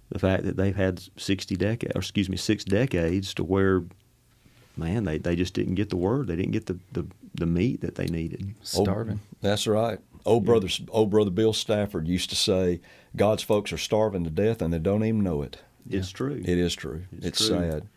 the 0.09 0.19
fact 0.19 0.43
that 0.43 0.57
they've 0.57 0.75
had 0.75 1.01
sixty 1.17 1.55
decades, 1.55 1.95
or 1.95 1.99
excuse 1.99 2.29
me, 2.29 2.37
six 2.37 2.63
decades 2.63 3.33
to 3.33 3.43
where, 3.43 3.83
man, 4.77 5.05
they, 5.05 5.17
they 5.17 5.35
just 5.35 5.53
didn't 5.53 5.75
get 5.75 5.89
the 5.89 5.97
word. 5.97 6.27
They 6.27 6.35
didn't 6.35 6.51
get 6.51 6.67
the, 6.67 6.77
the, 6.91 7.07
the 7.33 7.45
meat 7.45 7.81
that 7.81 7.95
they 7.95 8.05
needed. 8.05 8.53
Starving. 8.61 9.19
Oh, 9.23 9.37
that's 9.41 9.65
right. 9.65 9.99
Old 10.25 10.45
brother, 10.45 10.67
old 10.89 11.09
brother 11.09 11.31
Bill 11.31 11.53
Stafford 11.53 12.07
used 12.07 12.29
to 12.29 12.35
say, 12.35 12.79
"God's 13.15 13.43
folks 13.43 13.73
are 13.73 13.77
starving 13.77 14.23
to 14.23 14.29
death 14.29 14.61
and 14.61 14.73
they 14.73 14.79
don't 14.79 15.03
even 15.03 15.23
know 15.23 15.41
it." 15.41 15.57
It's 15.89 16.11
true. 16.11 16.41
It 16.43 16.57
is 16.57 16.73
true. 16.75 17.03
It's 17.11 17.27
It's, 17.27 17.37
true. 17.39 17.47
sad. 17.57 17.87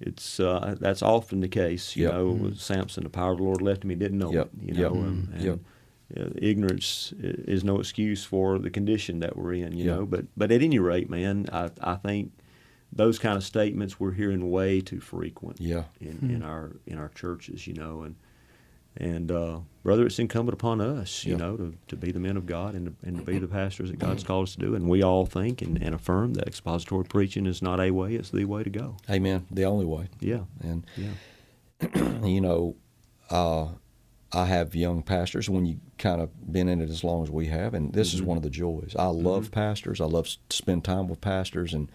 It's 0.00 0.40
uh, 0.40 0.74
that's 0.80 1.02
often 1.02 1.40
the 1.40 1.48
case. 1.48 1.96
You 1.96 2.04
Yep. 2.04 2.12
know, 2.12 2.30
with 2.30 2.58
Samson, 2.58 3.04
the 3.04 3.10
power 3.10 3.32
of 3.32 3.38
the 3.38 3.44
Lord 3.44 3.62
left 3.62 3.84
him. 3.84 3.90
He 3.90 3.96
didn't 3.96 4.18
know 4.18 4.32
Yep. 4.32 4.46
it. 4.46 4.66
You 4.66 4.74
know, 4.74 4.94
Yep. 4.96 5.04
and, 5.06 5.28
and 5.34 5.42
Yep. 5.42 5.58
uh, 6.18 6.30
ignorance 6.36 7.14
is 7.18 7.64
no 7.64 7.78
excuse 7.80 8.24
for 8.24 8.58
the 8.58 8.70
condition 8.70 9.20
that 9.20 9.36
we're 9.36 9.54
in. 9.54 9.76
You 9.76 9.84
Yeah. 9.84 9.94
know, 9.96 10.06
but 10.06 10.26
but 10.36 10.52
at 10.52 10.62
any 10.62 10.78
rate, 10.78 11.08
man, 11.08 11.46
I 11.52 11.70
I 11.80 11.94
think 11.94 12.32
those 12.92 13.18
kind 13.18 13.36
of 13.36 13.44
statements 13.44 13.98
we're 13.98 14.12
hearing 14.12 14.50
way 14.50 14.80
too 14.80 15.00
frequent. 15.00 15.60
Yeah. 15.60 15.84
In, 16.00 16.30
in 16.30 16.42
our 16.42 16.76
in 16.86 16.98
our 16.98 17.08
churches, 17.10 17.66
you 17.66 17.74
know, 17.74 18.02
and 18.02 18.16
and 18.98 19.30
uh, 19.30 19.60
brother, 19.82 20.06
it's 20.06 20.18
incumbent 20.18 20.54
upon 20.54 20.80
us, 20.80 21.24
you 21.24 21.32
Yeah. 21.32 21.38
know, 21.38 21.56
to, 21.56 21.74
to 21.88 21.96
be 21.96 22.12
the 22.12 22.18
men 22.20 22.36
of 22.36 22.46
God 22.46 22.74
and 22.74 22.86
to, 22.86 23.06
and 23.06 23.18
to 23.18 23.22
be 23.24 23.38
the 23.38 23.48
pastors 23.48 23.90
that 23.90 23.98
God's 23.98 24.24
called 24.24 24.48
us 24.48 24.54
to 24.54 24.60
do. 24.60 24.74
And 24.74 24.88
we 24.88 25.02
all 25.02 25.26
think 25.26 25.60
and, 25.62 25.80
and 25.82 25.94
affirm 25.94 26.34
that 26.34 26.46
expository 26.46 27.04
preaching 27.04 27.46
is 27.46 27.60
not 27.62 27.80
a 27.80 27.90
way; 27.90 28.14
it's 28.14 28.30
the 28.30 28.44
way 28.46 28.62
to 28.62 28.70
go. 28.70 28.96
Amen. 29.10 29.46
The 29.50 29.64
only 29.64 29.84
way. 29.86 30.08
Yeah. 30.20 30.44
And 30.60 30.86
Yeah. 30.96 31.14
you 32.24 32.40
know, 32.40 32.76
uh, 33.30 33.68
I 34.32 34.46
have 34.46 34.74
young 34.74 35.02
pastors 35.02 35.48
when 35.48 35.66
you 35.66 35.78
kind 35.98 36.20
of 36.20 36.52
been 36.52 36.68
in 36.68 36.80
it 36.80 36.90
as 36.90 37.04
long 37.04 37.22
as 37.22 37.30
we 37.30 37.46
have, 37.46 37.74
and 37.74 37.92
this 37.92 38.12
is 38.14 38.22
one 38.22 38.36
of 38.36 38.42
the 38.42 38.50
joys. 38.50 38.94
I 38.98 39.06
love 39.06 39.50
pastors. 39.50 40.00
I 40.00 40.04
love 40.06 40.26
to 40.26 40.56
spend 40.56 40.84
time 40.84 41.06
with 41.08 41.20
pastors, 41.20 41.72
and 41.74 41.90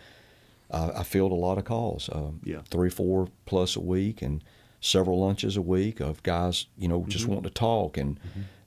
I, 0.71 0.91
I 0.97 1.03
field 1.03 1.31
a 1.31 1.35
lot 1.35 1.57
of 1.57 1.65
calls. 1.65 2.09
Um, 2.11 2.39
Yeah. 2.43 2.61
three, 2.69 2.89
four 2.89 3.27
plus 3.45 3.75
a 3.75 3.81
week, 3.81 4.21
and 4.21 4.43
several 4.82 5.20
lunches 5.22 5.56
a 5.56 5.62
week 5.62 6.00
of 6.02 6.22
guys, 6.24 6.65
you 6.78 6.88
know, 6.89 7.06
just 7.08 7.28
wanting 7.28 7.44
to 7.44 7.50
talk, 7.52 7.98
and 7.98 8.20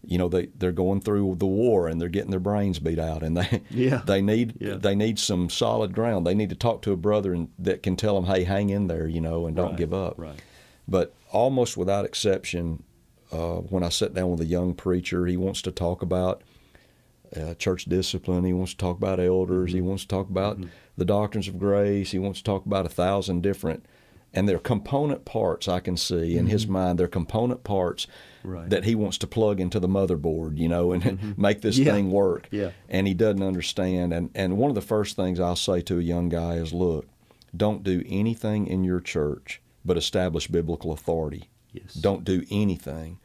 you 0.07 0.17
know 0.19 0.29
they 0.29 0.47
they're 0.59 0.73
going 0.73 1.01
through 1.01 1.35
the 1.37 1.47
war 1.47 1.89
and 1.89 2.01
they're 2.01 2.09
getting 2.09 2.31
their 2.31 2.41
brains 2.41 2.79
beat 2.79 2.99
out, 2.99 3.23
and 3.23 3.37
they 3.37 3.63
Yeah. 3.71 4.03
they 4.07 4.23
need 4.23 4.55
Yeah. 4.61 4.75
they 4.77 4.95
need 4.95 5.19
some 5.19 5.51
solid 5.51 5.93
ground. 5.95 6.27
They 6.27 6.35
need 6.35 6.51
to 6.51 6.57
talk 6.57 6.83
to 6.83 6.93
a 6.93 6.97
brother 6.97 7.33
and 7.35 7.49
that 7.59 7.83
can 7.83 7.97
tell 7.97 8.15
them, 8.15 8.25
hey, 8.33 8.45
hang 8.45 8.71
in 8.71 8.87
there, 8.87 9.07
you 9.09 9.21
know, 9.21 9.47
and 9.47 9.55
don't 9.57 9.71
Right, 9.71 9.77
give 9.79 9.93
up. 9.95 10.15
right. 10.19 10.41
But 10.87 11.15
almost 11.33 11.77
without 11.77 12.05
exception, 12.05 12.83
uh, 13.33 13.57
when 13.73 13.83
I 13.83 13.89
sit 13.89 14.13
down 14.15 14.31
with 14.31 14.41
a 14.43 14.47
young 14.47 14.75
preacher, 14.75 15.27
he 15.27 15.37
wants 15.37 15.63
to 15.63 15.71
talk 15.73 16.03
about 16.03 16.43
uh, 17.35 17.55
church 17.55 17.87
discipline. 17.87 18.45
He 18.45 18.53
wants 18.53 18.73
to 18.73 18.77
talk 18.79 18.97
about 18.99 19.19
elders. 19.19 19.71
Mm-hmm. 19.71 19.77
He 19.77 19.83
wants 19.83 20.03
to 20.03 20.09
talk 20.09 20.29
about 20.29 20.59
the 20.97 21.05
doctrines 21.07 21.49
of 21.49 21.59
grace. 21.59 22.11
He 22.13 22.19
wants 22.19 22.39
to 22.41 22.45
talk 22.45 22.67
about 22.67 22.87
a 22.87 22.91
thousand 22.91 23.43
different, 23.43 23.87
and 24.35 24.49
they're 24.49 24.59
component 24.59 25.25
parts 25.25 25.69
I 25.69 25.81
can 25.81 25.97
see 25.97 26.37
in 26.37 26.47
his 26.49 26.67
mind. 26.67 26.99
They're 26.99 27.09
component 27.09 27.65
parts 27.65 28.07
Mm-hmm. 28.07 28.53
Right. 28.53 28.69
that 28.69 28.85
he 28.85 28.95
wants 28.95 29.17
to 29.19 29.27
plug 29.27 29.59
into 29.59 29.81
the 29.81 29.89
motherboard, 29.89 30.59
you 30.59 30.69
know, 30.69 30.93
and 30.93 31.39
make 31.39 31.63
this 31.63 31.79
Yeah. 31.79 31.93
thing 31.95 32.11
work. 32.11 32.47
Yeah. 32.51 32.73
And 32.91 33.07
he 33.07 33.15
doesn't 33.15 33.43
understand. 33.43 34.13
And 34.13 34.29
and 34.35 34.59
one 34.59 34.71
of 34.71 34.75
the 34.75 34.83
first 34.83 35.17
things 35.17 35.41
I'll 35.41 35.57
say 35.57 35.81
to 35.81 35.99
a 35.99 36.03
young 36.03 36.29
guy 36.29 36.57
is, 36.57 36.75
look, 36.75 37.07
don't 37.57 37.83
do 37.83 38.03
anything 38.07 38.67
in 38.67 38.85
your 38.85 39.01
church 39.01 39.63
but 39.83 39.97
establish 39.97 40.47
biblical 40.49 40.93
authority. 40.93 41.49
Yes. 41.73 41.95
Don't 41.95 42.23
do 42.23 42.45
anything. 42.51 43.19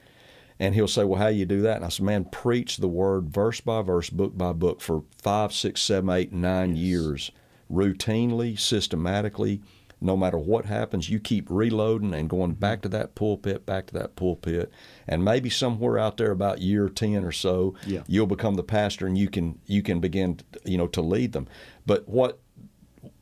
And 0.58 0.74
he'll 0.74 0.88
say, 0.88 1.04
Well, 1.04 1.20
how 1.22 1.28
you 1.28 1.46
do 1.46 1.62
that? 1.64 1.76
And 1.78 1.86
I 1.86 1.90
said, 1.90 2.06
Man, 2.06 2.24
preach 2.24 2.78
the 2.78 2.88
word 2.88 3.30
verse 3.30 3.60
by 3.60 3.82
verse, 3.82 4.10
book 4.10 4.38
by 4.38 4.54
book 4.54 4.80
for 4.80 5.04
five, 5.22 5.52
six, 5.54 5.82
seven, 5.82 6.10
eight, 6.12 6.32
nine 6.32 6.78
years, 6.78 7.30
routinely, 7.70 8.58
systematically. 8.60 9.62
No 10.02 10.16
matter 10.16 10.38
what 10.38 10.66
happens, 10.66 11.10
you 11.10 11.20
keep 11.20 11.46
reloading 11.50 12.14
and 12.14 12.30
going 12.30 12.54
back 12.54 12.82
to 12.82 12.90
that 12.90 13.16
pulpit, 13.16 13.66
back 13.66 13.88
to 13.88 13.94
that 13.94 14.16
pulpit, 14.16 14.72
and 15.08 15.24
maybe 15.26 15.50
somewhere 15.50 15.98
out 15.98 16.18
there 16.18 16.32
about 16.32 16.62
year 16.62 16.88
ten 16.90 17.24
or 17.24 17.32
so, 17.32 17.76
Yeah. 17.86 18.04
you'll 18.08 18.28
become 18.28 18.56
the 18.56 18.64
pastor 18.64 19.08
and 19.08 19.18
you 19.18 19.30
can 19.30 19.60
you 19.66 19.82
can 19.82 20.00
begin, 20.00 20.40
you 20.64 20.78
know, 20.78 20.88
to 20.88 21.02
lead 21.02 21.34
them. 21.34 21.48
But 21.86 22.08
what 22.08 22.40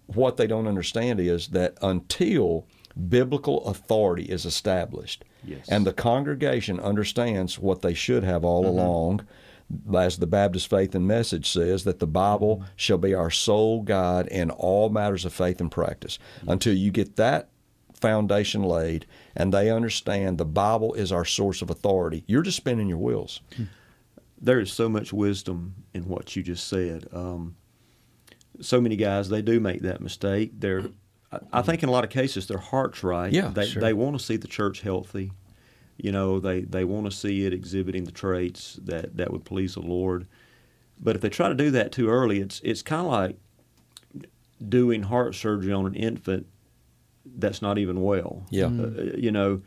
what 0.06 0.38
they 0.38 0.48
don't 0.48 0.68
understand 0.68 1.20
is 1.20 1.50
that 1.50 1.78
until 1.82 2.66
biblical 3.10 3.66
authority 3.66 4.24
is 4.24 4.46
established 4.46 5.24
Yes. 5.44 5.68
and 5.70 5.86
the 5.86 5.94
congregation 5.94 6.80
understands 6.80 7.60
what 7.60 7.82
they 7.82 7.94
should 7.94 8.24
have 8.24 8.44
all 8.44 8.64
mm-hmm. 8.64 8.80
along 8.80 9.28
as 9.96 10.18
the 10.18 10.28
Baptist 10.28 10.70
Faith 10.70 10.96
and 10.96 11.08
Message 11.08 11.50
says, 11.52 11.84
that 11.84 12.00
the 12.00 12.08
Bible 12.08 12.64
shall 12.76 12.98
be 12.98 13.14
our 13.14 13.30
sole 13.32 13.82
guide 13.84 14.28
in 14.28 14.50
all 14.50 14.90
matters 14.90 15.26
of 15.26 15.34
faith 15.34 15.60
and 15.60 15.72
practice. 15.72 16.18
Until 16.48 16.74
you 16.74 16.92
get 16.92 17.16
that 17.18 17.50
foundation 17.94 18.64
laid 18.64 19.06
and 19.36 19.54
they 19.54 19.70
understand 19.72 20.38
the 20.38 20.46
Bible 20.46 20.94
is 20.94 21.12
our 21.12 21.26
source 21.26 21.62
of 21.62 21.70
authority, 21.70 22.24
you're 22.28 22.44
just 22.44 22.58
spinning 22.58 22.88
your 22.88 22.98
wheels. 23.00 23.42
there 24.40 24.60
is 24.60 24.72
so 24.72 24.88
much 24.88 25.12
wisdom 25.12 25.74
in 25.94 26.08
what 26.08 26.36
you 26.36 26.44
just 26.44 26.68
said. 26.68 27.08
Um, 27.12 27.56
so 28.62 28.80
many 28.80 28.96
guys 28.96 29.30
they 29.30 29.42
do 29.42 29.60
make 29.60 29.82
that 29.82 30.00
mistake. 30.02 30.52
They're, 30.60 30.86
I- 31.52 31.62
think, 31.62 31.84
in 31.84 31.90
a 31.90 31.92
lot 31.92 32.04
of 32.04 32.10
cases, 32.10 32.48
their 32.48 32.58
heart's 32.58 33.04
right. 33.04 33.32
Yeah, 33.34 33.50
they 33.50 33.66
sure. 33.66 33.82
they 33.82 33.94
want 33.94 34.18
to 34.18 34.24
see 34.24 34.38
the 34.38 34.48
church 34.48 34.82
healthy. 34.82 35.32
You 35.98 36.12
know, 36.12 36.40
they 36.40 36.62
they 36.62 36.84
want 36.84 37.06
to 37.06 37.12
see 37.12 37.46
it 37.46 37.54
exhibiting 37.54 38.04
the 38.06 38.12
traits 38.12 38.80
that 38.84 39.18
that 39.18 39.32
would 39.32 39.46
please 39.46 39.74
the 39.74 39.82
Lord. 39.82 40.28
But 41.00 41.16
if 41.16 41.22
they 41.22 41.30
try 41.30 41.50
to 41.50 41.56
do 41.56 41.72
that 41.72 41.92
too 41.92 42.10
early, 42.10 42.40
it's 42.40 42.62
it's 42.64 42.82
kind 42.82 43.06
of 43.06 43.12
like 43.12 43.38
doing 44.68 45.04
heart 45.04 45.36
surgery 45.36 45.72
on 45.74 45.86
an 45.86 45.96
infant 45.96 46.48
that's 47.38 47.62
not 47.62 47.78
even 47.78 48.02
well. 48.02 48.44
Yeah. 48.50 48.66
Uh, 48.68 49.16
you 49.16 49.32
know, 49.32 49.62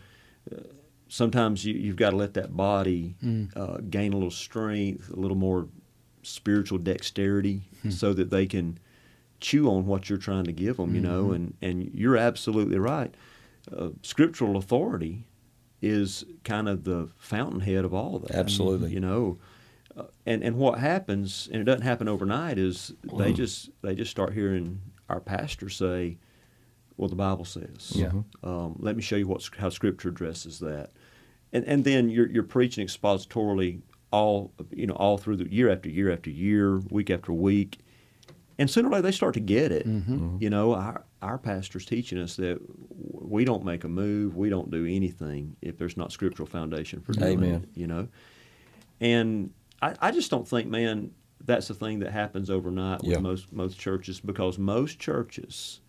uh, 0.50 0.60
sometimes 1.08 1.64
you, 1.64 1.74
you've 1.74 1.96
got 1.96 2.10
to 2.10 2.16
let 2.16 2.34
that 2.34 2.56
body 2.56 3.14
uh, 3.54 3.78
gain 3.88 4.12
a 4.12 4.16
little 4.16 4.30
strength, 4.30 5.10
a 5.10 5.16
little 5.16 5.36
more 5.36 5.68
spiritual 6.22 6.78
dexterity, 6.78 7.62
so 7.90 8.12
that 8.12 8.30
they 8.30 8.46
can 8.46 8.78
chew 9.40 9.68
on 9.70 9.86
what 9.86 10.08
you're 10.08 10.18
trying 10.18 10.44
to 10.44 10.52
give 10.52 10.76
them. 10.76 10.94
You 10.94 11.00
know, 11.00 11.32
and 11.32 11.54
and 11.62 11.90
you're 11.94 12.16
absolutely 12.16 12.78
right. 12.78 13.14
Uh, 13.74 13.90
scriptural 14.02 14.56
authority 14.56 15.24
is 15.82 16.24
kind 16.44 16.68
of 16.68 16.84
the 16.84 17.08
fountainhead 17.16 17.84
of 17.84 17.94
all 17.94 18.18
that. 18.20 18.32
Absolutely. 18.32 18.90
You 18.92 19.00
know, 19.00 19.38
uh, 19.96 20.04
and 20.26 20.42
and 20.42 20.56
what 20.56 20.78
happens, 20.78 21.48
and 21.52 21.60
it 21.60 21.64
doesn't 21.64 21.82
happen 21.82 22.08
overnight, 22.08 22.58
is 22.58 22.92
they 23.14 23.32
just 23.32 23.70
they 23.82 23.94
just 23.94 24.10
start 24.10 24.32
hearing 24.32 24.80
our 25.08 25.20
pastor 25.20 25.68
say, 25.68 26.18
"Well, 26.96 27.08
the 27.08 27.16
Bible 27.16 27.44
says." 27.44 27.92
Yeah. 27.94 28.12
Um, 28.42 28.76
let 28.78 28.96
me 28.96 29.02
show 29.02 29.16
you 29.16 29.26
what 29.26 29.48
how 29.58 29.68
Scripture 29.70 30.10
addresses 30.10 30.58
that, 30.60 30.90
and 31.52 31.64
and 31.64 31.84
then 31.84 32.08
you're 32.08 32.28
you're 32.28 32.42
preaching 32.42 32.86
expositorily 32.86 33.80
all 34.12 34.52
you 34.70 34.86
know 34.86 34.94
all 34.94 35.18
through 35.18 35.36
the 35.36 35.52
year 35.52 35.70
after 35.70 35.88
year 35.88 36.10
after 36.12 36.30
year, 36.30 36.78
week 36.90 37.10
after 37.10 37.32
week, 37.32 37.78
and 38.58 38.70
sooner 38.70 38.88
or 38.88 38.92
later 38.92 39.02
they 39.02 39.12
start 39.12 39.34
to 39.34 39.40
get 39.40 39.72
it. 39.72 39.86
You 40.40 40.50
know, 40.50 40.74
our 40.74 41.04
our 41.22 41.38
pastor's 41.38 41.84
teaching 41.84 42.18
us 42.18 42.36
that 42.36 42.58
we 43.12 43.44
don't 43.44 43.64
make 43.64 43.84
a 43.84 43.88
move, 43.88 44.36
we 44.36 44.48
don't 44.48 44.70
do 44.70 44.86
anything 44.86 45.56
if 45.60 45.76
there's 45.78 45.96
not 45.96 46.12
scriptural 46.12 46.46
foundation 46.46 47.00
for 47.00 47.12
doing 47.12 47.32
Amen. 47.42 47.54
it. 47.74 47.78
You 47.80 47.86
know, 47.86 48.08
and 49.00 49.50
I, 49.82 49.94
I 50.00 50.10
just 50.10 50.30
don't 50.30 50.46
think, 50.46 50.68
man, 50.68 51.10
that's 51.44 51.68
the 51.68 51.74
thing 51.74 52.00
that 52.00 52.10
happens 52.12 52.50
overnight 52.50 53.00
with 53.02 53.10
Yeah. 53.12 53.18
most 53.18 53.52
most 53.52 53.78
churches 53.78 54.20
because 54.20 54.58
most 54.58 54.98
churches 54.98 55.80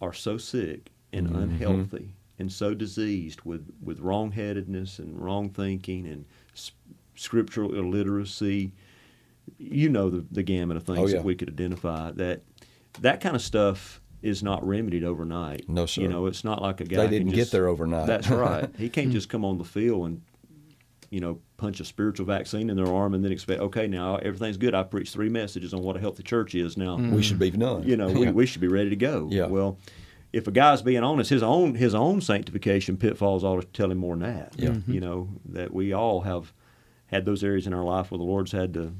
are 0.00 0.12
so 0.14 0.38
sick 0.38 0.90
and 1.12 1.26
Mm-hmm. 1.26 1.36
unhealthy 1.42 2.14
and 2.38 2.50
so 2.50 2.72
diseased 2.74 3.42
with 3.42 3.66
with 3.82 4.00
wrongheadedness 4.00 4.98
and 4.98 5.18
wrong 5.20 5.50
thinking 5.50 6.06
and 6.06 6.24
s- 6.54 6.72
scriptural 7.16 7.74
illiteracy. 7.74 8.72
You 9.58 9.88
know 9.90 10.08
the 10.08 10.24
the 10.30 10.42
gamut 10.42 10.76
of 10.78 10.84
things 10.84 10.98
Oh, 10.98 11.06
yeah. 11.06 11.16
that 11.16 11.24
we 11.24 11.34
could 11.34 11.50
identify 11.50 12.12
that 12.12 12.42
that 13.00 13.20
kind 13.20 13.36
of 13.36 13.42
stuff 13.42 13.99
is 14.22 14.42
not 14.42 14.66
remedied 14.66 15.04
overnight. 15.04 15.68
No, 15.68 15.86
sir. 15.86 16.02
You 16.02 16.08
know, 16.08 16.26
it's 16.26 16.44
not 16.44 16.60
like 16.60 16.80
a 16.80 16.84
guy 16.84 17.06
They 17.06 17.08
didn't 17.18 17.30
get 17.30 17.36
just- 17.36 17.52
there 17.52 17.68
overnight. 17.68 18.06
That's 18.06 18.28
right. 18.30 18.68
He 18.76 18.88
can't 18.88 19.10
just 19.12 19.28
come 19.28 19.44
on 19.44 19.58
the 19.58 19.64
field 19.64 20.06
and 20.06 20.22
you 21.10 21.18
know, 21.18 21.40
punch 21.56 21.80
a 21.80 21.84
spiritual 21.84 22.24
vaccine 22.24 22.70
in 22.70 22.76
their 22.76 22.86
arm 22.86 23.14
and 23.14 23.24
then 23.24 23.32
expect, 23.32 23.60
okay, 23.60 23.88
now 23.88 24.14
everything's 24.16 24.56
good. 24.56 24.76
I 24.76 24.84
preached 24.84 25.12
three 25.12 25.28
messages 25.28 25.74
on 25.74 25.82
what 25.82 25.96
a 25.96 26.00
healthy 26.00 26.22
church 26.22 26.54
is. 26.54 26.76
Now, 26.76 26.96
We 26.98 27.20
should 27.20 27.40
be 27.40 27.50
done. 27.50 27.82
you 27.82 27.96
know, 27.96 28.06
we, 28.06 28.26
Yeah. 28.26 28.30
we 28.30 28.46
should 28.46 28.60
be 28.60 28.68
ready 28.68 28.90
to 28.90 28.96
go. 28.96 29.26
Yeah. 29.28 29.46
Well, 29.46 29.76
if 30.32 30.46
a 30.46 30.52
guy's 30.52 30.82
being 30.82 31.02
honest, 31.02 31.30
his 31.30 31.42
own 31.42 31.74
his 31.74 31.96
own 31.96 32.20
sanctification 32.20 32.96
pitfalls 32.96 33.42
ought 33.42 33.60
to 33.60 33.66
tell 33.66 33.90
him 33.90 33.98
more 33.98 34.14
than 34.16 34.32
that. 34.32 34.54
Yeah. 34.56 34.76
You 34.86 35.00
know 35.00 35.28
that 35.46 35.74
we 35.74 35.92
all 35.92 36.20
have 36.20 36.52
had 37.06 37.24
those 37.24 37.42
areas 37.42 37.66
in 37.66 37.74
our 37.74 37.82
life 37.82 38.12
where 38.12 38.18
the 38.18 38.24
Lord's 38.24 38.52
had 38.52 38.72
to 38.74 38.92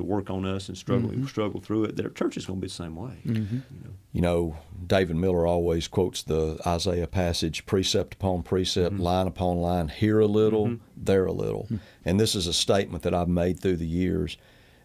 to 0.00 0.04
work 0.06 0.30
on 0.30 0.44
us 0.44 0.68
and 0.68 0.76
struggle 0.76 1.10
struggle 1.26 1.60
through 1.60 1.84
it. 1.84 1.96
That 1.96 2.04
our 2.06 2.12
church 2.12 2.36
is 2.36 2.46
going 2.46 2.58
to 2.58 2.62
be 2.62 2.68
the 2.68 2.74
same 2.74 2.96
way. 2.96 3.18
You 3.24 3.34
know? 3.34 3.90
You 4.12 4.20
know, 4.22 4.56
David 4.86 5.16
Miller 5.16 5.46
always 5.46 5.86
quotes 5.86 6.22
the 6.22 6.58
Isaiah 6.66 7.06
passage 7.06 7.64
precept 7.66 8.14
upon 8.14 8.42
precept, 8.42 8.94
Mm-hmm. 8.94 9.02
line 9.02 9.26
upon 9.28 9.58
line, 9.58 9.88
here 9.88 10.18
a 10.20 10.26
little, 10.26 10.78
there 10.96 11.26
a 11.26 11.32
little. 11.32 11.68
And 12.04 12.18
this 12.18 12.34
is 12.34 12.46
a 12.46 12.52
statement 12.52 13.02
that 13.04 13.14
I've 13.14 13.28
made 13.28 13.60
through 13.60 13.76
the 13.76 13.86
years. 13.86 14.36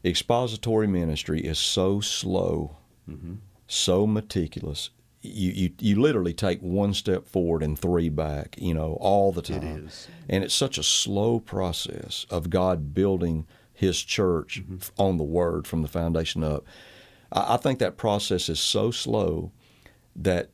Expository 0.03 0.87
ministry 0.87 1.41
is 1.41 1.57
so 1.59 1.99
slow, 2.01 2.77
Mm-hmm. 3.09 3.35
so 3.67 4.05
meticulous. 4.07 4.89
You, 5.21 5.51
you, 5.51 5.69
you 5.79 5.99
literally 6.01 6.33
take 6.33 6.59
one 6.61 6.93
step 6.93 7.27
forward 7.27 7.63
and 7.63 7.77
three 7.77 8.09
back, 8.09 8.55
you 8.59 8.73
know, 8.75 8.93
all 9.01 9.31
the 9.31 9.41
time. 9.41 9.85
is. 9.87 10.07
And 10.29 10.43
it's 10.43 10.53
such 10.53 10.77
a 10.77 10.83
slow 10.83 11.39
process 11.39 12.27
of 12.29 12.51
God 12.51 12.93
building 12.93 13.47
His 13.75 14.01
church 14.01 14.63
f- 14.79 14.91
on 14.97 15.17
the 15.17 15.23
Word 15.23 15.67
from 15.67 15.81
the 15.81 15.87
foundation 15.87 16.43
up. 16.43 16.65
I, 17.31 17.55
I 17.55 17.57
think 17.57 17.79
that 17.79 17.97
process 17.97 18.49
is 18.49 18.59
so 18.59 18.89
slow 18.89 19.51
that 20.15 20.49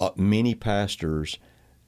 uh, 0.00 0.10
many 0.16 0.54
pastors 0.54 1.38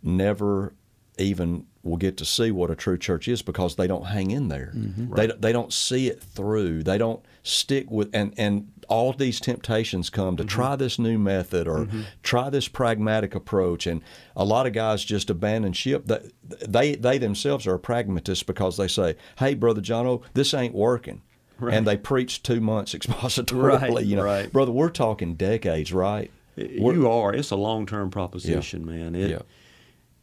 never 0.03 0.75
even 1.19 1.67
will 1.83 1.97
get 1.97 2.17
to 2.17 2.25
see 2.25 2.51
what 2.51 2.71
a 2.71 2.75
true 2.75 2.97
church 2.97 3.29
is 3.29 3.43
because 3.43 3.77
they 3.77 3.87
don't 3.87 4.07
hang 4.07 4.31
in 4.31 4.49
there. 4.49 4.73
Mm-hmm. 4.75 5.15
They, 5.15 5.27
they 5.27 5.53
don't 5.53 5.73
see 5.73 6.09
it 6.09 6.21
through. 6.21 6.83
They 6.83 6.99
don't 6.99 7.25
stick 7.43 7.91
with 7.91 8.11
and 8.15 8.33
and 8.39 8.73
all 8.89 9.13
these 9.13 9.41
temptations 9.41 10.11
come 10.11 10.37
to 10.37 10.43
mm-hmm. 10.43 10.49
try 10.49 10.77
this 10.77 10.99
new 10.99 11.19
method 11.19 11.69
or 11.69 11.81
mm-hmm. 11.81 12.03
try 12.23 12.51
this 12.51 12.69
pragmatic 12.69 13.35
approach 13.35 13.87
and 13.87 14.03
a 14.37 14.45
lot 14.45 14.67
of 14.67 14.73
guys 14.73 15.05
just 15.05 15.31
abandon 15.31 15.73
ship. 15.73 16.07
They 16.07 16.31
they, 16.67 16.95
they 16.97 17.19
themselves 17.19 17.67
are 17.67 17.79
pragmatists 17.79 18.43
because 18.43 18.77
they 18.77 18.89
say, 18.89 19.17
"Hey 19.39 19.55
brother 19.55 19.81
Jono, 19.81 20.23
this 20.33 20.55
ain't 20.55 20.75
working." 20.75 21.23
And 21.61 21.87
they 21.87 21.97
preach 21.97 22.43
2 22.43 22.61
months 22.61 22.95
expositorily, 22.97 23.95
Right, 23.95 24.05
you 24.05 24.17
know. 24.17 24.25
right. 24.25 24.53
Brother, 24.53 24.73
we're 24.73 24.91
talking 24.91 25.35
decades, 25.35 25.93
right? 25.93 26.31
We're- 26.57 26.97
You 26.97 27.09
are. 27.09 27.33
It's 27.33 27.53
a 27.53 27.57
long 27.57 27.87
term 27.87 28.11
proposition, 28.11 28.85
man. 28.85 29.15
It, 29.15 29.31
Yeah. 29.31 29.43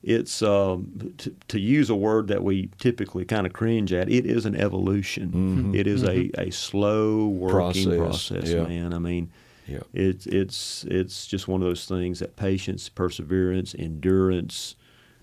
It's 0.03 0.41
um, 0.41 1.13
to, 1.19 1.35
to 1.49 1.59
use 1.59 1.89
a 1.91 1.95
word 1.95 2.27
that 2.29 2.43
we 2.43 2.69
typically 2.79 3.23
kind 3.23 3.45
of 3.45 3.53
cringe 3.53 3.93
at. 3.93 4.09
It 4.09 4.25
is 4.25 4.45
an 4.47 4.55
evolution. 4.55 5.75
It 5.75 5.85
is 5.85 6.03
a, 6.03 6.31
a 6.39 6.49
slow 6.51 7.27
working 7.27 7.85
Mm-hmm. 7.87 7.97
Process, 8.01 8.27
process, 8.29 8.49
yeah. 8.49 8.63
man. 8.63 8.93
I 8.95 8.99
mean, 8.99 9.29
Yeah. 9.67 9.81
it's 9.93 10.25
it's 10.25 10.83
it's 10.85 11.27
just 11.27 11.47
one 11.47 11.61
of 11.61 11.67
those 11.67 11.85
things 11.85 12.17
that 12.19 12.35
patience, 12.35 12.89
perseverance, 12.89 13.75
endurance 13.77 14.75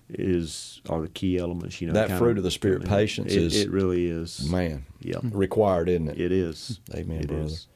is 0.07 0.81
are 0.89 1.01
the 1.01 1.09
key 1.09 1.37
elements. 1.37 1.81
You 1.81 1.87
know, 1.87 1.93
That 1.93 2.07
kind 2.07 2.19
fruit 2.19 2.37
of 2.37 2.43
the 2.43 2.49
Spirit, 2.51 2.77
I 2.83 2.85
mean, 2.85 2.89
patience, 2.89 3.33
it, 3.33 3.43
is- 3.43 3.61
it 3.61 3.69
really 3.69 4.07
is. 4.07 4.49
Man, 4.49 4.85
Yeah. 5.01 5.17
required, 5.23 5.89
isn't 5.89 6.07
it? 6.07 6.21
It 6.21 6.31
is. 6.31 6.79
Amen, 6.95 7.19
It 7.19 7.27
brother. 7.27 7.43
is. 7.43 7.67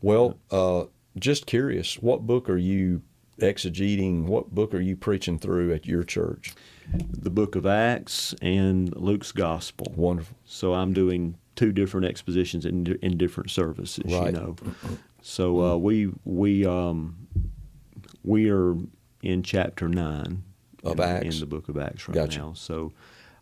Well, 0.00 0.38
uh, 0.50 0.84
just 1.18 1.46
curious, 1.46 2.02
what 2.02 2.26
book 2.26 2.48
are 2.50 2.56
you 2.56 3.02
exegeting? 3.40 4.24
What 4.24 4.54
book 4.54 4.74
are 4.74 4.80
you 4.80 4.96
preaching 4.96 5.38
through 5.38 5.72
at 5.72 5.86
your 5.86 6.02
church? 6.04 6.54
The 6.92 7.30
Book 7.30 7.56
of 7.56 7.66
Acts 7.66 8.34
and 8.42 8.94
Luke's 8.96 9.32
Gospel. 9.32 9.92
Wonderful. 9.96 10.36
So 10.44 10.74
I'm 10.74 10.92
doing 10.92 11.36
two 11.56 11.72
different 11.72 12.06
expositions 12.06 12.66
in 12.66 12.86
in 13.02 13.16
different 13.16 13.50
services. 13.50 14.12
Right. 14.12 14.26
You 14.26 14.32
know, 14.32 14.56
so 15.22 15.60
uh, 15.60 15.76
we 15.76 16.10
we 16.24 16.66
um, 16.66 17.16
we 18.22 18.50
are 18.50 18.74
in 19.22 19.42
chapter 19.42 19.88
nine 19.88 20.42
Of 20.82 20.98
in, 20.98 21.04
Acts. 21.04 21.34
in 21.34 21.40
the 21.40 21.46
book 21.46 21.68
of 21.68 21.78
Acts 21.78 22.08
right 22.08 22.14
Gotcha. 22.14 22.38
now. 22.40 22.52
So. 22.54 22.92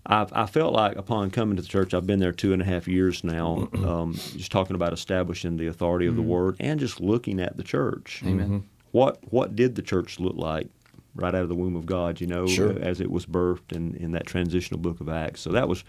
I've, 0.04 0.32
I 0.32 0.46
felt 0.46 0.72
like 0.74 0.96
upon 0.96 1.30
coming 1.30 1.54
to 1.54 1.62
the 1.62 1.68
church, 1.68 1.94
I've 1.94 2.08
been 2.08 2.18
there 2.18 2.32
two 2.32 2.52
and 2.52 2.60
a 2.60 2.64
half 2.64 2.88
years 2.88 3.22
now, 3.22 3.68
um, 3.74 4.14
just 4.14 4.50
talking 4.50 4.74
about 4.74 4.92
establishing 4.92 5.58
the 5.58 5.68
authority 5.68 6.08
of 6.08 6.16
the 6.16 6.22
word 6.22 6.56
and 6.58 6.80
just 6.80 7.00
looking 7.00 7.38
at 7.38 7.56
the 7.56 7.62
church. 7.62 8.20
Amen. 8.26 8.68
What 8.92 9.18
what 9.32 9.56
did 9.56 9.74
the 9.74 9.82
church 9.82 10.20
look 10.20 10.36
like 10.36 10.68
right 11.14 11.34
out 11.34 11.42
of 11.42 11.48
the 11.48 11.54
womb 11.54 11.76
of 11.76 11.86
God? 11.86 12.20
You 12.20 12.26
know, 12.26 12.46
Sure. 12.46 12.78
as 12.78 13.00
it 13.00 13.10
was 13.10 13.26
birthed 13.26 13.72
in, 13.72 13.94
in 13.96 14.12
that 14.12 14.26
transitional 14.26 14.80
book 14.80 15.00
of 15.00 15.08
Acts. 15.08 15.40
So 15.40 15.50
that 15.50 15.68
was 15.68 15.84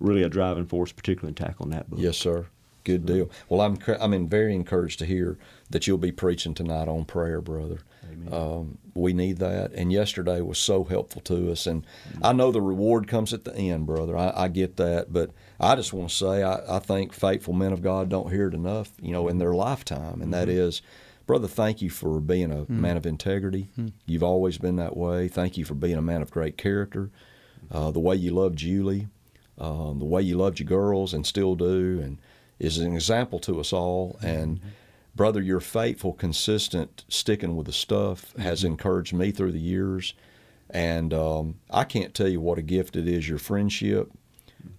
really 0.00 0.22
a 0.22 0.28
driving 0.28 0.66
force, 0.66 0.92
particularly 0.92 1.30
in 1.30 1.34
tackling 1.34 1.70
that 1.70 1.90
book. 1.90 2.00
Yes, 2.00 2.16
sir. 2.16 2.46
Good 2.84 3.06
deal. 3.06 3.30
Well, 3.48 3.62
I'm 3.62 3.78
I'm 3.98 4.28
very 4.28 4.54
encouraged 4.54 4.98
to 4.98 5.06
hear 5.06 5.38
that 5.70 5.86
you'll 5.86 5.96
be 5.96 6.12
preaching 6.12 6.52
tonight 6.54 6.86
on 6.86 7.04
prayer, 7.06 7.40
brother. 7.40 7.78
Um, 8.30 8.78
we 8.94 9.12
need 9.12 9.38
that, 9.38 9.72
and 9.72 9.92
yesterday 9.92 10.40
was 10.40 10.58
so 10.58 10.84
helpful 10.84 11.20
to 11.22 11.50
us. 11.50 11.66
And 11.66 11.86
I 12.22 12.32
know 12.32 12.52
the 12.52 12.60
reward 12.60 13.08
comes 13.08 13.32
at 13.32 13.44
the 13.44 13.54
end, 13.54 13.86
brother. 13.86 14.16
I, 14.16 14.32
I 14.34 14.48
get 14.48 14.76
that, 14.76 15.12
but 15.12 15.30
I 15.58 15.74
just 15.76 15.92
want 15.92 16.10
to 16.10 16.14
say 16.14 16.42
I, 16.42 16.76
I, 16.76 16.78
think 16.78 17.12
faithful 17.12 17.54
men 17.54 17.72
of 17.72 17.82
God 17.82 18.08
don't 18.08 18.30
hear 18.30 18.48
it 18.48 18.54
enough, 18.54 18.92
you 19.00 19.12
know, 19.12 19.28
in 19.28 19.38
their 19.38 19.52
lifetime, 19.52 20.22
and 20.22 20.32
that 20.32 20.48
mm-hmm. 20.48 20.58
is 20.58 20.82
brother, 21.26 21.48
thank 21.48 21.82
you 21.82 21.90
for 21.90 22.20
being 22.20 22.50
a 22.50 22.64
mm. 22.64 22.68
man 22.68 22.96
of 22.96 23.06
integrity. 23.06 23.70
Mm. 23.78 23.92
You've 24.06 24.22
always 24.22 24.58
been 24.58 24.76
that 24.76 24.96
way. 24.96 25.28
Thank 25.28 25.56
you 25.56 25.64
for 25.64 25.74
being 25.74 25.96
a 25.96 26.02
man 26.02 26.22
of 26.22 26.30
great 26.30 26.56
character. 26.56 27.10
Uh, 27.70 27.90
the 27.90 28.00
way 28.00 28.14
you 28.16 28.30
loved 28.30 28.58
Julie, 28.58 29.08
um, 29.58 29.98
the 29.98 30.04
way 30.04 30.22
you 30.22 30.36
loved 30.36 30.58
your 30.58 30.66
girls 30.66 31.14
and 31.14 31.26
still 31.26 31.54
do, 31.54 32.00
and 32.02 32.18
is 32.58 32.78
an 32.78 32.92
example 32.94 33.38
to 33.40 33.60
us 33.60 33.72
all. 33.72 34.18
And 34.22 34.58
mm-hmm. 34.58 34.68
brother, 35.14 35.40
your 35.40 35.60
faithful, 35.60 36.12
consistent 36.12 37.04
sticking 37.08 37.56
with 37.56 37.66
the 37.66 37.72
stuff 37.72 38.30
mm-hmm. 38.30 38.42
has 38.42 38.64
encouraged 38.64 39.14
me 39.14 39.30
through 39.30 39.52
the 39.52 39.60
years. 39.60 40.14
And 40.70 41.12
um, 41.12 41.56
I 41.70 41.84
can't 41.84 42.14
tell 42.14 42.28
you 42.28 42.40
what 42.40 42.58
a 42.58 42.62
gift 42.62 42.96
it 42.96 43.06
is, 43.06 43.28
your 43.28 43.38
friendship. 43.38 44.10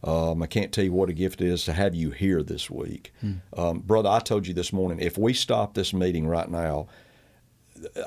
Um, 0.03 0.43
I 0.43 0.47
can't 0.47 0.71
tell 0.71 0.83
you 0.83 0.93
what 0.93 1.09
a 1.09 1.13
gift 1.13 1.41
it 1.41 1.47
is 1.47 1.65
to 1.65 1.73
have 1.73 1.95
you 1.95 2.11
here 2.11 2.43
this 2.43 2.69
week. 2.69 3.13
Hmm. 3.21 3.33
Um, 3.57 3.79
brother, 3.79 4.09
I 4.09 4.19
told 4.19 4.47
you 4.47 4.53
this 4.53 4.71
morning, 4.71 4.99
if 4.99 5.17
we 5.17 5.33
stop 5.33 5.73
this 5.73 5.93
meeting 5.93 6.27
right 6.27 6.49
now, 6.49 6.87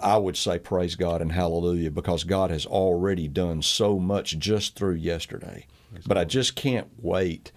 I 0.03 0.17
would 0.17 0.37
say 0.37 0.59
praise 0.59 0.95
God 0.95 1.21
and 1.21 1.33
hallelujah 1.33 1.91
because 1.91 2.25
God 2.25 2.51
has 2.51 2.67
already 2.67 3.29
done 3.29 3.63
so 3.63 3.99
much 3.99 4.39
just 4.39 4.77
through 4.77 4.95
yesterday. 4.95 5.67
but 6.07 6.19
I 6.19 6.25
just 6.25 6.55
can't 6.55 6.89
wait 6.99 7.53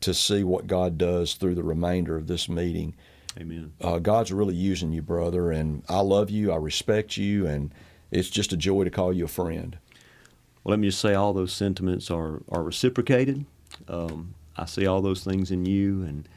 to 0.00 0.14
see 0.14 0.44
what 0.44 0.66
God 0.66 0.98
does 0.98 1.34
through 1.34 1.54
the 1.54 1.62
remainder 1.62 2.16
of 2.16 2.26
this 2.26 2.48
meeting. 2.48 2.94
Amen. 3.38 3.72
Uh, 3.80 3.98
God's 3.98 4.32
really 4.32 4.54
using 4.54 4.92
you, 4.92 5.02
brother, 5.02 5.50
and 5.50 5.82
I 5.88 6.00
love 6.00 6.30
you. 6.30 6.52
I 6.52 6.56
respect 6.56 7.16
you, 7.16 7.46
and 7.46 7.72
it's 8.10 8.30
just 8.30 8.52
a 8.52 8.56
joy 8.56 8.84
to 8.84 8.90
call 8.90 9.12
you 9.12 9.24
a 9.24 9.28
friend. 9.28 9.78
Well, 10.62 10.72
let 10.72 10.80
me 10.80 10.88
just 10.88 11.00
say 11.00 11.14
all 11.14 11.32
those 11.32 11.52
sentiments 11.52 12.10
are, 12.10 12.42
are 12.48 12.62
reciprocated. 12.62 13.44
Um, 13.86 14.34
I 14.56 14.64
see 14.64 14.86
all 14.86 15.00
those 15.00 15.22
things 15.22 15.50
in 15.50 15.64
you, 15.64 16.02
and 16.02 16.28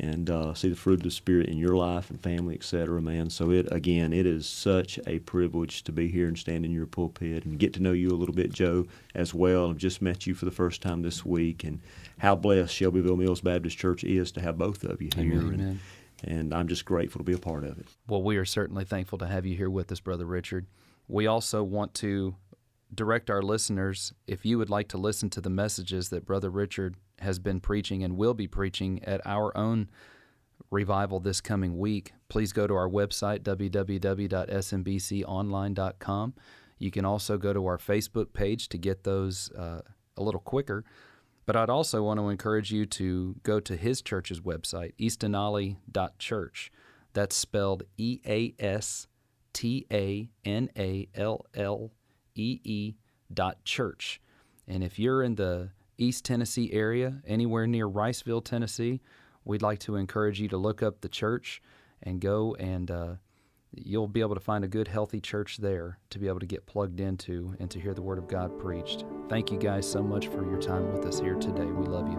and 0.00 0.30
uh, 0.30 0.54
see 0.54 0.68
the 0.68 0.76
fruit 0.76 1.00
of 1.00 1.02
the 1.02 1.10
spirit 1.10 1.48
in 1.48 1.58
your 1.58 1.76
life 1.76 2.08
and 2.08 2.20
family, 2.20 2.54
etc. 2.54 3.00
Man, 3.02 3.28
so 3.28 3.50
it 3.50 3.70
again, 3.70 4.12
it 4.12 4.26
is 4.26 4.46
such 4.46 4.98
a 5.06 5.18
privilege 5.20 5.82
to 5.84 5.92
be 5.92 6.08
here 6.08 6.28
and 6.28 6.38
stand 6.38 6.64
in 6.64 6.72
your 6.72 6.86
pulpit 6.86 7.44
and 7.44 7.58
get 7.58 7.74
to 7.74 7.82
know 7.82 7.92
you 7.92 8.08
a 8.08 8.16
little 8.16 8.34
bit, 8.34 8.52
Joe, 8.52 8.86
as 9.14 9.34
well. 9.34 9.70
I've 9.70 9.76
just 9.76 10.00
met 10.00 10.26
you 10.26 10.34
for 10.34 10.44
the 10.44 10.50
first 10.50 10.80
time 10.82 11.02
this 11.02 11.24
week, 11.24 11.64
and 11.64 11.80
how 12.18 12.34
blessed 12.34 12.74
Shelbyville 12.74 13.16
Mills 13.16 13.40
Baptist 13.42 13.76
Church 13.78 14.04
is 14.04 14.32
to 14.32 14.40
have 14.40 14.56
both 14.56 14.84
of 14.84 15.02
you 15.02 15.10
here. 15.14 15.40
Amen. 15.40 15.60
And, 15.60 15.80
and 16.24 16.54
I'm 16.54 16.68
just 16.68 16.84
grateful 16.84 17.18
to 17.18 17.24
be 17.24 17.34
a 17.34 17.38
part 17.38 17.64
of 17.64 17.78
it. 17.78 17.88
Well, 18.08 18.22
we 18.22 18.36
are 18.36 18.44
certainly 18.44 18.84
thankful 18.84 19.18
to 19.18 19.26
have 19.26 19.44
you 19.44 19.56
here 19.56 19.70
with 19.70 19.90
us, 19.92 20.00
Brother 20.00 20.24
Richard. 20.24 20.66
We 21.08 21.26
also 21.26 21.62
want 21.62 21.94
to 21.94 22.36
direct 22.94 23.30
our 23.30 23.42
listeners 23.42 24.12
if 24.26 24.44
you 24.44 24.58
would 24.58 24.70
like 24.70 24.88
to 24.88 24.98
listen 24.98 25.30
to 25.30 25.40
the 25.40 25.50
messages 25.50 26.08
that 26.10 26.26
Brother 26.26 26.50
Richard 26.50 26.96
has 27.20 27.38
been 27.38 27.60
preaching 27.60 28.04
and 28.04 28.16
will 28.16 28.34
be 28.34 28.46
preaching 28.46 29.02
at 29.04 29.22
our 29.24 29.56
own 29.56 29.88
revival 30.70 31.18
this 31.20 31.40
coming 31.40 31.78
week, 31.78 32.12
please 32.28 32.52
go 32.52 32.66
to 32.66 32.74
our 32.74 32.88
website, 32.88 33.40
www.smbconline.com. 33.40 36.34
You 36.78 36.90
can 36.90 37.04
also 37.04 37.38
go 37.38 37.52
to 37.52 37.66
our 37.66 37.78
Facebook 37.78 38.32
page 38.32 38.68
to 38.70 38.78
get 38.78 39.04
those 39.04 39.52
uh, 39.52 39.82
a 40.16 40.22
little 40.22 40.40
quicker. 40.40 40.84
But 41.44 41.56
I'd 41.56 41.70
also 41.70 42.02
want 42.02 42.20
to 42.20 42.28
encourage 42.28 42.72
you 42.72 42.86
to 42.86 43.36
go 43.42 43.60
to 43.60 43.76
his 43.76 44.02
church's 44.02 44.40
website, 44.40 44.92
eastanallee.church. 45.00 46.72
That's 47.14 47.36
spelled 47.36 47.82
E 47.96 48.20
A 48.26 48.54
S 48.58 49.06
T 49.52 49.86
A 49.92 50.28
N 50.44 50.70
A 50.76 51.08
L 51.14 51.46
L 51.54 51.92
E 52.34 52.94
dot 53.32 53.64
church. 53.64 54.20
And 54.66 54.82
if 54.84 54.98
you're 54.98 55.22
in 55.22 55.34
the 55.36 55.70
East 55.98 56.24
Tennessee 56.24 56.72
area, 56.72 57.22
anywhere 57.26 57.66
near 57.66 57.88
Riceville, 57.88 58.44
Tennessee, 58.44 59.00
we'd 59.44 59.62
like 59.62 59.78
to 59.80 59.96
encourage 59.96 60.40
you 60.40 60.48
to 60.48 60.56
look 60.56 60.82
up 60.82 61.00
the 61.00 61.08
church 61.08 61.60
and 62.02 62.20
go 62.20 62.54
and 62.56 62.90
uh, 62.90 63.14
you'll 63.74 64.08
be 64.08 64.20
able 64.20 64.34
to 64.34 64.40
find 64.40 64.64
a 64.64 64.68
good, 64.68 64.88
healthy 64.88 65.20
church 65.20 65.58
there 65.58 65.98
to 66.10 66.18
be 66.18 66.28
able 66.28 66.40
to 66.40 66.46
get 66.46 66.66
plugged 66.66 67.00
into 67.00 67.54
and 67.58 67.70
to 67.70 67.80
hear 67.80 67.94
the 67.94 68.02
Word 68.02 68.18
of 68.18 68.28
God 68.28 68.58
preached. 68.58 69.04
Thank 69.28 69.50
you 69.50 69.58
guys 69.58 69.90
so 69.90 70.02
much 70.02 70.28
for 70.28 70.44
your 70.44 70.60
time 70.60 70.92
with 70.92 71.06
us 71.06 71.18
here 71.18 71.36
today. 71.36 71.64
We 71.64 71.86
love 71.86 72.08
you. 72.08 72.18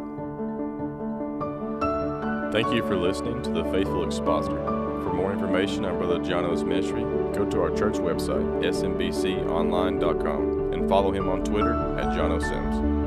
Thank 2.51 2.73
you 2.73 2.83
for 2.83 2.95
listening 2.95 3.41
to 3.43 3.49
The 3.49 3.63
Faithful 3.65 4.05
Expositor. 4.05 4.82
For 5.03 5.13
more 5.13 5.33
information 5.33 5.83
on 5.83 5.97
Brother 5.97 6.19
Jono's 6.19 6.63
ministry, 6.63 7.01
go 7.01 7.45
to 7.45 7.61
our 7.61 7.71
church 7.71 7.95
website, 7.95 8.63
smbconline.com, 8.63 10.73
and 10.73 10.87
follow 10.87 11.11
him 11.11 11.27
on 11.27 11.43
Twitter 11.43 11.73
at 11.99 12.17
Jono 12.17 12.41
Sims. 12.41 13.02